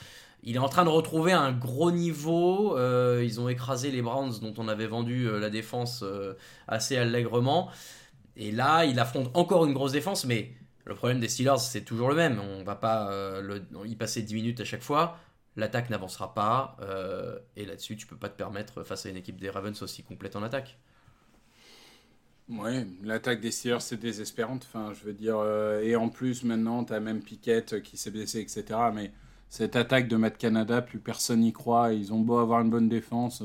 Il 0.44 0.56
est 0.56 0.60
en 0.60 0.70
train 0.70 0.86
de 0.86 0.90
retrouver 0.90 1.34
un 1.34 1.52
gros 1.52 1.92
niveau. 1.92 2.78
Euh, 2.78 3.22
ils 3.24 3.42
ont 3.42 3.50
écrasé 3.50 3.92
les 3.92 4.02
Browns 4.02 4.40
dont 4.42 4.54
on 4.58 4.68
avait 4.68 4.88
vendu 4.88 5.28
euh, 5.28 5.40
la 5.40 5.50
défense 5.50 6.02
euh, 6.04 6.34
assez 6.68 6.96
allègrement. 6.98 7.70
Et 8.38 8.52
là, 8.52 8.86
il 8.86 9.00
affronte 9.00 9.30
encore 9.34 9.66
une 9.66 9.74
grosse 9.74 9.92
défense, 9.92 10.26
mais 10.26 10.54
le 10.86 10.96
problème 10.96 11.20
des 11.20 11.28
Steelers, 11.28 11.60
c'est 11.60 11.84
toujours 11.84 12.10
le 12.10 12.16
même. 12.16 12.40
On 12.40 12.64
va 12.64 12.76
pas 12.76 13.12
y 13.86 13.96
passer 13.96 14.22
10 14.22 14.34
minutes 14.34 14.62
à 14.62 14.66
chaque 14.66 14.82
fois. 14.82 15.18
L'attaque 15.60 15.90
n'avancera 15.90 16.34
pas. 16.34 16.78
et 17.56 17.66
là-dessus, 17.66 17.98
tu 17.98 18.08
peux 18.08 18.18
pas 18.18 18.30
te 18.30 18.38
permettre, 18.38 18.84
face 18.84 19.06
à 19.06 19.10
une 19.10 19.18
équipe 19.18 19.40
des 19.40 19.50
Ravens 19.50 19.82
aussi 19.82 20.04
complète 20.04 20.36
en 20.36 20.44
attaque. 20.44 20.80
Ouais, 22.50 22.88
l'attaque 23.04 23.42
des 23.42 23.52
Steelers, 23.52 23.82
c'est 23.82 23.98
désespérante. 23.98 24.66
Enfin, 24.68 24.94
je 24.94 25.06
veux 25.06 25.14
dire, 25.14 25.44
et 25.84 25.96
en 25.96 26.10
plus, 26.10 26.44
maintenant, 26.44 26.84
tu 26.84 26.94
as 26.94 27.00
même 27.00 27.22
Piquette 27.22 27.82
qui 27.84 27.98
s'est 27.98 28.12
blessé, 28.12 28.40
etc. 28.40 28.64
Mais 28.94 29.12
cette 29.50 29.76
attaque 29.76 30.08
de 30.08 30.16
Matt 30.16 30.38
Canada, 30.38 30.82
plus 30.82 31.00
personne 31.00 31.42
n'y 31.42 31.54
croit. 31.54 31.94
Ils 31.94 32.14
ont 32.14 32.20
beau 32.20 32.38
avoir 32.38 32.62
une 32.62 32.70
bonne 32.70 32.90
défense. 32.90 33.44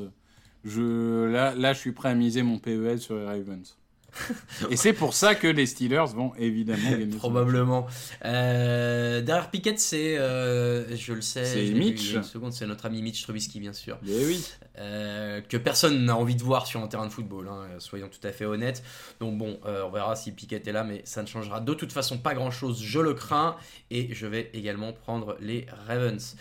Je, 0.63 1.25
là, 1.25 1.53
là, 1.55 1.73
je 1.73 1.79
suis 1.79 1.91
prêt 1.91 2.09
à 2.09 2.15
miser 2.15 2.43
mon 2.43 2.59
PEL 2.59 2.99
sur 2.99 3.15
les 3.15 3.25
Ravens. 3.25 3.77
Et 4.69 4.75
c'est 4.75 4.93
pour 4.93 5.13
ça 5.13 5.35
que 5.35 5.47
les 5.47 5.65
Steelers 5.65 6.13
vont 6.13 6.33
évidemment 6.35 6.91
gagner. 6.91 7.17
Probablement. 7.17 7.87
Euh, 8.23 9.21
derrière 9.21 9.49
Pickett, 9.49 9.79
c'est, 9.79 10.17
euh, 10.17 10.95
je 10.95 11.13
le 11.13 11.21
sais, 11.21 11.45
c'est 11.45 11.71
Mitch. 11.71 12.13
Une 12.13 12.23
seconde, 12.23 12.53
c'est 12.53 12.65
notre 12.65 12.85
ami 12.85 13.01
Mitch 13.01 13.21
Trubisky, 13.23 13.59
bien 13.59 13.73
sûr. 13.73 13.97
Eh 14.07 14.25
oui. 14.25 14.45
Euh, 14.77 15.41
que 15.41 15.57
personne 15.57 16.05
n'a 16.05 16.15
envie 16.15 16.35
de 16.35 16.43
voir 16.43 16.67
sur 16.67 16.81
un 16.81 16.87
terrain 16.87 17.05
de 17.05 17.11
football, 17.11 17.47
hein, 17.47 17.67
soyons 17.79 18.09
tout 18.09 18.25
à 18.27 18.31
fait 18.31 18.45
honnêtes. 18.45 18.83
Donc 19.19 19.37
bon, 19.37 19.59
on 19.63 19.89
verra 19.89 20.15
si 20.15 20.31
Pickett 20.31 20.67
est 20.67 20.71
là, 20.71 20.83
mais 20.83 21.01
ça 21.05 21.21
ne 21.21 21.27
changera 21.27 21.59
de 21.59 21.73
toute 21.73 21.91
façon 21.91 22.17
pas 22.17 22.33
grand-chose, 22.33 22.81
je 22.81 22.99
le 22.99 23.13
crains. 23.13 23.55
Et 23.91 24.13
je 24.13 24.25
vais 24.25 24.49
également 24.53 24.93
prendre 24.93 25.37
les 25.39 25.67
Ravens. 25.87 26.35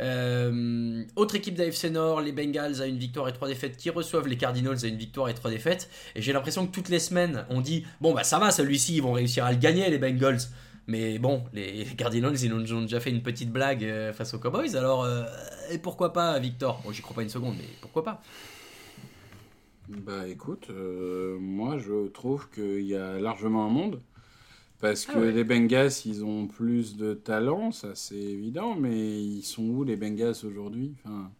Euh, 0.00 1.04
autre 1.16 1.34
équipe 1.34 1.54
d'AFC 1.54 1.90
Nord, 1.90 2.20
les 2.20 2.32
Bengals 2.32 2.80
à 2.80 2.86
une 2.86 2.98
victoire 2.98 3.28
et 3.28 3.32
trois 3.32 3.48
défaites 3.48 3.76
qui 3.76 3.90
reçoivent 3.90 4.26
les 4.26 4.36
Cardinals 4.36 4.78
à 4.84 4.86
une 4.86 4.96
victoire 4.96 5.28
et 5.28 5.34
trois 5.34 5.50
défaites. 5.50 5.90
Et 6.14 6.22
j'ai 6.22 6.32
l'impression 6.32 6.66
que 6.66 6.72
toutes 6.72 6.88
les 6.88 6.98
semaines, 6.98 7.44
on 7.50 7.60
dit 7.60 7.84
bon 8.00 8.14
bah 8.14 8.24
ça 8.24 8.38
va, 8.38 8.50
celui-ci 8.50 8.96
ils 8.96 9.02
vont 9.02 9.12
réussir 9.12 9.44
à 9.44 9.52
le 9.52 9.58
gagner 9.58 9.88
les 9.90 9.98
Bengals. 9.98 10.40
Mais 10.88 11.18
bon, 11.18 11.44
les 11.52 11.84
Cardinals 11.96 12.36
ils 12.42 12.52
ont, 12.52 12.82
déjà 12.82 13.00
fait 13.00 13.10
une 13.10 13.22
petite 13.22 13.52
blague 13.52 13.84
euh, 13.84 14.12
face 14.12 14.34
aux 14.34 14.38
Cowboys. 14.38 14.76
Alors 14.76 15.04
euh, 15.04 15.24
et 15.70 15.78
pourquoi 15.78 16.12
pas 16.12 16.38
Victor? 16.38 16.80
Bon 16.84 16.92
j'y 16.92 17.02
crois 17.02 17.14
pas 17.14 17.22
une 17.22 17.28
seconde, 17.28 17.54
mais 17.58 17.68
pourquoi 17.80 18.04
pas? 18.04 18.22
Bah 19.88 20.26
écoute, 20.26 20.70
moi 20.70 21.76
je 21.76 22.08
trouve 22.08 22.48
qu'il 22.50 22.86
y 22.86 22.96
a 22.96 23.18
largement 23.18 23.66
un 23.66 23.68
monde. 23.68 24.00
Parce 24.82 25.06
ah 25.08 25.12
que 25.12 25.18
les 25.20 25.44
Bengals, 25.44 25.92
ils 26.06 26.24
ont 26.24 26.48
plus 26.48 26.96
de 26.96 27.14
talent, 27.14 27.70
ça 27.70 27.94
c'est 27.94 28.16
évident, 28.16 28.74
mais 28.74 29.22
ils 29.22 29.44
sont 29.44 29.62
où 29.62 29.84
les 29.84 29.94
Bengals 29.94 30.34
aujourd'hui? 30.44 30.96
Enfin, 31.04 31.30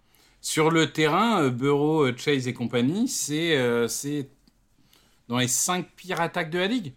Sur 0.40 0.70
le 0.70 0.93
terrain, 0.93 1.43
euh, 1.43 1.51
Burrow, 1.51 2.05
euh, 2.05 2.16
Chase 2.16 2.47
et 2.47 2.55
compagnie, 2.55 3.09
c'est 3.09 3.57
euh, 3.57 3.88
dans 5.26 5.38
les 5.38 5.49
5 5.49 5.88
pires 5.97 6.20
attaques 6.20 6.51
de 6.51 6.61
la 6.61 6.68
ligue. 6.68 6.93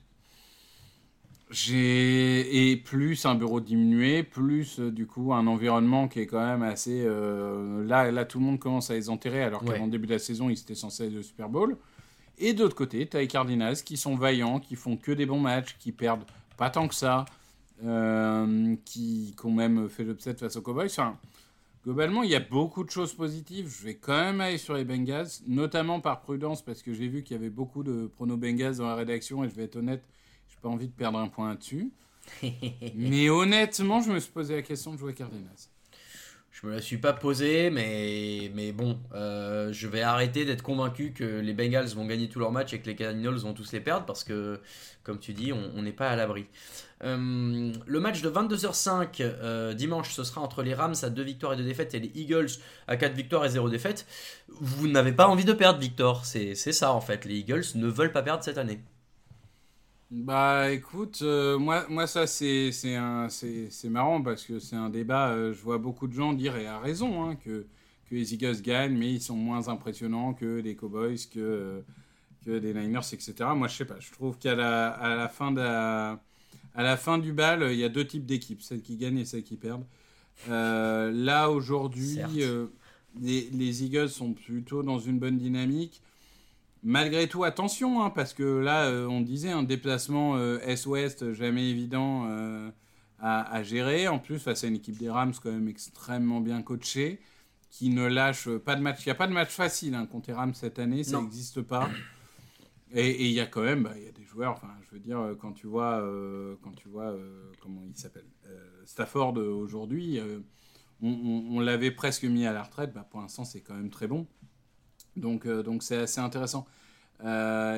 J'ai 1.49 2.69
et 2.69 2.77
plus 2.77 3.25
un 3.25 3.33
bureau 3.33 3.59
diminué, 3.59 4.21
plus 4.21 4.79
du 4.79 5.07
coup 5.07 5.33
un 5.33 5.47
environnement 5.47 6.07
qui 6.07 6.19
est 6.19 6.27
quand 6.27 6.45
même 6.45 6.63
assez 6.63 7.05
là 7.05 8.11
là 8.11 8.25
tout 8.25 8.39
le 8.39 8.45
monde 8.45 8.59
commence 8.59 8.89
à 8.89 8.95
les 8.95 9.09
enterrer 9.09 9.43
alors 9.43 9.63
qu'avant 9.63 9.85
le 9.85 9.91
début 9.91 10.07
de 10.07 10.13
la 10.13 10.19
saison 10.19 10.49
ils 10.49 10.59
étaient 10.59 10.73
censés 10.73 11.05
être 11.05 11.13
le 11.13 11.21
Super 11.21 11.47
Bowl. 11.47 11.77
Et 12.37 12.53
d'autre 12.53 12.75
côté, 12.75 13.07
tu 13.07 13.17
as 13.17 13.21
les 13.21 13.27
Cardinals 13.27 13.77
qui 13.77 13.97
sont 13.97 14.15
vaillants, 14.15 14.59
qui 14.59 14.75
font 14.75 14.97
que 14.97 15.11
des 15.11 15.25
bons 15.25 15.39
matchs, 15.39 15.75
qui 15.79 15.91
perdent 15.91 16.25
pas 16.57 16.69
tant 16.69 16.87
que 16.87 16.95
ça, 16.95 17.25
euh, 17.83 18.75
qui, 18.85 19.35
ont 19.43 19.51
même 19.51 19.89
fait 19.89 20.03
l'upset 20.03 20.33
face 20.33 20.55
aux 20.55 20.61
Cowboys. 20.61 20.85
Enfin, 20.85 21.17
globalement, 21.83 22.23
il 22.23 22.29
y 22.29 22.35
a 22.35 22.39
beaucoup 22.39 22.83
de 22.83 22.89
choses 22.89 23.13
positives. 23.13 23.73
Je 23.79 23.85
vais 23.85 23.95
quand 23.95 24.17
même 24.17 24.41
aller 24.41 24.57
sur 24.57 24.73
les 24.73 24.83
Bengals, 24.83 25.27
notamment 25.47 25.99
par 25.99 26.21
prudence, 26.21 26.61
parce 26.63 26.81
que 26.81 26.93
j'ai 26.93 27.07
vu 27.07 27.23
qu'il 27.23 27.35
y 27.35 27.39
avait 27.39 27.49
beaucoup 27.49 27.83
de 27.83 28.07
pronos 28.07 28.37
Bengals 28.37 28.77
dans 28.77 28.87
la 28.87 28.95
rédaction, 28.95 29.43
et 29.43 29.49
je 29.49 29.55
vais 29.55 29.63
être 29.63 29.77
honnête, 29.77 30.03
j'ai 30.49 30.57
pas 30.61 30.69
envie 30.69 30.87
de 30.87 30.93
perdre 30.93 31.19
un 31.19 31.27
point 31.27 31.49
là-dessus. 31.49 31.91
Mais 32.95 33.29
honnêtement, 33.29 34.01
je 34.01 34.11
me 34.11 34.19
suis 34.19 34.31
posé 34.31 34.55
la 34.55 34.61
question 34.61 34.93
de 34.93 34.97
jouer 34.97 35.13
Cardinals. 35.13 35.69
Je 36.55 36.65
me 36.67 36.71
la 36.71 36.81
suis 36.81 36.97
pas 36.97 37.11
posée, 37.11 37.69
mais, 37.69 38.49
mais 38.55 38.71
bon, 38.71 38.97
euh, 39.13 39.73
je 39.73 39.89
vais 39.89 40.01
arrêter 40.01 40.45
d'être 40.45 40.61
convaincu 40.61 41.11
que 41.11 41.25
les 41.25 41.53
Bengals 41.53 41.87
vont 41.87 42.05
gagner 42.05 42.29
tous 42.29 42.39
leurs 42.39 42.53
matchs 42.53 42.71
et 42.71 42.79
que 42.79 42.85
les 42.85 42.95
Cardinals 42.95 43.35
vont 43.35 43.53
tous 43.53 43.73
les 43.73 43.81
perdre 43.81 44.05
parce 44.05 44.23
que, 44.23 44.61
comme 45.03 45.19
tu 45.19 45.33
dis, 45.33 45.51
on 45.51 45.81
n'est 45.81 45.91
pas 45.91 46.09
à 46.09 46.15
l'abri. 46.15 46.45
Euh, 47.03 47.73
le 47.85 47.99
match 47.99 48.21
de 48.21 48.29
22h05 48.29 49.17
euh, 49.19 49.73
dimanche, 49.73 50.13
ce 50.13 50.23
sera 50.23 50.39
entre 50.39 50.63
les 50.63 50.73
Rams 50.73 50.95
à 51.03 51.09
2 51.09 51.23
victoires 51.23 51.51
et 51.51 51.57
2 51.57 51.63
défaites 51.63 51.93
et 51.93 51.99
les 51.99 52.11
Eagles 52.15 52.47
à 52.87 52.95
4 52.95 53.13
victoires 53.13 53.43
et 53.43 53.49
0 53.49 53.69
défaites. 53.69 54.07
Vous 54.47 54.87
n'avez 54.87 55.11
pas 55.11 55.27
envie 55.27 55.43
de 55.43 55.51
perdre, 55.51 55.79
Victor. 55.79 56.25
C'est 56.25 56.55
ça 56.55 56.93
en 56.93 57.01
fait. 57.01 57.25
Les 57.25 57.39
Eagles 57.39 57.65
ne 57.75 57.87
veulent 57.87 58.13
pas 58.13 58.23
perdre 58.23 58.45
cette 58.45 58.57
année. 58.57 58.79
Bah 60.11 60.71
écoute, 60.71 61.19
euh, 61.23 61.57
moi, 61.57 61.85
moi 61.89 62.05
ça 62.07 62.27
c'est 62.27 62.71
marrant 63.85 64.21
parce 64.21 64.43
que 64.45 64.59
c'est 64.59 64.75
un 64.75 64.89
débat, 64.89 65.29
euh, 65.29 65.53
je 65.53 65.61
vois 65.61 65.77
beaucoup 65.79 66.07
de 66.07 66.13
gens 66.13 66.33
dire, 66.33 66.55
et 66.57 66.67
à 66.67 66.79
raison, 66.79 67.23
hein, 67.23 67.35
que 67.35 67.65
que 68.09 68.15
les 68.15 68.33
Eagles 68.33 68.61
gagnent, 68.61 68.97
mais 68.97 69.13
ils 69.13 69.21
sont 69.21 69.35
moins 69.35 69.67
impressionnants 69.67 70.33
que 70.33 70.59
les 70.59 70.75
Cowboys, 70.75 71.17
que, 71.33 71.83
que 72.45 72.51
les 72.51 72.73
Niners, 72.73 72.99
etc. 73.13 73.33
Moi, 73.55 73.67
je 73.67 73.77
sais 73.77 73.85
pas. 73.85 73.99
Je 73.99 74.11
trouve 74.11 74.37
qu'à 74.37 74.55
la, 74.55 74.89
à 74.89 75.15
la, 75.15 75.27
fin 75.27 75.51
de 75.51 75.61
à 75.61 76.19
la 76.75 76.97
fin 76.97 77.17
du 77.17 77.33
bal, 77.33 77.67
il 77.71 77.79
y 77.79 77.83
a 77.83 77.89
deux 77.89 78.05
types 78.05 78.25
d'équipes, 78.25 78.61
celles 78.61 78.81
qui 78.81 78.97
gagnent 78.97 79.17
et 79.19 79.25
celles 79.25 79.43
qui 79.43 79.57
perdent. 79.57 79.85
Euh, 80.49 81.11
là, 81.11 81.49
aujourd'hui, 81.49 82.19
euh, 82.43 82.67
les, 83.21 83.49
les, 83.51 83.83
Eagles 83.83 84.09
sont 84.09 84.33
plutôt 84.33 84.83
dans 84.83 84.99
une 84.99 85.17
bonne 85.19 85.37
dynamique. 85.37 86.01
Malgré 86.87 87.27
tout, 87.27 87.43
attention, 87.43 88.03
hein, 88.03 88.11
parce 88.11 88.33
que 88.33 88.43
là, 88.43 88.85
euh, 88.85 89.07
on 89.07 89.21
disait 89.21 89.51
un 89.51 89.63
déplacement 89.63 90.39
Est-Ouest 90.59 91.33
jamais 91.33 91.69
évident 91.69 92.25
à, 93.19 93.51
à, 93.51 93.63
gérer. 93.63 94.07
En 94.07 94.19
plus, 94.19 94.39
face 94.39 94.63
à 94.63 94.67
une 94.67 94.75
équipe 94.75 94.97
des 94.97 95.09
Rams 95.09 95.33
quand 95.41 95.51
même 95.51 95.67
extrêmement 95.67 96.41
bien 96.41 96.61
coachée 96.61 97.19
qui 97.77 97.89
ne 97.89 98.05
lâche 98.05 98.49
pas 98.59 98.75
de 98.77 98.81
match. 98.81 99.05
Il 99.05 99.09
n'y 99.09 99.11
a 99.11 99.15
pas 99.15 99.27
de 99.27 99.33
match 99.33 99.49
facile 99.49 99.95
hein, 99.95 100.05
contre 100.05 100.29
les 100.29 100.33
Rams 100.33 100.53
cette 100.53 100.79
année, 100.79 101.03
ça 101.03 101.19
n'existe 101.19 101.61
pas. 101.61 101.89
Et 102.93 103.25
il 103.25 103.33
y 103.33 103.41
a 103.41 103.45
quand 103.45 103.63
même, 103.63 103.83
bah, 103.83 103.91
y 103.97 104.07
a 104.07 104.11
des 104.13 104.23
joueurs. 104.23 104.53
Enfin, 104.53 104.69
je 104.87 104.91
veux 104.91 105.01
dire, 105.01 105.19
euh, 105.19 105.35
quand 105.35 105.51
tu 105.51 105.67
vois, 105.67 105.99
euh, 105.99 106.55
quand 106.61 106.71
tu 106.71 106.87
vois, 106.87 107.11
euh, 107.11 107.51
comment 107.59 107.81
il 107.85 107.97
s'appelle, 107.97 108.25
Stafford 108.85 109.37
aujourd'hui, 109.37 110.19
on, 111.01 111.59
l'avait 111.59 111.91
presque 111.91 112.23
mis 112.23 112.45
à 112.45 112.53
la 112.53 112.63
retraite. 112.63 112.93
Bah, 112.93 113.05
pour 113.09 113.19
l'instant, 113.19 113.43
c'est 113.43 113.61
quand 113.61 113.73
même 113.73 113.89
très 113.89 114.07
bon. 114.07 114.27
Donc, 115.15 115.47
donc 115.47 115.83
c'est 115.83 115.97
assez 115.97 116.19
intéressant. 116.19 116.65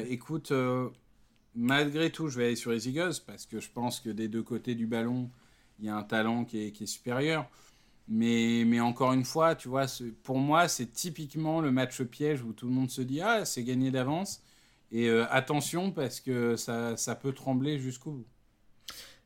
écoute, 0.10 0.52
malgré 1.56 2.12
tout, 2.12 2.30
je 2.30 2.38
vais 2.38 2.46
aller 2.46 2.56
sur 2.56 2.72
les 2.72 2.88
Eagles 2.88 3.16
parce 3.26 3.46
que 3.46 3.60
je 3.60 3.70
pense 3.72 4.00
que 4.00 4.10
des 4.10 4.28
deux 4.28 4.44
côtés 4.44 4.76
du 4.76 4.88
ballon, 4.88 5.30
il 5.80 5.86
y 5.86 5.90
a 5.90 5.96
un 5.96 6.04
talent 6.04 6.46
qui 6.46 6.66
est, 6.66 6.72
qui 6.72 6.84
est 6.84 6.88
supérieur. 6.88 7.50
Mais, 8.08 8.64
mais 8.66 8.80
encore 8.80 9.14
une 9.14 9.26
fois, 9.26 9.56
tu 9.56 9.68
vois, 9.68 9.86
pour 10.24 10.38
moi, 10.40 10.68
c'est 10.68 10.88
typiquement 10.88 11.60
le 11.62 11.72
match 11.72 12.02
piège 12.04 12.42
où 12.42 12.54
tout 12.54 12.68
le 12.68 12.74
monde 12.74 12.90
se 12.90 13.02
dit 13.02 13.22
Ah, 13.22 13.44
c'est 13.46 13.64
gagné 13.64 13.92
d'avance. 13.92 14.42
Et 14.92 15.10
euh, 15.10 15.26
attention, 15.30 15.92
parce 15.92 16.22
que 16.22 16.56
ça, 16.56 16.96
ça 16.98 17.16
peut 17.16 17.34
trembler 17.34 17.80
jusqu'au 17.80 18.12
bout. 18.12 18.26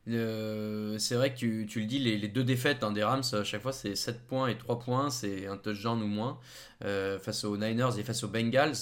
C'est 0.06 1.14
vrai 1.14 1.32
que 1.32 1.36
tu, 1.36 1.80
le 1.80 1.86
dis, 1.86 1.98
les, 1.98 2.28
deux 2.28 2.44
défaites 2.44 2.82
hein, 2.82 2.92
des 2.92 3.04
Rams, 3.04 3.22
à 3.32 3.44
chaque 3.44 3.62
fois, 3.62 3.72
c'est 3.72 3.94
7 3.94 4.26
points 4.26 4.48
et 4.48 4.58
3 4.58 4.78
points, 4.78 5.10
c'est 5.10 5.46
un 5.46 5.56
touchdown 5.56 6.02
ou 6.02 6.06
moins, 6.06 6.38
euh, 6.84 7.18
face 7.18 7.44
aux 7.44 7.56
Niners 7.56 7.98
et 7.98 8.02
face 8.02 8.24
aux 8.24 8.28
Bengals. 8.28 8.74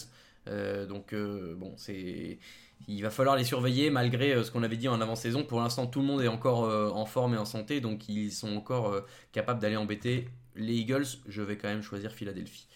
Euh, 0.49 0.87
donc, 0.87 1.14
bon, 1.14 1.75
c'est 1.77 2.39
il 2.89 3.03
va 3.03 3.11
falloir 3.11 3.37
les 3.37 3.45
surveiller 3.45 3.91
malgré 3.91 4.33
euh, 4.33 4.43
ce 4.43 4.51
qu'on 4.51 4.62
avait 4.62 4.77
dit 4.77 4.89
en 4.89 5.01
avant-saison. 5.01 5.45
Pour 5.45 5.61
l'instant, 5.61 5.87
tout 5.87 6.01
le 6.01 6.07
monde 6.07 6.23
est 6.23 6.29
encore 6.29 6.64
euh, 6.64 6.91
en 6.91 7.07
forme 7.07 7.35
et 7.35 7.39
en 7.39 7.45
santé, 7.45 7.81
donc 7.81 8.09
ils 8.09 8.33
sont 8.33 8.57
encore 8.57 8.89
euh, 8.89 9.07
capables 9.33 9.61
d'aller 9.61 9.77
embêter 9.77 10.29
les 10.57 10.74
Eagles. 10.74 11.07
Je 11.28 11.42
vais 11.42 11.57
quand 11.57 11.68
même 11.68 11.82
choisir 11.82 12.12
Philadelphie. 12.12 12.66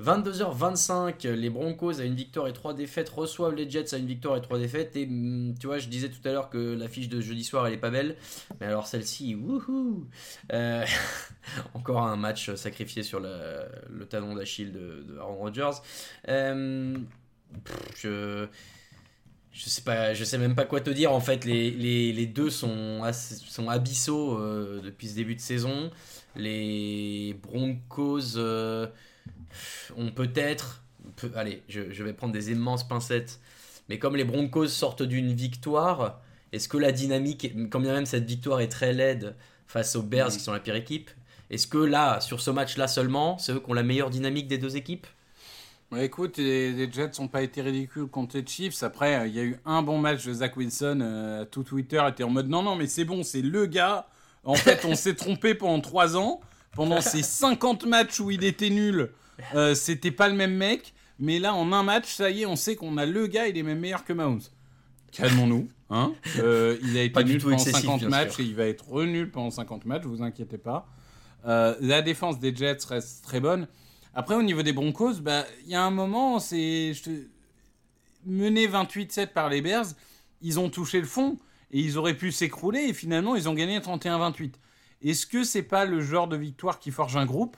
22h25, 0.00 1.28
les 1.28 1.50
Broncos 1.50 2.00
à 2.00 2.04
une 2.04 2.14
victoire 2.14 2.48
et 2.48 2.52
trois 2.52 2.74
défaites 2.74 3.08
reçoivent 3.08 3.54
les 3.54 3.68
Jets 3.68 3.94
à 3.94 3.98
une 3.98 4.06
victoire 4.06 4.36
et 4.36 4.42
trois 4.42 4.58
défaites. 4.58 4.96
Et 4.96 5.06
mm, 5.06 5.56
tu 5.58 5.66
vois, 5.66 5.78
je 5.78 5.88
disais 5.88 6.08
tout 6.08 6.26
à 6.28 6.32
l'heure 6.32 6.50
que 6.50 6.74
l'affiche 6.74 7.08
de 7.08 7.20
jeudi 7.20 7.44
soir 7.44 7.66
elle 7.66 7.74
est 7.74 7.78
pas 7.78 7.90
belle, 7.90 8.16
mais 8.60 8.66
alors 8.66 8.86
celle-ci, 8.86 9.34
wouhou 9.34 10.06
Encore 11.74 12.02
un 12.02 12.16
match 12.16 12.54
sacrifié 12.54 13.02
sur 13.02 13.20
le 13.20 14.04
talon 14.08 14.34
d'Achille 14.34 14.72
de, 14.72 15.18
Aaron 15.18 15.36
Rodgers. 15.36 15.70
je 16.26 18.48
je 19.52 19.68
sais 19.68 19.82
pas, 19.82 20.14
je 20.14 20.24
sais 20.24 20.38
même 20.38 20.54
pas 20.54 20.64
quoi 20.64 20.80
te 20.80 20.90
dire. 20.90 21.12
En 21.12 21.20
fait, 21.20 21.44
les, 21.44 21.70
les, 21.70 22.12
les 22.12 22.26
deux 22.26 22.50
sont, 22.50 23.02
sont 23.12 23.68
abyssaux 23.68 24.38
euh, 24.38 24.80
depuis 24.82 25.08
ce 25.08 25.14
début 25.14 25.34
de 25.34 25.40
saison. 25.40 25.90
Les 26.36 27.36
Broncos 27.42 28.36
euh, 28.36 28.86
ont 29.96 30.10
peut-être, 30.10 30.82
peut, 31.16 31.30
allez, 31.34 31.62
je, 31.68 31.92
je, 31.92 32.02
vais 32.02 32.12
prendre 32.12 32.32
des 32.32 32.50
immenses 32.50 32.86
pincettes, 32.86 33.40
mais 33.88 33.98
comme 33.98 34.16
les 34.16 34.24
Broncos 34.24 34.68
sortent 34.68 35.02
d'une 35.02 35.32
victoire, 35.32 36.20
est-ce 36.52 36.68
que 36.68 36.78
la 36.78 36.92
dynamique, 36.92 37.52
quand 37.70 37.80
bien 37.80 37.92
même 37.92 38.06
cette 38.06 38.24
victoire 38.24 38.60
est 38.60 38.68
très 38.68 38.92
laide 38.92 39.34
face 39.66 39.96
aux 39.96 40.02
Bears 40.02 40.30
qui 40.30 40.40
sont 40.40 40.52
la 40.52 40.60
pire 40.60 40.76
équipe, 40.76 41.10
est-ce 41.50 41.66
que 41.66 41.78
là, 41.78 42.20
sur 42.20 42.40
ce 42.40 42.50
match-là 42.50 42.88
seulement, 42.88 43.36
c'est 43.36 43.52
eux 43.52 43.60
qui 43.60 43.70
ont 43.70 43.74
la 43.74 43.82
meilleure 43.82 44.10
dynamique 44.10 44.48
des 44.48 44.58
deux 44.58 44.76
équipes? 44.76 45.06
Écoute, 45.98 46.38
les, 46.38 46.90
Jets 46.90 47.10
n'ont 47.18 47.28
pas 47.28 47.42
été 47.42 47.60
ridicules 47.60 48.06
contre 48.06 48.38
les 48.38 48.46
Chiefs. 48.46 48.82
Après, 48.82 49.16
euh, 49.16 49.26
il 49.26 49.34
y 49.34 49.40
a 49.40 49.42
eu 49.42 49.58
un 49.66 49.82
bon 49.82 49.98
match 49.98 50.24
de 50.24 50.32
Zach 50.32 50.56
Wilson. 50.56 51.00
Euh, 51.02 51.44
tout 51.44 51.62
Twitter 51.62 52.02
était 52.08 52.24
en 52.24 52.30
mode 52.30 52.48
non, 52.48 52.62
non, 52.62 52.76
mais 52.76 52.86
c'est 52.86 53.04
bon, 53.04 53.22
c'est 53.22 53.42
le 53.42 53.66
gars. 53.66 54.06
En 54.44 54.54
fait, 54.54 54.84
on 54.84 54.94
s'est 54.94 55.14
trompé 55.14 55.54
pendant 55.54 55.80
3 55.80 56.16
ans. 56.16 56.40
Pendant 56.74 57.02
ces 57.02 57.22
50 57.22 57.84
matchs 57.84 58.18
où 58.18 58.30
il 58.30 58.44
était 58.44 58.70
nul, 58.70 59.10
euh, 59.54 59.74
c'était 59.74 60.10
pas 60.10 60.28
le 60.28 60.34
même 60.34 60.54
mec. 60.54 60.94
Mais 61.18 61.38
là, 61.38 61.54
en 61.54 61.70
un 61.72 61.82
match, 61.82 62.14
ça 62.14 62.30
y 62.30 62.42
est, 62.42 62.46
on 62.46 62.56
sait 62.56 62.76
qu'on 62.76 62.96
a 62.96 63.04
le 63.04 63.26
gars, 63.26 63.46
il 63.46 63.58
est 63.58 63.62
même 63.62 63.78
meilleur 63.78 64.04
que 64.04 64.14
Mahomes. 64.14 64.40
Calmons-nous. 65.12 65.68
Hein 65.90 66.14
il 66.36 66.96
a 66.96 67.02
été 67.02 67.24
nul 67.24 67.38
pendant 67.42 67.58
50 67.58 68.02
matchs 68.04 68.40
et 68.40 68.44
il 68.44 68.54
va 68.54 68.64
être 68.64 69.04
nul 69.04 69.30
pendant 69.30 69.50
50 69.50 69.84
matchs, 69.84 70.04
vous 70.04 70.22
inquiétez 70.22 70.56
pas. 70.56 70.88
la 71.44 72.00
défense 72.00 72.40
des 72.40 72.56
Jets 72.56 72.78
reste 72.88 73.22
très 73.22 73.40
bonne. 73.40 73.68
Après, 74.14 74.34
au 74.34 74.42
niveau 74.42 74.62
des 74.62 74.72
Broncos, 74.72 75.20
bah, 75.20 75.44
il 75.64 75.70
y 75.70 75.74
a 75.74 75.82
un 75.82 75.90
moment, 75.90 76.38
c'est 76.38 76.92
mené 78.24 78.66
28-7 78.66 79.28
par 79.28 79.48
les 79.48 79.60
Bears, 79.60 79.86
ils 80.40 80.58
ont 80.58 80.70
touché 80.70 81.00
le 81.00 81.06
fond 81.06 81.36
et 81.72 81.80
ils 81.80 81.98
auraient 81.98 82.16
pu 82.16 82.32
s'écrouler 82.32 82.80
et 82.80 82.92
finalement 82.92 83.34
ils 83.34 83.48
ont 83.48 83.54
gagné 83.54 83.78
31-28. 83.78 84.54
Est-ce 85.02 85.26
que 85.26 85.42
c'est 85.42 85.62
pas 85.62 85.84
le 85.84 86.00
genre 86.00 86.28
de 86.28 86.36
victoire 86.36 86.78
qui 86.78 86.90
forge 86.90 87.16
un 87.16 87.26
groupe? 87.26 87.56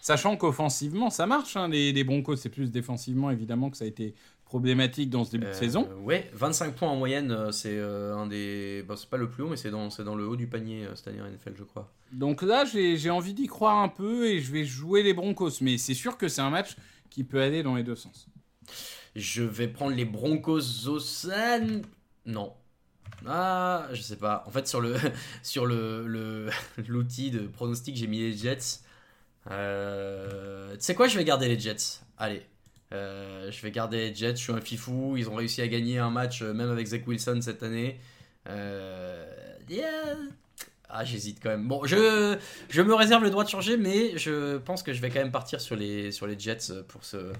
Sachant 0.00 0.36
qu'offensivement, 0.36 1.10
ça 1.10 1.26
marche, 1.26 1.56
hein, 1.56 1.68
les, 1.68 2.04
Broncos, 2.04 2.36
c'est 2.36 2.48
plus 2.48 2.72
défensivement 2.72 3.30
évidemment 3.30 3.70
que 3.70 3.76
ça 3.76 3.84
a 3.84 3.88
été 3.88 4.14
problématique 4.44 5.10
dans 5.10 5.24
ce 5.24 5.30
début 5.30 5.44
de 5.44 5.50
euh, 5.50 5.54
saison. 5.54 5.88
Ouais, 6.02 6.28
25 6.34 6.74
points 6.74 6.88
en 6.88 6.96
moyenne, 6.96 7.30
euh, 7.30 7.52
c'est 7.52 7.76
euh, 7.76 8.16
un 8.16 8.26
des. 8.26 8.84
c'est 8.96 9.08
pas 9.08 9.16
le 9.16 9.30
plus 9.30 9.44
haut, 9.44 9.48
mais 9.48 9.56
c'est 9.56 9.70
dans, 9.70 9.88
dans 9.88 10.16
le 10.16 10.26
haut 10.26 10.36
du 10.36 10.48
panier 10.48 10.88
cette 10.94 11.08
année 11.08 11.20
NFL, 11.20 11.54
je 11.56 11.62
crois. 11.62 11.92
Donc 12.10 12.42
là, 12.42 12.64
j'ai 12.64 13.10
envie 13.10 13.32
d'y 13.32 13.46
croire 13.46 13.78
un 13.78 13.88
peu 13.88 14.26
et 14.26 14.40
je 14.40 14.52
vais 14.52 14.64
jouer 14.64 15.02
les 15.02 15.14
Broncos. 15.14 15.60
Mais 15.60 15.78
c'est 15.78 15.94
sûr 15.94 16.18
que 16.18 16.28
c'est 16.28 16.42
un 16.42 16.50
match 16.50 16.76
qui 17.08 17.24
peut 17.24 17.40
aller 17.40 17.62
dans 17.62 17.76
les 17.76 17.84
deux 17.84 17.94
sens. 17.94 18.26
Je 19.14 19.42
vais 19.42 19.68
prendre 19.68 19.94
les 19.94 20.04
Broncos 20.04 20.88
au 20.88 20.98
Non. 22.26 22.52
Ah, 23.26 23.88
je 23.92 24.02
sais 24.02 24.16
pas. 24.16 24.44
En 24.46 24.50
fait, 24.50 24.66
sur 24.66 24.80
le 24.80 24.96
sur 25.42 25.66
le 25.66 26.50
l'outil 26.88 27.30
de 27.30 27.46
pronostic, 27.46 27.96
j'ai 27.96 28.06
mis 28.06 28.18
les 28.18 28.36
Jets. 28.36 28.80
Euh, 29.50 30.72
tu 30.74 30.80
sais 30.80 30.94
quoi, 30.94 31.08
je 31.08 31.18
vais 31.18 31.24
garder 31.24 31.48
les 31.48 31.58
Jets. 31.58 32.00
Allez, 32.18 32.42
euh, 32.92 33.50
je 33.50 33.62
vais 33.62 33.70
garder 33.70 34.10
les 34.10 34.14
Jets. 34.14 34.36
Je 34.36 34.42
suis 34.42 34.52
un 34.52 34.60
fifou. 34.60 35.16
Ils 35.16 35.28
ont 35.28 35.34
réussi 35.34 35.62
à 35.62 35.68
gagner 35.68 35.98
un 35.98 36.10
match 36.10 36.42
euh, 36.42 36.52
même 36.52 36.70
avec 36.70 36.86
Zach 36.86 37.06
Wilson 37.06 37.40
cette 37.42 37.62
année. 37.62 37.98
Yeah, 39.68 40.16
ah, 40.94 41.04
j'hésite 41.04 41.38
quand 41.42 41.48
même. 41.48 41.66
Bon, 41.66 41.84
je, 41.84 42.36
je 42.68 42.82
me 42.82 42.94
réserve 42.94 43.22
le 43.22 43.30
droit 43.30 43.44
de 43.44 43.48
changer, 43.48 43.76
mais 43.76 44.16
je 44.18 44.58
pense 44.58 44.82
que 44.82 44.92
je 44.92 45.00
vais 45.00 45.08
quand 45.08 45.20
même 45.20 45.32
partir 45.32 45.60
sur 45.60 45.74
les, 45.74 46.12
sur 46.12 46.26
les 46.26 46.38
Jets 46.38 46.72
pour 46.88 47.04
ce, 47.04 47.32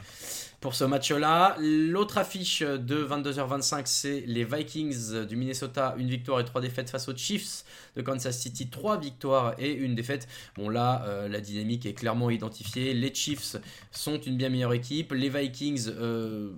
pour 0.60 0.74
ce 0.74 0.84
match-là. 0.84 1.56
L'autre 1.60 2.18
affiche 2.18 2.62
de 2.62 3.04
22h25, 3.04 3.82
c'est 3.84 4.24
les 4.26 4.44
Vikings 4.44 5.26
du 5.26 5.36
Minnesota. 5.36 5.94
Une 5.98 6.08
victoire 6.08 6.40
et 6.40 6.44
trois 6.44 6.60
défaites 6.62 6.88
face 6.88 7.08
aux 7.08 7.16
Chiefs 7.16 7.64
de 7.96 8.00
Kansas 8.00 8.38
City. 8.38 8.70
Trois 8.70 8.98
victoires 8.98 9.54
et 9.58 9.72
une 9.72 9.94
défaite. 9.94 10.28
Bon, 10.56 10.68
là, 10.68 11.04
euh, 11.06 11.28
la 11.28 11.40
dynamique 11.40 11.84
est 11.84 11.94
clairement 11.94 12.30
identifiée. 12.30 12.94
Les 12.94 13.12
Chiefs 13.12 13.56
sont 13.90 14.18
une 14.18 14.36
bien 14.36 14.48
meilleure 14.48 14.72
équipe. 14.72 15.12
Les 15.12 15.28
Vikings, 15.28 15.88
euh, 15.88 16.52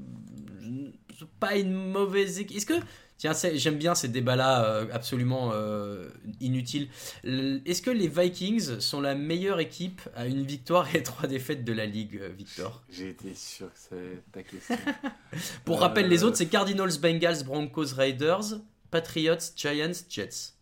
pas 1.40 1.56
une 1.56 1.72
mauvaise 1.72 2.40
équipe. 2.40 2.56
Est-ce 2.56 2.66
que 2.66 2.74
Tiens, 3.16 3.32
j'aime 3.54 3.76
bien 3.76 3.94
ces 3.94 4.08
débats-là 4.08 4.64
euh, 4.64 4.86
absolument 4.92 5.50
euh, 5.52 6.08
inutiles. 6.40 6.88
Est-ce 7.22 7.80
que 7.80 7.90
les 7.90 8.08
Vikings 8.08 8.80
sont 8.80 9.00
la 9.00 9.14
meilleure 9.14 9.60
équipe 9.60 10.00
à 10.16 10.26
une 10.26 10.42
victoire 10.42 10.92
et 10.94 11.02
trois 11.04 11.28
défaites 11.28 11.64
de 11.64 11.72
la 11.72 11.86
ligue, 11.86 12.18
euh, 12.20 12.30
Victor? 12.36 12.82
J'ai 12.90 13.10
été 13.10 13.32
sûr 13.34 13.72
que 13.72 13.78
c'était 13.78 14.20
ta 14.32 14.42
question. 14.42 14.76
Pour 15.64 15.80
rappel, 15.80 16.08
les 16.08 16.24
autres, 16.24 16.36
c'est 16.36 16.46
Cardinals, 16.46 16.98
Bengals, 17.00 17.44
Broncos, 17.44 17.94
Raiders, 17.94 18.60
Patriots, 18.90 19.52
Giants, 19.56 19.92
Jets. 20.08 20.54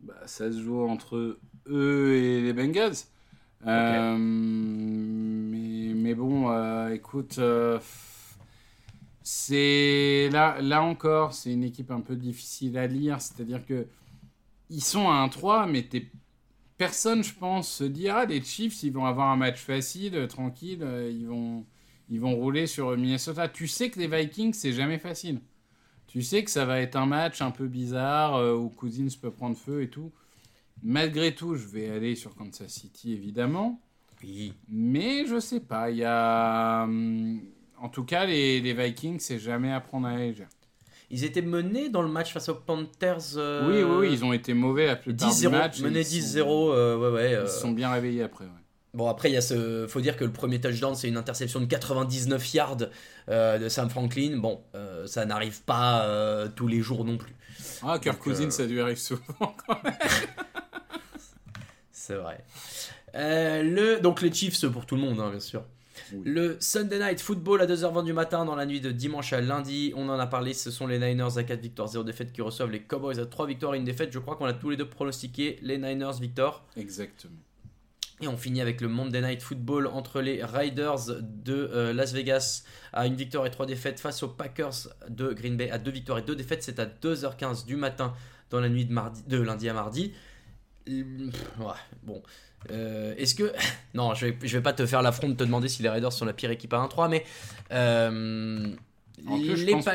Bah, 0.00 0.14
ça 0.26 0.50
se 0.50 0.60
joue 0.60 0.82
entre 0.88 1.38
eux 1.68 2.16
et 2.16 2.42
les 2.42 2.52
Bengals. 2.52 2.96
mais, 3.64 4.16
mais, 5.94 6.14
bon, 6.14 6.90
écoute 6.90 7.38
c'est 9.22 10.28
là, 10.32 10.60
là 10.60 10.82
encore, 10.82 11.34
c'est 11.34 11.52
une 11.52 11.64
équipe 11.64 11.90
un 11.90 12.00
peu 12.00 12.16
difficile 12.16 12.78
à 12.78 12.86
lire. 12.86 13.20
C'est-à-dire 13.20 13.64
que 13.66 13.86
ils 14.70 14.82
sont 14.82 15.08
à 15.08 15.26
1-3, 15.26 15.70
mais 15.70 15.86
personne, 16.78 17.22
je 17.24 17.34
pense, 17.34 17.70
se 17.70 17.84
dit 17.84 18.08
ah 18.08 18.24
les 18.24 18.42
Chiefs, 18.42 18.82
ils 18.82 18.92
vont 18.92 19.04
avoir 19.04 19.30
un 19.30 19.36
match 19.36 19.58
facile, 19.60 20.14
euh, 20.14 20.26
tranquille, 20.26 20.82
euh, 20.82 21.10
ils 21.10 21.26
vont 21.26 21.66
ils 22.08 22.20
vont 22.20 22.34
rouler 22.34 22.66
sur 22.66 22.96
Minnesota. 22.96 23.48
Tu 23.48 23.68
sais 23.68 23.90
que 23.90 24.00
les 24.00 24.08
Vikings, 24.08 24.52
c'est 24.52 24.72
jamais 24.72 24.98
facile. 24.98 25.40
Tu 26.08 26.22
sais 26.22 26.42
que 26.42 26.50
ça 26.50 26.64
va 26.64 26.80
être 26.80 26.96
un 26.96 27.06
match 27.06 27.40
un 27.40 27.52
peu 27.52 27.68
bizarre 27.68 28.34
euh, 28.34 28.56
où 28.56 28.68
Cousins 28.68 29.06
peut 29.20 29.30
prendre 29.30 29.56
feu 29.56 29.82
et 29.82 29.90
tout. 29.90 30.12
Malgré 30.82 31.34
tout, 31.34 31.54
je 31.54 31.68
vais 31.68 31.88
aller 31.88 32.16
sur 32.16 32.34
Kansas 32.34 32.72
City 32.72 33.12
évidemment. 33.12 33.80
Oui. 34.24 34.54
Mais 34.68 35.24
je 35.26 35.38
sais 35.38 35.60
pas, 35.60 35.90
il 35.90 35.98
y 35.98 36.04
a. 36.04 36.88
En 37.80 37.88
tout 37.88 38.04
cas, 38.04 38.24
les, 38.26 38.60
les 38.60 38.74
Vikings, 38.74 39.18
c'est 39.20 39.38
jamais 39.38 39.72
à 39.72 39.80
prendre 39.80 40.06
à 40.06 40.12
la 40.12 40.18
légère. 40.18 40.48
Ils 41.10 41.24
étaient 41.24 41.42
menés 41.42 41.88
dans 41.88 42.02
le 42.02 42.08
match 42.08 42.32
face 42.32 42.48
aux 42.48 42.54
Panthers. 42.54 43.36
euh, 43.36 43.66
Oui, 43.68 43.82
oui, 43.82 44.08
oui, 44.08 44.12
ils 44.14 44.24
ont 44.24 44.32
été 44.32 44.54
mauvais 44.54 44.86
la 44.86 44.96
plupart 44.96 45.28
du 45.28 45.34
10-0, 45.46 45.50
match. 45.50 45.80
menés 45.80 46.00
ils 46.00 46.04
sont- 46.22 46.38
10-0, 46.38 46.70
euh, 46.72 46.96
ouais, 46.96 47.10
ouais. 47.10 47.34
euh. 47.34 47.42
Ils 47.46 47.50
se 47.50 47.58
sont 47.60 47.72
bien 47.72 47.90
réveillés 47.90 48.22
après, 48.22 48.44
ouais. 48.44 48.50
Bon, 48.92 49.08
après, 49.08 49.30
il 49.30 49.34
y 49.34 49.36
a 49.36 49.40
ce. 49.40 49.86
Faut 49.88 50.00
dire 50.00 50.16
que 50.16 50.24
le 50.24 50.32
premier 50.32 50.60
touchdown, 50.60 50.94
c'est 50.96 51.08
une 51.08 51.16
interception 51.16 51.60
de 51.60 51.66
99 51.66 52.54
yards 52.54 52.76
euh, 53.28 53.58
de 53.58 53.68
Sam 53.68 53.88
Franklin. 53.88 54.36
Bon, 54.38 54.62
euh, 54.74 55.06
ça 55.06 55.24
n'arrive 55.26 55.62
pas 55.62 56.02
euh, 56.06 56.48
tous 56.54 56.66
les 56.66 56.80
jours 56.80 57.04
non 57.04 57.16
plus. 57.16 57.34
Ah, 57.82 57.98
Kirk 58.00 58.20
euh, 58.26 58.50
ça 58.50 58.66
lui 58.66 58.80
arrive 58.80 58.98
souvent. 58.98 59.22
C'est 61.92 62.14
vrai. 62.16 62.42
Euh, 63.14 63.62
le, 63.62 64.00
donc 64.00 64.22
les 64.22 64.32
Chiefs 64.32 64.66
pour 64.70 64.86
tout 64.86 64.96
le 64.96 65.02
monde, 65.02 65.20
hein, 65.20 65.30
bien 65.30 65.40
sûr. 65.40 65.64
Oui. 66.12 66.22
Le 66.24 66.56
Sunday 66.60 66.98
Night 66.98 67.20
Football 67.20 67.60
à 67.62 67.66
2h20 67.66 68.04
du 68.04 68.12
matin 68.12 68.44
dans 68.44 68.56
la 68.56 68.66
nuit 68.66 68.80
de 68.80 68.90
dimanche 68.90 69.32
à 69.32 69.40
lundi. 69.40 69.92
On 69.96 70.08
en 70.08 70.18
a 70.18 70.26
parlé, 70.26 70.54
ce 70.54 70.70
sont 70.70 70.86
les 70.86 70.98
Niners 70.98 71.38
à 71.38 71.42
4 71.44 71.60
victoires, 71.60 71.88
0 71.88 72.04
défaites 72.04 72.32
qui 72.32 72.42
reçoivent 72.42 72.70
les 72.70 72.82
Cowboys 72.82 73.18
à 73.18 73.26
3 73.26 73.46
victoires 73.46 73.74
et 73.74 73.78
une 73.78 73.84
défaite. 73.84 74.12
Je 74.12 74.18
crois 74.18 74.36
qu'on 74.36 74.46
a 74.46 74.52
tous 74.52 74.70
les 74.70 74.76
deux 74.76 74.88
pronostiqué 74.88 75.58
les 75.62 75.78
Niners 75.78 76.18
victor. 76.20 76.64
Exactement. 76.76 77.36
Et 78.22 78.28
on 78.28 78.36
finit 78.36 78.60
avec 78.60 78.82
le 78.82 78.88
Monday 78.88 79.22
Night 79.22 79.40
Football 79.42 79.86
entre 79.86 80.20
les 80.20 80.44
Riders 80.44 81.06
de 81.22 81.70
euh, 81.72 81.94
Las 81.94 82.12
Vegas 82.12 82.64
à 82.92 83.06
une 83.06 83.14
victoire 83.14 83.46
et 83.46 83.50
trois 83.50 83.64
défaites 83.64 83.98
face 83.98 84.22
aux 84.22 84.28
Packers 84.28 84.88
de 85.08 85.32
Green 85.32 85.56
Bay 85.56 85.70
à 85.70 85.78
deux 85.78 85.90
victoires 85.90 86.18
et 86.18 86.22
deux 86.22 86.36
défaites. 86.36 86.62
C'est 86.62 86.78
à 86.78 86.84
2h15 86.84 87.64
du 87.64 87.76
matin 87.76 88.12
dans 88.50 88.60
la 88.60 88.68
nuit 88.68 88.84
de, 88.84 88.92
mardi, 88.92 89.22
de 89.26 89.40
lundi 89.40 89.68
à 89.70 89.72
mardi. 89.72 90.12
Pff, 90.84 90.94
Ouais, 91.60 91.72
bon. 92.02 92.22
Euh, 92.70 93.14
Est-ce 93.16 93.34
que. 93.34 93.52
Non, 93.94 94.14
je 94.14 94.26
vais, 94.26 94.36
je 94.42 94.56
vais 94.56 94.62
pas 94.62 94.72
te 94.72 94.86
faire 94.86 95.02
l'affront 95.02 95.28
de 95.28 95.34
te 95.34 95.42
demander 95.44 95.68
si 95.68 95.82
les 95.82 95.88
Raiders 95.88 96.12
sont 96.12 96.24
la 96.24 96.32
pire 96.32 96.50
équipe 96.50 96.72
à 96.72 96.78
1-3, 96.86 97.08
mais. 97.08 97.24
euh, 97.72 98.68
plus, 99.26 99.64
les 99.64 99.72
pas. 99.82 99.94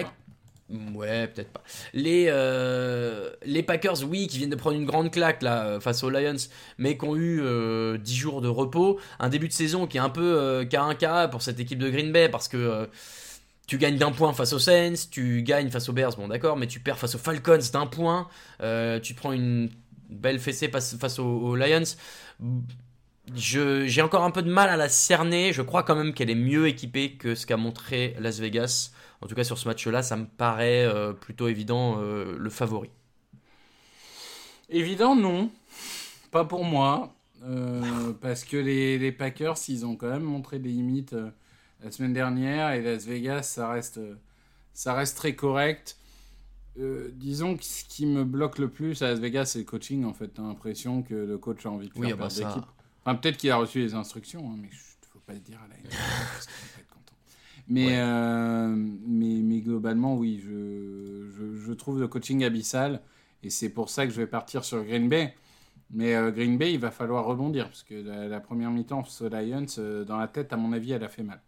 Ouais, 0.95 1.27
peut-être 1.27 1.51
pas. 1.51 1.61
Les, 1.93 2.25
euh, 2.27 3.29
les 3.45 3.61
Packers, 3.61 4.03
oui, 4.03 4.27
qui 4.27 4.39
viennent 4.39 4.49
de 4.49 4.55
prendre 4.55 4.75
une 4.75 4.85
grande 4.85 5.11
claque 5.11 5.43
là 5.43 5.79
face 5.79 6.03
aux 6.03 6.09
Lions, 6.09 6.35
mais 6.79 6.97
qui 6.97 7.05
ont 7.05 7.15
eu 7.15 7.39
euh, 7.41 7.97
10 7.99 8.15
jours 8.15 8.41
de 8.41 8.47
repos. 8.47 8.99
Un 9.19 9.29
début 9.29 9.47
de 9.47 9.53
saison 9.53 9.85
qui 9.85 9.97
est 9.97 10.01
un 10.01 10.09
peu 10.09 10.23
euh, 10.23 10.65
K1K 10.65 11.29
pour 11.29 11.43
cette 11.43 11.59
équipe 11.59 11.77
de 11.79 11.89
Green 11.89 12.11
Bay 12.11 12.29
parce 12.29 12.47
que 12.47 12.89
tu 13.67 13.77
gagnes 13.77 13.97
d'un 13.97 14.11
point 14.11 14.33
face 14.33 14.53
aux 14.53 14.59
Saints, 14.59 14.93
tu 15.09 15.41
gagnes 15.43 15.69
face 15.69 15.87
aux 15.89 15.93
Bears, 15.93 16.15
bon 16.17 16.27
d'accord, 16.27 16.55
mais 16.57 16.67
tu 16.67 16.79
perds 16.79 16.97
face 16.99 17.15
aux 17.15 17.19
Falcons 17.19 17.57
d'un 17.73 17.87
point. 17.87 18.27
euh, 18.61 18.99
tu 18.99 19.13
prends 19.13 19.31
une 19.33 19.69
belle 20.09 20.39
fessée 20.39 20.69
face, 20.69 21.19
aux, 21.19 21.55
Lions. 21.55 21.83
J'ai 23.33 24.01
encore 24.01 24.23
un 24.23 24.31
peu 24.31 24.43
de 24.43 24.51
mal 24.51 24.69
à 24.69 24.77
la 24.77 24.89
cerner. 24.89 25.53
Je 25.53 25.61
crois 25.61 25.83
quand 25.83 25.95
même 25.95 26.13
qu'elle 26.13 26.29
est 26.29 26.35
mieux 26.35 26.67
équipée 26.67 27.13
que 27.13 27.35
ce 27.35 27.45
qu'a 27.45 27.57
montré 27.57 28.15
Las 28.19 28.39
Vegas. 28.39 28.91
En 29.21 29.27
tout 29.27 29.35
cas, 29.35 29.43
sur 29.43 29.57
ce 29.57 29.67
match-là, 29.67 30.03
ça 30.03 30.17
me 30.17 30.25
paraît 30.25 30.85
euh, 30.85 31.13
plutôt 31.13 31.47
évident 31.47 31.97
euh, 31.99 32.35
le 32.37 32.49
favori. 32.49 32.89
Évident, 34.69 35.15
non. 35.15 35.49
Pas 36.31 36.45
pour 36.45 36.63
moi. 36.63 37.15
Euh, 37.43 38.13
parce 38.21 38.43
que 38.43 38.57
les, 38.57 38.97
les 38.97 39.11
Packers, 39.11 39.57
ils 39.67 39.85
ont 39.85 39.95
quand 39.95 40.09
même 40.09 40.23
montré 40.23 40.59
des 40.59 40.69
limites 40.69 41.15
la 41.83 41.91
semaine 41.91 42.13
dernière. 42.13 42.71
Et 42.73 42.81
Las 42.81 43.05
Vegas, 43.05 43.43
ça 43.43 43.69
reste, 43.69 43.99
ça 44.73 44.93
reste 44.93 45.17
très 45.17 45.35
correct. 45.35 45.97
Euh, 46.77 47.09
disons 47.13 47.55
que 47.55 47.63
ce 47.63 47.85
qui 47.85 48.05
me 48.05 48.23
bloque 48.25 48.59
le 48.59 48.69
plus 48.69 49.01
à 49.01 49.07
Las 49.09 49.19
Vegas, 49.19 49.45
c'est 49.45 49.59
le 49.59 49.65
coaching. 49.65 50.03
En 50.05 50.13
fait, 50.13 50.27
t'as 50.29 50.41
l'impression 50.43 51.03
que 51.03 51.13
le 51.15 51.37
coach 51.37 51.65
a 51.65 51.69
envie 51.71 51.87
de 51.87 51.93
faire 51.93 52.01
Oui, 52.01 52.07
ah 52.11 52.15
bah 52.15 52.27
perdre 52.27 52.33
ça- 52.33 52.47
l'équipe. 52.49 52.69
Enfin, 53.05 53.15
peut-être 53.15 53.37
qu'il 53.37 53.51
a 53.51 53.55
reçu 53.57 53.79
les 53.79 53.93
instructions, 53.93 54.49
hein, 54.51 54.55
mais 54.59 54.67
il 54.71 55.07
faut 55.07 55.19
pas 55.19 55.33
le 55.33 55.39
dire 55.39 55.59
à 55.63 55.67
la 55.67 55.75
parce 55.89 56.47
qu'il 56.47 56.55
va 56.75 56.81
être 56.81 56.87
content. 56.89 57.15
Mais, 57.67 57.85
Ouais. 57.87 57.97
euh, 57.99 58.75
mais, 59.07 59.41
mais 59.43 59.61
globalement, 59.61 60.15
oui, 60.17 60.41
je, 60.43 61.29
je, 61.37 61.55
je 61.55 61.73
trouve 61.73 61.99
le 61.99 62.07
coaching 62.07 62.43
abyssal. 62.43 63.01
Et 63.43 63.49
c'est 63.49 63.69
pour 63.69 63.89
ça 63.89 64.05
que 64.07 64.11
je 64.11 64.17
vais 64.17 64.27
partir 64.27 64.65
sur 64.65 64.83
Green 64.83 65.07
Bay. 65.07 65.33
Mais 65.91 66.15
euh, 66.15 66.31
Green 66.31 66.57
Bay, 66.57 66.73
il 66.73 66.79
va 66.79 66.91
falloir 66.91 67.25
rebondir. 67.25 67.65
Parce 67.67 67.83
que 67.83 67.93
la, 67.93 68.27
la 68.27 68.39
première 68.39 68.71
mi-temps 68.71 69.03
Lions, 69.21 69.65
dans 70.05 70.17
la 70.17 70.27
tête, 70.27 70.51
à 70.51 70.57
mon 70.57 70.73
avis, 70.73 70.91
elle 70.93 71.03
a 71.03 71.09
fait 71.09 71.23
mal. 71.23 71.41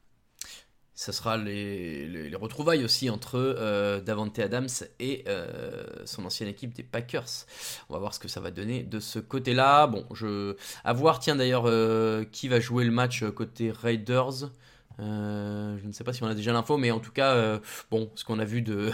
Ça 1.00 1.12
sera 1.14 1.38
les, 1.38 2.08
les- 2.08 2.28
les 2.32 2.36
retrouvailles 2.36 2.84
aussi 2.84 3.12
entre 3.12 3.36
euh, 3.38 4.02
Davante 4.02 4.40
Adams 4.40 4.68
et 5.00 5.24
euh, 5.28 5.84
son 6.06 6.26
ancienne 6.26 6.50
équipe 6.50 6.74
des 6.74 6.82
Packers. 6.82 7.46
On 7.90 7.94
va 7.94 8.00
voir 8.00 8.16
ce 8.16 8.20
que 8.20 8.28
ça 8.28 8.40
va 8.40 8.50
donner 8.50 8.82
de 8.82 9.00
ce 9.00 9.20
côté-là. 9.20 9.86
Bon, 9.86 10.06
à 10.84 10.94
voir. 10.94 11.20
Tiens 11.20 11.36
d'ailleurs, 11.36 11.66
euh, 11.68 12.24
qui 12.32 12.48
va 12.48 12.60
jouer 12.60 12.84
le 12.84 12.90
match 12.92 13.24
côté 13.30 13.70
Raiders? 13.72 14.50
Je 15.00 15.86
ne 15.86 15.92
sais 15.92 16.04
pas 16.04 16.14
si 16.14 16.24
on 16.24 16.28
a 16.28 16.34
déjà 16.34 16.52
l'info, 16.52 16.78
mais 16.78 16.90
en 16.90 17.00
tout 17.00 17.12
cas, 17.12 17.60
bon, 17.92 18.10
ce 18.16 18.24
qu'on 18.26 18.40
a 18.40 18.46
vu 18.46 18.62
de 18.64 18.90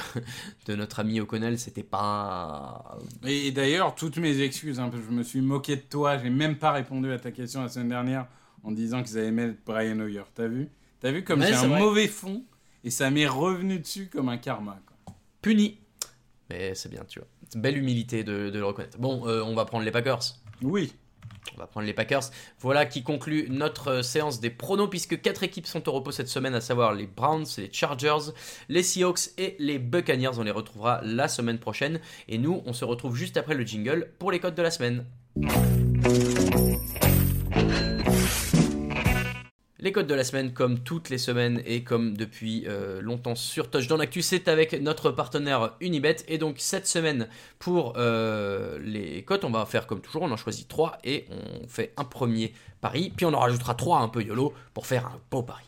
notre 0.76 1.00
ami 1.00 1.22
O'Connell, 1.22 1.58
c'était 1.58 1.84
pas. 1.84 2.98
Et, 3.26 3.52
d'ailleurs, 3.52 3.96
toutes 3.96 4.18
mes 4.18 4.42
excuses, 4.42 4.82
hein, 4.82 4.92
je 4.94 5.12
me 5.16 5.24
suis 5.24 5.40
moqué 5.40 5.78
de 5.78 5.82
toi. 5.82 6.18
J'ai 6.18 6.30
même 6.30 6.58
pas 6.58 6.74
répondu 6.74 7.10
à 7.14 7.20
ta 7.20 7.32
question 7.32 7.62
la 7.62 7.70
semaine 7.70 7.88
dernière 7.90 8.28
en 8.64 8.72
disant 8.74 9.04
qu'ils 9.04 9.18
avaient 9.18 9.32
mettre 9.32 9.56
Brian 9.66 9.98
Hoyer. 10.00 10.24
T'as 10.36 10.48
vu? 10.48 10.70
T'as 11.04 11.12
vu 11.12 11.24
comme 11.24 11.42
Ouais, 11.42 11.48
j'ai 11.48 11.54
c'est 11.54 11.66
un 11.66 11.68
vrai. 11.68 11.80
mauvais 11.80 12.08
fond 12.08 12.44
et 12.84 12.90
ça 12.90 13.12
m'est 13.12 13.28
revenu 13.28 13.78
dessus 13.78 14.08
comme 14.12 14.30
un 14.30 14.38
karma. 14.38 14.80
quoi. 15.06 15.16
puni. 15.42 15.78
Mais 16.50 16.74
c'est 16.76 16.90
bien, 16.90 17.04
tu 17.08 17.20
vois. 17.20 17.28
C'est 17.50 17.62
Belle 17.62 17.78
humilité 17.78 18.24
de, 18.24 18.50
de 18.50 18.58
le 18.58 18.66
reconnaître. 18.66 18.98
Bon, 18.98 19.28
euh, 19.28 19.44
on 19.44 19.54
va 19.54 19.66
prendre 19.66 19.84
les 19.86 19.92
Packers. 19.92 20.22
Oui. 20.62 20.94
On 21.56 21.58
va 21.60 21.68
prendre 21.68 21.86
les 21.86 21.94
Packers. 21.94 22.24
Voilà 22.60 22.86
qui 22.86 23.04
conclut 23.04 23.48
notre 23.50 23.88
euh, 23.90 24.02
séance 24.02 24.40
des 24.40 24.50
pronos, 24.50 24.90
puisque 24.90 25.22
quatre 25.22 25.44
équipes 25.44 25.68
sont 25.68 25.88
au 25.90 25.92
repos 25.92 26.12
cette 26.12 26.30
semaine, 26.30 26.56
à 26.56 26.62
savoir 26.62 26.94
les 26.94 27.06
Browns, 27.06 27.46
les 27.58 27.70
Chargers, 27.72 28.32
les 28.70 28.82
Seahawks 28.82 29.32
et 29.38 29.56
les 29.60 29.78
Buccaneers. 29.80 30.38
On 30.40 30.44
les 30.44 30.52
retrouvera 30.52 31.02
la 31.04 31.28
semaine 31.28 31.60
prochaine. 31.60 32.00
Et 32.30 32.38
nous, 32.38 32.64
on 32.66 32.72
se 32.74 32.86
retrouve 32.86 33.16
juste 33.16 33.36
après 33.38 33.56
le 33.56 33.66
jingle 33.66 34.10
pour 34.20 34.32
les 34.32 34.40
codes 34.40 34.56
de 34.56 34.62
la 34.62 34.72
semaine. 34.72 35.06
Les 39.84 39.92
codes 39.92 40.08
de 40.08 40.14
la 40.14 40.24
semaine, 40.24 40.54
comme 40.54 40.80
toutes 40.80 41.10
les 41.10 41.18
semaines 41.18 41.62
et 41.66 41.84
comme 41.84 42.16
depuis 42.16 42.64
euh, 42.70 43.02
longtemps 43.02 43.36
sur 43.36 43.70
Touchdown 43.70 44.00
Actu, 44.00 44.22
c'est 44.22 44.48
avec 44.48 44.72
notre 44.82 45.12
partenaire 45.12 45.74
Unibet. 45.82 46.16
Et 46.30 46.38
donc 46.38 46.56
cette 46.60 46.88
semaine, 46.88 47.28
pour 47.60 47.96
euh, 47.98 48.80
les 48.82 49.24
cotes, 49.24 49.44
on 49.44 49.50
va 49.50 49.66
faire 49.66 49.86
comme 49.86 50.00
toujours, 50.00 50.22
on 50.22 50.32
en 50.32 50.38
choisit 50.38 50.70
3 50.70 51.00
et 51.04 51.26
on 51.30 51.68
fait 51.68 51.92
un 51.98 52.06
premier 52.06 52.54
pari. 52.80 53.12
Puis 53.14 53.26
on 53.26 53.34
en 53.34 53.40
rajoutera 53.40 53.76
3 53.76 54.00
un 54.00 54.08
peu 54.08 54.24
YOLO 54.24 54.54
pour 54.74 54.88
faire 54.88 55.06
un 55.08 55.20
beau 55.30 55.44
pari. 55.44 55.66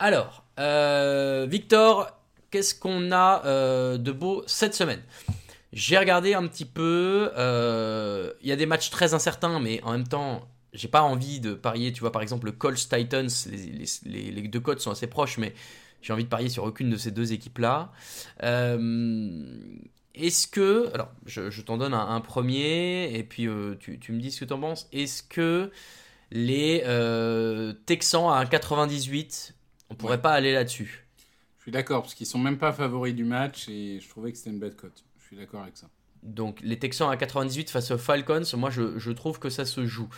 Alors, 0.00 0.42
euh, 0.58 1.46
Victor, 1.48 2.10
qu'est-ce 2.50 2.74
qu'on 2.74 3.12
a 3.12 3.96
de 3.96 4.10
beau 4.10 4.42
cette 4.48 4.74
semaine? 4.74 5.00
J'ai 5.72 5.96
regardé 5.96 6.34
un 6.34 6.48
petit 6.48 6.64
peu, 6.64 7.30
il 7.36 8.48
y 8.48 8.52
a 8.52 8.56
des 8.56 8.66
matchs 8.66 8.90
très 8.90 9.14
incertains, 9.14 9.60
mais 9.60 9.80
en 9.84 9.92
même 9.92 10.08
temps, 10.08 10.44
j'ai 10.74 10.88
pas 10.88 11.02
envie 11.02 11.40
de 11.40 11.54
parier, 11.54 11.92
tu 11.92 12.00
vois, 12.00 12.12
par 12.12 12.22
exemple, 12.22 12.46
le 12.46 12.52
Colts 12.52 12.88
Titans, 12.88 13.28
les, 13.50 13.56
les- 13.58 13.86
les- 14.04 14.30
les 14.32 14.48
deux 14.48 14.60
cotes 14.60 14.80
sont 14.80 14.90
assez 14.92 15.06
proches, 15.06 15.38
mais 15.38 15.54
j'ai 16.02 16.12
envie 16.12 16.24
de 16.24 16.28
parier 16.28 16.48
sur 16.50 16.64
aucune 16.64 16.90
de 16.90 16.96
ces 16.98 17.10
deux 17.12 17.32
équipes-là. 17.32 17.92
Euh, 18.42 19.44
Est-ce 20.14 20.46
que, 20.46 20.90
alors, 20.94 21.10
je, 21.26 21.50
je 21.50 21.62
t'en 21.62 21.76
donne 21.78 21.94
un, 21.94 22.08
un 22.08 22.20
premier, 22.20 23.12
et 23.18 23.24
puis 23.24 23.48
euh, 23.48 23.74
tu, 23.80 23.98
tu 23.98 24.12
me 24.12 24.20
dis 24.20 24.30
ce 24.30 24.40
que 24.40 24.44
tu 24.44 24.52
en 24.52 24.60
penses. 24.60 24.88
Est-ce 24.92 25.22
que 25.24 25.70
les 26.32 26.82
euh, 26.86 27.72
Texans 27.86 28.28
à 28.30 28.36
1,98, 28.38 29.54
on 29.90 29.96
pourrait 29.96 30.20
Ouais. 30.20 30.22
pas 30.22 30.32
aller 30.32 30.52
là-dessus? 30.52 31.06
Je 31.58 31.62
suis 31.64 31.72
d'accord, 31.72 32.02
parce 32.02 32.14
qu'ils 32.14 32.26
sont 32.28 32.38
même 32.38 32.58
pas 32.58 32.72
favoris 32.72 33.12
du 33.14 33.24
match 33.24 33.68
et 33.68 33.98
je 34.00 34.08
trouvais 34.08 34.30
que 34.30 34.38
c'était 34.38 34.50
une 34.50 34.60
bête 34.60 34.76
cote. 34.76 35.04
Je 35.18 35.24
suis 35.26 35.36
d'accord 35.36 35.62
avec 35.62 35.76
ça. 35.76 35.90
Donc 36.24 36.58
les 36.62 36.78
Texans 36.78 37.10
à 37.10 37.16
98 37.18 37.68
face 37.70 37.90
aux 37.90 37.98
Falcons, 37.98 38.42
moi 38.56 38.70
je, 38.70 38.98
je 38.98 39.10
trouve 39.12 39.38
que 39.38 39.50
ça 39.50 39.64
se 39.66 39.84
joue. 39.86 40.08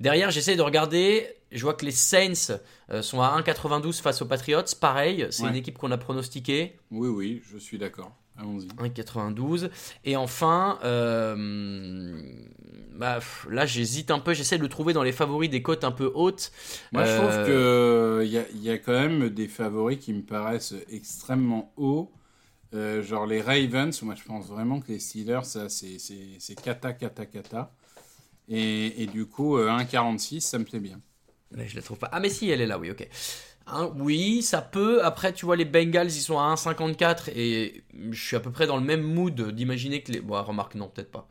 Derrière, 0.00 0.30
j'essaie 0.30 0.54
de 0.56 0.62
regarder, 0.62 1.26
je 1.50 1.60
vois 1.62 1.74
que 1.74 1.84
les 1.84 1.90
Saints 1.90 2.56
euh, 2.90 3.02
sont 3.02 3.20
à 3.20 3.36
1,92 3.40 4.00
face 4.00 4.22
aux 4.22 4.26
Patriots. 4.26 4.62
Pareil, 4.80 5.26
c'est 5.30 5.42
Ouais. 5.42 5.48
une 5.50 5.56
équipe 5.56 5.76
qu'on 5.76 5.90
a 5.90 5.98
pronostiquée, 5.98 6.76
Oui, 6.92 7.08
oui, 7.08 7.42
je 7.52 7.58
suis 7.58 7.78
d'accord. 7.78 8.12
Allons-y. 8.38 8.68
1,92. 8.78 9.70
Et 10.04 10.14
enfin, 10.14 10.78
euh, 10.84 12.20
bah, 12.94 13.18
là 13.50 13.66
j'hésite 13.66 14.10
un 14.10 14.18
peu, 14.18 14.34
j'essaie 14.34 14.58
de 14.58 14.62
le 14.62 14.68
trouver 14.68 14.92
dans 14.92 15.02
les 15.02 15.12
favoris 15.12 15.50
des 15.50 15.62
cotes 15.62 15.84
un 15.84 15.90
peu 15.90 16.10
hautes. 16.14 16.52
Moi, 16.92 17.04
je 17.04 17.10
Euh, 17.10 17.16
trouve 17.18 17.46
que 17.46 18.22
il 18.24 18.30
y, 18.62 18.66
y 18.66 18.70
a 18.70 18.78
quand 18.78 18.92
même 18.92 19.30
des 19.30 19.48
favoris 19.48 19.98
qui 19.98 20.12
me 20.12 20.22
paraissent 20.22 20.74
extrêmement 20.90 21.72
hauts. 21.76 22.10
Euh, 22.76 23.02
genre 23.02 23.26
les 23.26 23.40
Ravens, 23.40 24.02
moi 24.02 24.14
je 24.14 24.24
pense 24.24 24.46
vraiment 24.48 24.80
que 24.80 24.88
les 24.92 24.98
Steelers, 25.00 25.44
ça 25.44 25.68
c'est 25.68 25.98
c'est- 25.98 26.54
cata, 26.62 26.92
cata, 26.92 27.26
cata. 27.26 27.72
Et, 28.48 29.06
du 29.12 29.26
coup, 29.26 29.58
euh, 29.58 29.70
1,46, 29.70 30.42
ça 30.42 30.58
me 30.58 30.64
plaît 30.64 30.80
bien. 30.80 31.00
Mais 31.52 31.68
je 31.68 31.76
la 31.76 31.82
trouve 31.82 31.98
pas. 31.98 32.08
Ah 32.12 32.20
mais 32.20 32.30
si, 32.30 32.50
elle 32.50 32.60
est 32.60 32.66
là, 32.66 32.78
oui, 32.78 32.90
ok. 32.90 33.08
Hein, 33.68 33.92
oui, 33.98 34.42
ça 34.42 34.62
peut. 34.62 35.04
Après, 35.04 35.32
tu 35.32 35.46
vois, 35.46 35.56
les 35.56 35.64
Bengals, 35.64 36.08
ils 36.08 36.12
sont 36.22 36.38
à 36.38 36.42
1,54 36.44 37.28
et 37.30 37.84
je 38.10 38.20
suis 38.26 38.36
à 38.36 38.40
peu 38.40 38.52
près 38.52 38.66
dans 38.66 38.76
le 38.76 38.84
même 38.84 39.02
mood 39.02 39.50
d'imaginer 39.52 40.02
que 40.02 40.12
les... 40.12 40.20
Bon, 40.20 40.42
remarque, 40.42 40.74
non, 40.76 40.88
peut-être 40.88 41.10
pas. 41.12 41.28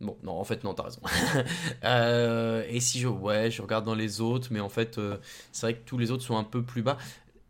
Bon, 0.00 0.16
non, 0.24 0.32
en 0.32 0.44
fait, 0.44 0.64
non, 0.64 0.74
t'as 0.74 0.84
raison. 0.84 1.00
Euh, 1.84 2.64
et 2.68 2.80
si 2.80 3.00
je. 3.00 3.08
Ouais, 3.08 3.50
je 3.50 3.62
regarde 3.62 3.84
dans 3.84 3.94
les 3.94 4.20
autres, 4.20 4.48
mais 4.50 4.60
en 4.60 4.68
fait, 4.68 4.98
euh, 4.98 5.18
c'est 5.52 5.66
vrai 5.66 5.74
que 5.76 5.84
tous 5.84 5.98
les 5.98 6.10
autres 6.10 6.22
sont 6.24 6.36
un 6.36 6.44
peu 6.44 6.62
plus 6.62 6.82
bas. 6.82 6.98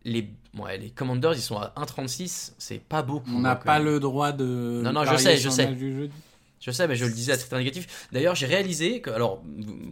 Les, 0.05 0.29
ouais, 0.59 0.77
les 0.79 0.91
Commanders, 0.91 1.33
ils 1.35 1.41
sont 1.41 1.57
à 1.57 1.73
1,36, 1.77 2.53
c'est 2.59 2.79
pas 2.81 3.03
beaucoup. 3.03 3.31
On 3.35 3.41
n'a 3.41 3.57
pas 3.57 3.79
même. 3.79 3.87
le 3.87 4.01
droit 4.01 4.33
de. 4.33 4.83
Non, 4.85 4.93
non, 4.93 5.05
je 5.05 5.17
sais, 5.19 5.37
je 5.39 5.49
sais. 5.51 5.65
Je 6.61 6.71
sais, 6.71 6.89
mais 6.89 6.97
je 6.97 7.05
le 7.05 7.13
disais 7.13 7.33
à 7.33 7.37
titre 7.37 7.55
négatif. 7.59 8.09
D'ailleurs, 8.11 8.35
j'ai 8.35 8.47
réalisé 8.47 9.03
que, 9.03 9.11
alors, 9.11 9.43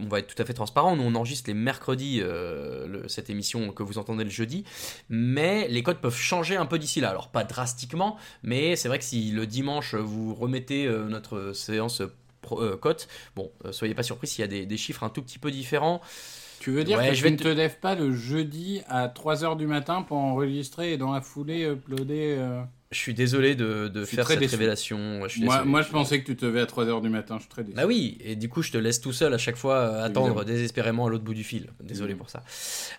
on 0.01 0.07
va 0.07 0.17
être 0.19 0.33
tout 0.33 0.41
à 0.41 0.45
fait 0.45 0.53
transparent, 0.55 0.95
nous 0.95 1.03
on 1.03 1.13
enregistre 1.13 1.47
les 1.49 1.53
mercredis 1.53 2.19
euh, 2.23 2.87
le- 2.87 3.07
cette 3.07 3.29
émission 3.29 3.71
que 3.71 3.83
vous 3.83 3.99
entendez 3.99 4.23
le 4.23 4.31
jeudi, 4.31 4.63
mais 5.07 5.67
les 5.67 5.83
codes 5.83 5.99
peuvent 5.99 6.15
changer 6.17 6.55
un 6.55 6.65
peu 6.65 6.79
d'ici 6.79 6.99
là. 6.99 7.09
Alors, 7.11 7.27
pas 7.29 7.43
drastiquement, 7.43 8.17
mais 8.41 8.75
c'est 8.75 8.87
vrai 8.87 8.97
que 8.97 9.05
si 9.05 9.29
le 9.29 9.45
dimanche 9.45 9.93
vous 9.93 10.33
remettez 10.33 10.87
euh, 10.87 11.05
notre 11.07 11.53
séance 11.53 12.01
pro- 12.41 12.59
euh, 12.61 12.75
cote, 12.75 13.07
bon, 13.35 13.51
euh, 13.65 13.71
soyez 13.71 13.93
pas 13.93 14.01
surpris 14.03 14.25
s'il 14.25 14.41
y 14.41 14.43
a 14.45 14.47
des, 14.47 14.65
des 14.65 14.77
chiffres 14.77 15.03
un 15.03 15.09
tout 15.09 15.21
petit 15.21 15.37
peu 15.37 15.51
différents. 15.51 16.01
Tu 16.63 16.71
veux 16.71 16.85
dire 16.85 16.97
Ouais, 16.97 17.09
que 17.09 17.13
je 17.13 17.23
vais 17.23 17.31
ne 17.31 17.35
te- 17.35 17.43
te 17.43 17.47
lèves 17.49 17.79
pas 17.81 17.93
le 17.93 18.13
jeudi 18.13 18.81
à 18.87 19.09
3h 19.09 19.57
du 19.57 19.67
matin 19.67 20.01
pour 20.01 20.17
enregistrer 20.17 20.93
et 20.93 20.97
dans 20.97 21.11
la 21.11 21.19
foulée 21.19 21.65
uploader 21.65 22.35
euh, 22.39 22.63
Je 22.93 22.97
suis 22.99 23.13
désolé 23.13 23.55
de, 23.55 23.89
de 23.89 24.01
Je 24.01 24.05
suis 24.05 24.15
faire 24.15 24.27
cette 24.27 24.39
déçu. 24.39 24.51
révélation. 24.55 25.23
Je 25.23 25.27
suis 25.39 25.41
Moi, 25.43 25.81
je 25.81 25.89
pensais 25.89 26.21
que 26.21 26.25
tu 26.25 26.35
te 26.37 26.45
levais 26.45 26.61
à 26.61 26.65
3h 26.65 27.01
du 27.01 27.09
matin, 27.09 27.35
je 27.37 27.41
suis 27.41 27.49
très 27.49 27.63
déçu. 27.63 27.75
Bah 27.75 27.85
oui, 27.85 28.17
et 28.23 28.35
du 28.35 28.47
coup, 28.49 28.61
je 28.61 28.71
te 28.71 28.77
laisse 28.77 29.01
tout 29.01 29.11
seul 29.13 29.33
à 29.33 29.37
chaque 29.37 29.55
fois 29.57 29.75
euh, 29.75 30.03
attendre 30.05 30.27
Évidemment. 30.27 30.43
désespérément 30.45 31.05
à 31.07 31.09
l'autre 31.09 31.23
bout 31.23 31.33
du 31.33 31.43
fil. 31.43 31.69
Désolé 31.81 32.13
Mhm. 32.13 32.19
pour 32.19 32.29
ça. 32.29 32.43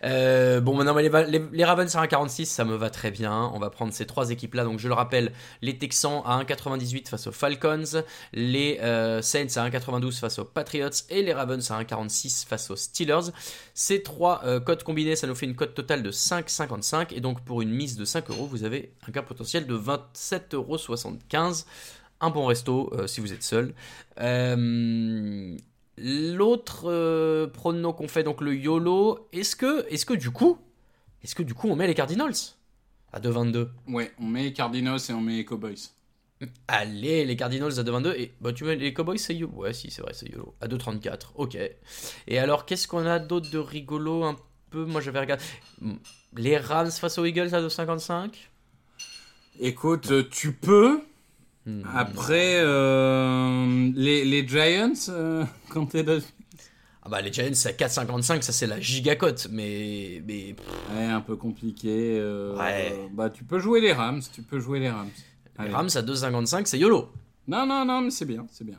Euh, 0.04 0.60
bon, 0.60 0.74
maintenant, 0.76 0.94
les, 0.96 1.08
les, 1.30 1.42
les 1.52 1.64
Ravens 1.64 1.94
à 1.96 2.00
1,46, 2.02 2.46
ça 2.46 2.64
me 2.64 2.74
va 2.76 2.90
très 2.90 3.10
bien. 3.10 3.50
On 3.54 3.58
va 3.58 3.70
prendre 3.70 3.92
ces 3.92 4.06
trois 4.06 4.30
équipes-là. 4.30 4.64
Donc, 4.64 4.78
je 4.78 4.88
le 4.88 4.94
rappelle, 4.94 5.32
les 5.62 5.78
Texans 5.78 6.22
à 6.24 6.38
1,98 6.42 7.08
face 7.08 7.26
aux 7.26 7.32
Falcons, 7.32 8.02
les 8.32 8.78
euh, 8.82 9.22
Saints 9.22 9.46
à 9.56 9.68
1,92 9.68 10.18
face 10.18 10.38
aux 10.38 10.44
Patriots 10.44 10.88
et 11.10 11.22
les 11.22 11.32
Ravens 11.32 11.70
à 11.70 11.80
1,46 11.82 12.46
face 12.46 12.70
aux 12.70 12.76
Steelers. 12.76 13.30
Ces 13.74 14.02
trois 14.02 14.42
euh, 14.44 14.60
codes 14.60 14.82
combinés, 14.82 15.16
ça 15.16 15.26
nous 15.26 15.34
fait 15.34 15.46
une 15.46 15.54
cote 15.54 15.74
totale 15.74 16.02
de 16.02 16.10
5,55. 16.10 17.12
Et 17.14 17.20
donc, 17.20 17.40
pour 17.44 17.62
une 17.62 17.70
mise 17.70 17.96
de 17.96 18.04
5 18.04 18.30
euros, 18.30 18.46
vous 18.46 18.64
avez 18.64 18.92
un 19.08 19.12
gain 19.12 19.22
potentiel 19.22 19.66
de 19.66 19.74
27,75 19.84 20.54
euros. 20.54 20.78
Un 22.20 22.30
bon 22.30 22.46
resto 22.46 22.90
euh, 22.94 23.06
si 23.06 23.20
vous 23.20 23.32
êtes 23.32 23.42
seul. 23.42 23.74
Euh, 24.20 25.56
L'autre 25.96 26.90
euh, 26.90 27.46
prono 27.46 27.92
qu'on 27.92 28.08
fait, 28.08 28.24
donc 28.24 28.40
le 28.40 28.56
YOLO, 28.56 29.28
est-ce 29.32 29.54
que, 29.54 29.86
est 29.92 30.04
que 30.04 30.14
du 30.14 30.30
coup, 30.30 30.58
est-ce 31.22 31.36
que 31.36 31.42
du 31.42 31.54
coup 31.54 31.68
on 31.68 31.76
met 31.76 31.86
les 31.86 31.94
Cardinals 31.94 32.34
à 33.12 33.20
2,22 33.20 33.68
Ouais, 33.88 34.12
on 34.18 34.26
met 34.26 34.52
Cardinals 34.52 34.98
et 35.08 35.12
on 35.12 35.20
met 35.20 35.36
les 35.36 35.44
Cowboys. 35.44 35.90
Allez, 36.66 37.24
les 37.24 37.36
Cardinals 37.36 37.78
à 37.78 37.84
2,22 37.84 38.14
et 38.16 38.34
bah 38.40 38.52
tu 38.52 38.64
mets 38.64 38.74
les 38.74 38.92
Cowboys 38.92 39.18
c'est 39.18 39.36
YOLO. 39.36 39.52
Ouais, 39.54 39.72
si 39.72 39.92
c'est 39.92 40.02
vrai, 40.02 40.12
c'est 40.14 40.28
YOLO. 40.28 40.54
À 40.60 40.66
2,34. 40.66 41.32
Ok. 41.36 41.56
Et 42.26 42.38
alors, 42.38 42.66
qu'est-ce 42.66 42.88
qu'on 42.88 43.06
a 43.06 43.20
d'autre 43.20 43.50
de 43.50 43.58
rigolo 43.58 44.24
un 44.24 44.36
peu? 44.70 44.84
Moi 44.84 45.00
j'avais 45.00 45.20
regardé. 45.20 45.44
Les 46.36 46.56
Rams 46.58 46.90
face 46.90 47.18
aux 47.18 47.24
Eagles 47.24 47.54
à 47.54 47.62
2,55 47.62 48.32
Écoute, 49.60 50.10
euh, 50.10 50.24
tu 50.30 50.52
peux. 50.52 51.00
Hmm. 51.66 51.82
Après, 51.94 52.56
euh, 52.58 53.90
les, 53.94 54.24
les 54.24 54.46
Giants, 54.46 54.92
euh, 55.08 55.44
quand 55.70 55.86
t'es 55.86 56.02
dans... 56.02 56.20
Ah 57.06 57.10
bah 57.10 57.20
les 57.20 57.32
Giants 57.32 57.44
à 57.46 57.50
4,55, 57.72 58.40
ça 58.42 58.52
c'est 58.52 58.66
la 58.66 58.80
gigacote, 58.80 59.48
mais. 59.50 60.22
mais 60.26 60.56
Ouais, 60.94 61.04
un 61.04 61.20
peu 61.20 61.36
compliqué. 61.36 62.16
euh, 62.18 62.56
Ouais. 62.56 62.94
Bah, 63.12 63.28
tu 63.30 63.44
peux 63.44 63.58
jouer 63.58 63.80
les 63.82 63.92
Rams, 63.92 64.22
tu 64.32 64.40
peux 64.42 64.58
jouer 64.58 64.80
les 64.80 64.88
Rams. 64.90 65.10
les 65.58 65.64
Allez. 65.64 65.74
Rams 65.74 65.90
à 65.94 66.00
2,55, 66.02 66.64
c'est 66.66 66.78
YOLO. 66.78 67.10
Non, 67.46 67.66
non, 67.66 67.84
non, 67.84 68.00
mais 68.00 68.10
c'est 68.10 68.24
bien, 68.24 68.46
c'est 68.50 68.64
bien. 68.64 68.78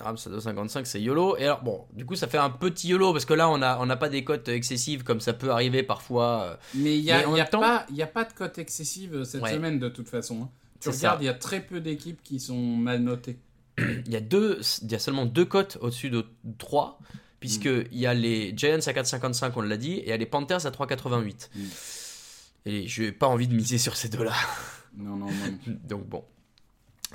Rams 0.00 0.16
à 0.26 0.28
2,55, 0.28 0.84
c'est 0.84 1.00
YOLO. 1.00 1.36
Et 1.36 1.44
alors, 1.44 1.62
bon, 1.62 1.84
du 1.92 2.04
coup, 2.04 2.16
ça 2.16 2.26
fait 2.26 2.38
un 2.38 2.50
petit 2.50 2.88
YOLO 2.88 3.12
parce 3.12 3.24
que 3.24 3.34
là, 3.34 3.48
on 3.48 3.58
n'a 3.58 3.78
on 3.80 3.88
a 3.90 3.96
pas 3.96 4.08
des 4.08 4.24
cotes 4.24 4.48
excessives 4.48 5.04
comme 5.04 5.20
ça 5.20 5.32
peut 5.32 5.50
arriver 5.50 5.82
parfois. 5.82 6.42
euh. 6.42 6.56
Mais 6.74 6.98
il 6.98 7.02
n'y 7.04 7.12
a, 7.12 7.26
y 7.28 7.40
a 7.40 7.44
temps- 7.44 7.60
pas, 7.60 7.86
y 7.92 8.02
a 8.02 8.06
pas 8.06 8.24
de 8.24 8.32
cote 8.32 8.58
excessive 8.58 9.24
cette 9.24 9.42
Ouais. 9.42 9.52
semaine 9.52 9.78
de 9.78 9.88
toute 9.88 10.08
façon. 10.08 10.42
hein. 10.44 10.50
Tu 10.80 10.88
regardes, 10.90 11.22
il 11.22 11.26
y 11.26 11.28
a 11.28 11.34
très 11.34 11.60
peu 11.60 11.80
d'équipes 11.80 12.22
qui 12.22 12.38
sont 12.40 12.58
mal 12.58 13.00
notées. 13.00 13.38
Il 13.78 14.12
y 14.12 14.16
a, 14.16 14.20
deux, 14.20 14.60
il 14.82 14.92
y 14.92 14.94
a 14.94 14.98
seulement 14.98 15.26
deux 15.26 15.44
cotes 15.46 15.78
au-dessus 15.80 16.10
de 16.10 16.24
3, 16.58 16.98
puisqu'il 17.40 17.88
il 17.90 17.98
y 17.98 18.06
a 18.06 18.14
les 18.14 18.52
Giants 18.56 18.74
à 18.86 18.92
4,55, 18.92 19.52
on 19.56 19.62
l'a 19.62 19.76
dit, 19.76 19.92
et 19.94 20.02
il 20.04 20.08
y 20.10 20.12
a 20.12 20.16
les 20.16 20.26
Panthers 20.26 20.66
à 20.66 20.70
3,88. 20.70 21.48
Mm. 21.54 21.60
Et 22.66 22.86
je 22.88 23.02
n'ai 23.02 23.12
pas 23.12 23.26
envie 23.26 23.48
de 23.48 23.54
miser 23.54 23.78
sur 23.78 23.96
ces 23.96 24.08
deux-là. 24.08 24.32
Non, 24.96 25.16
non, 25.16 25.26
non. 25.26 25.74
Donc 25.88 26.06
bon. 26.06 26.24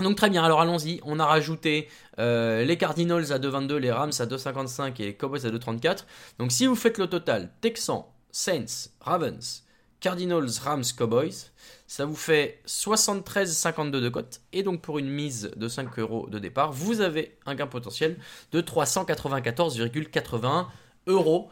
Donc 0.00 0.16
très 0.16 0.30
bien, 0.30 0.42
alors 0.42 0.62
allons-y. 0.62 1.00
On 1.04 1.20
a 1.20 1.26
rajouté 1.26 1.88
euh, 2.18 2.64
les 2.64 2.78
Cardinals 2.78 3.32
à 3.32 3.38
2,22, 3.38 3.76
les 3.76 3.92
Rams 3.92 4.12
à 4.18 4.26
2,55 4.26 5.00
et 5.00 5.06
les 5.06 5.14
Cowboys 5.14 5.44
à 5.44 5.50
2,34. 5.50 6.04
Donc 6.38 6.52
si 6.52 6.66
vous 6.66 6.74
faites 6.74 6.96
le 6.96 7.06
total, 7.06 7.50
Texans, 7.60 8.04
Saints, 8.30 8.88
Ravens, 9.00 9.64
Cardinals, 10.00 10.48
Rams, 10.64 10.84
Cowboys, 10.96 11.50
ça 11.86 12.06
vous 12.06 12.16
fait 12.16 12.62
73,52 12.66 13.90
de 13.90 14.08
cote. 14.08 14.40
Et 14.52 14.62
donc 14.62 14.80
pour 14.80 14.98
une 14.98 15.10
mise 15.10 15.50
de 15.54 15.68
5 15.68 15.98
euros 15.98 16.26
de 16.30 16.38
départ, 16.38 16.72
vous 16.72 17.02
avez 17.02 17.36
un 17.44 17.54
gain 17.54 17.66
potentiel 17.66 18.16
de 18.52 18.62
394,81 18.62 20.66
euros. 21.08 21.50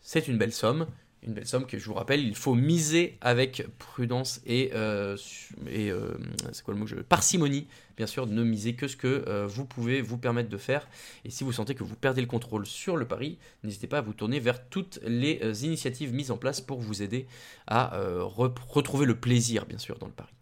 C'est 0.00 0.28
une 0.28 0.38
belle 0.38 0.52
somme. 0.52 0.86
Une 1.24 1.34
belle 1.34 1.46
somme 1.46 1.66
que 1.66 1.78
je 1.78 1.84
vous 1.84 1.94
rappelle, 1.94 2.20
il 2.26 2.34
faut 2.34 2.56
miser 2.56 3.16
avec 3.20 3.64
prudence 3.78 4.40
et, 4.44 4.70
euh, 4.74 5.16
et 5.70 5.88
euh, 5.88 6.14
c'est 6.50 6.64
quoi 6.64 6.74
le 6.74 6.80
mot 6.80 6.84
que 6.84 6.90
je... 6.90 6.96
parcimonie. 6.96 7.68
Bien 7.96 8.08
sûr, 8.08 8.26
ne 8.26 8.42
misez 8.42 8.74
que 8.74 8.88
ce 8.88 8.96
que 8.96 9.24
euh, 9.28 9.46
vous 9.46 9.64
pouvez 9.64 10.02
vous 10.02 10.18
permettre 10.18 10.48
de 10.48 10.56
faire. 10.58 10.88
Et 11.24 11.30
si 11.30 11.44
vous 11.44 11.52
sentez 11.52 11.76
que 11.76 11.84
vous 11.84 11.94
perdez 11.94 12.22
le 12.22 12.26
contrôle 12.26 12.66
sur 12.66 12.96
le 12.96 13.06
pari, 13.06 13.38
n'hésitez 13.62 13.86
pas 13.86 13.98
à 13.98 14.00
vous 14.00 14.14
tourner 14.14 14.40
vers 14.40 14.68
toutes 14.68 14.98
les 15.04 15.64
initiatives 15.64 16.12
mises 16.12 16.32
en 16.32 16.38
place 16.38 16.60
pour 16.60 16.80
vous 16.80 17.02
aider 17.02 17.26
à 17.68 17.96
re- 17.96 18.52
retrouver 18.68 19.06
le 19.06 19.14
plaisir, 19.14 19.64
bien 19.66 19.78
sûr, 19.78 19.98
dans 19.98 20.08
le 20.08 20.12
pari. 20.12 20.32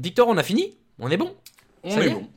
Victor, 0.00 0.28
on 0.28 0.38
a 0.38 0.42
fini? 0.42 0.78
On 0.98 1.10
est 1.10 1.18
bon? 1.18 1.36
On 1.82 1.90
Ça 1.90 2.00
y 2.00 2.06
est 2.06 2.10
est? 2.10 2.14
bon. 2.14 2.30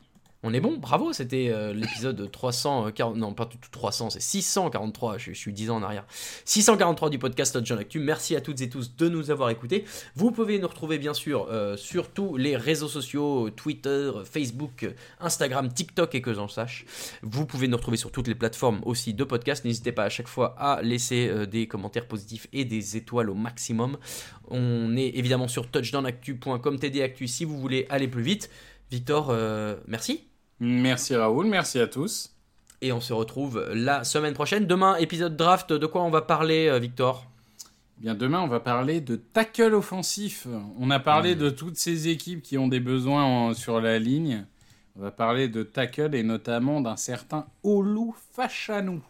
On 0.48 0.52
est 0.52 0.60
bon, 0.60 0.76
bravo, 0.76 1.12
c'était 1.12 1.48
euh, 1.50 1.74
l'épisode 1.74 2.30
340, 2.30 3.16
non 3.16 3.34
pas 3.34 3.46
tout 3.46 3.58
tout 3.60 3.68
300, 3.68 4.10
c'est 4.10 4.20
643, 4.20 5.18
je, 5.18 5.32
suis 5.32 5.52
10 5.52 5.70
ans 5.70 5.78
en 5.78 5.82
arrière. 5.82 6.04
643 6.44 7.10
du 7.10 7.18
podcast 7.18 7.58
John 7.64 7.80
Actu, 7.80 7.98
merci 7.98 8.36
à 8.36 8.40
toutes 8.40 8.60
et 8.60 8.68
tous 8.68 8.94
de 8.94 9.08
nous 9.08 9.32
avoir 9.32 9.50
écoutés. 9.50 9.84
Vous 10.14 10.30
pouvez 10.30 10.60
nous 10.60 10.68
retrouver 10.68 10.98
bien 10.98 11.14
sûr 11.14 11.48
euh, 11.50 11.76
sur 11.76 12.10
tous 12.10 12.36
les 12.36 12.56
réseaux 12.56 12.86
sociaux, 12.86 13.50
Twitter, 13.50 14.12
Facebook, 14.22 14.88
Instagram, 15.18 15.68
TikTok 15.68 16.14
et 16.14 16.22
que 16.22 16.32
j'en 16.32 16.46
sache. 16.46 16.86
Vous 17.22 17.44
pouvez 17.44 17.66
nous 17.66 17.76
retrouver 17.76 17.96
sur 17.96 18.12
toutes 18.12 18.28
les 18.28 18.36
plateformes 18.36 18.82
aussi 18.84 19.14
de 19.14 19.24
podcast, 19.24 19.64
n'hésitez 19.64 19.90
pas 19.90 20.04
à 20.04 20.10
chaque 20.10 20.28
fois 20.28 20.54
à 20.60 20.80
laisser 20.80 21.26
euh, 21.26 21.46
des 21.46 21.66
commentaires 21.66 22.06
positifs 22.06 22.46
et 22.52 22.64
des 22.64 22.96
étoiles 22.96 23.30
au 23.30 23.34
maximum. 23.34 23.98
On 24.46 24.96
est 24.96 25.08
évidemment 25.16 25.48
sur 25.48 25.68
touchdownactu.com, 25.68 26.78
tdactu 26.78 27.26
si 27.26 27.44
vous 27.44 27.58
voulez 27.58 27.86
aller 27.90 28.06
plus 28.06 28.22
vite. 28.22 28.48
Victor, 28.92 29.36
merci. 29.88 30.28
Merci 30.60 31.14
Raoul, 31.14 31.46
merci 31.46 31.78
à 31.78 31.86
tous. 31.86 32.32
Et 32.82 32.92
on 32.92 33.00
se 33.00 33.12
retrouve 33.12 33.66
la 33.72 34.04
semaine 34.04 34.34
prochaine. 34.34 34.66
Demain, 34.66 34.96
épisode 34.96 35.36
draft. 35.36 35.72
De 35.72 35.86
quoi 35.86 36.02
on 36.02 36.10
va 36.10 36.22
parler, 36.22 36.68
euh, 36.68 36.78
Victor? 36.78 37.26
Eh 37.98 38.02
Bien 38.02 38.14
demain, 38.14 38.40
on 38.40 38.48
va 38.48 38.60
parler 38.60 39.00
de 39.00 39.16
tackle 39.16 39.74
offensif. 39.74 40.46
On 40.78 40.90
a 40.90 40.98
parlé 41.00 41.34
Hmm. 41.34 41.38
de 41.38 41.50
toutes 41.50 41.76
ces 41.78 42.08
équipes 42.08 42.42
qui 42.42 42.58
ont 42.58 42.68
des 42.68 42.80
besoins 42.80 43.24
en- 43.24 43.54
sur 43.54 43.80
la 43.80 43.98
ligne. 43.98 44.44
On 44.98 45.02
va 45.02 45.10
parler 45.10 45.48
de 45.48 45.62
tackle 45.62 46.14
et 46.14 46.22
notamment 46.22 46.80
d'un 46.80 46.96
certain 46.96 47.46
Olu 47.62 48.10
Fachanou. 48.34 49.02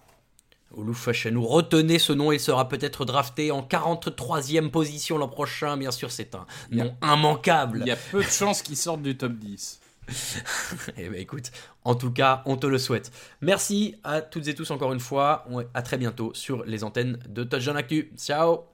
Olufachanou, 0.76 1.42
retenez 1.46 1.98
ce 2.00 2.12
nom, 2.12 2.32
il 2.32 2.40
sera 2.40 2.68
peut-être 2.68 3.04
drafté 3.04 3.52
en 3.52 3.62
43e 3.62 4.70
position 4.72 5.16
l'an 5.16 5.28
prochain. 5.28 5.76
Bien 5.76 5.92
sûr, 5.92 6.10
c'est 6.10 6.34
un 6.34 6.44
nom 6.72 6.92
immanquable. 7.02 7.78
Il 7.82 7.88
y 7.88 7.92
a 7.92 7.96
peu 7.96 8.18
de 8.18 8.28
chances 8.28 8.62
qu'il 8.62 8.76
sorte 8.76 9.00
du 9.00 9.16
top 9.16 9.32
10. 9.34 9.80
Eh 10.96 11.08
ben 11.08 11.20
écoute, 11.20 11.50
en 11.84 11.94
tout 11.94 12.12
cas, 12.12 12.42
on 12.46 12.56
te 12.56 12.66
le 12.66 12.78
souhaite. 12.78 13.10
Merci 13.40 13.96
à 14.04 14.20
toutes 14.20 14.48
et 14.48 14.54
tous 14.54 14.70
encore 14.70 14.92
une 14.92 15.00
fois. 15.00 15.46
À 15.74 15.82
très 15.82 15.98
bientôt 15.98 16.32
sur 16.34 16.64
les 16.64 16.84
antennes 16.84 17.18
de 17.28 17.44
Touchdown 17.44 17.76
Actu. 17.76 18.12
Ciao 18.16 18.64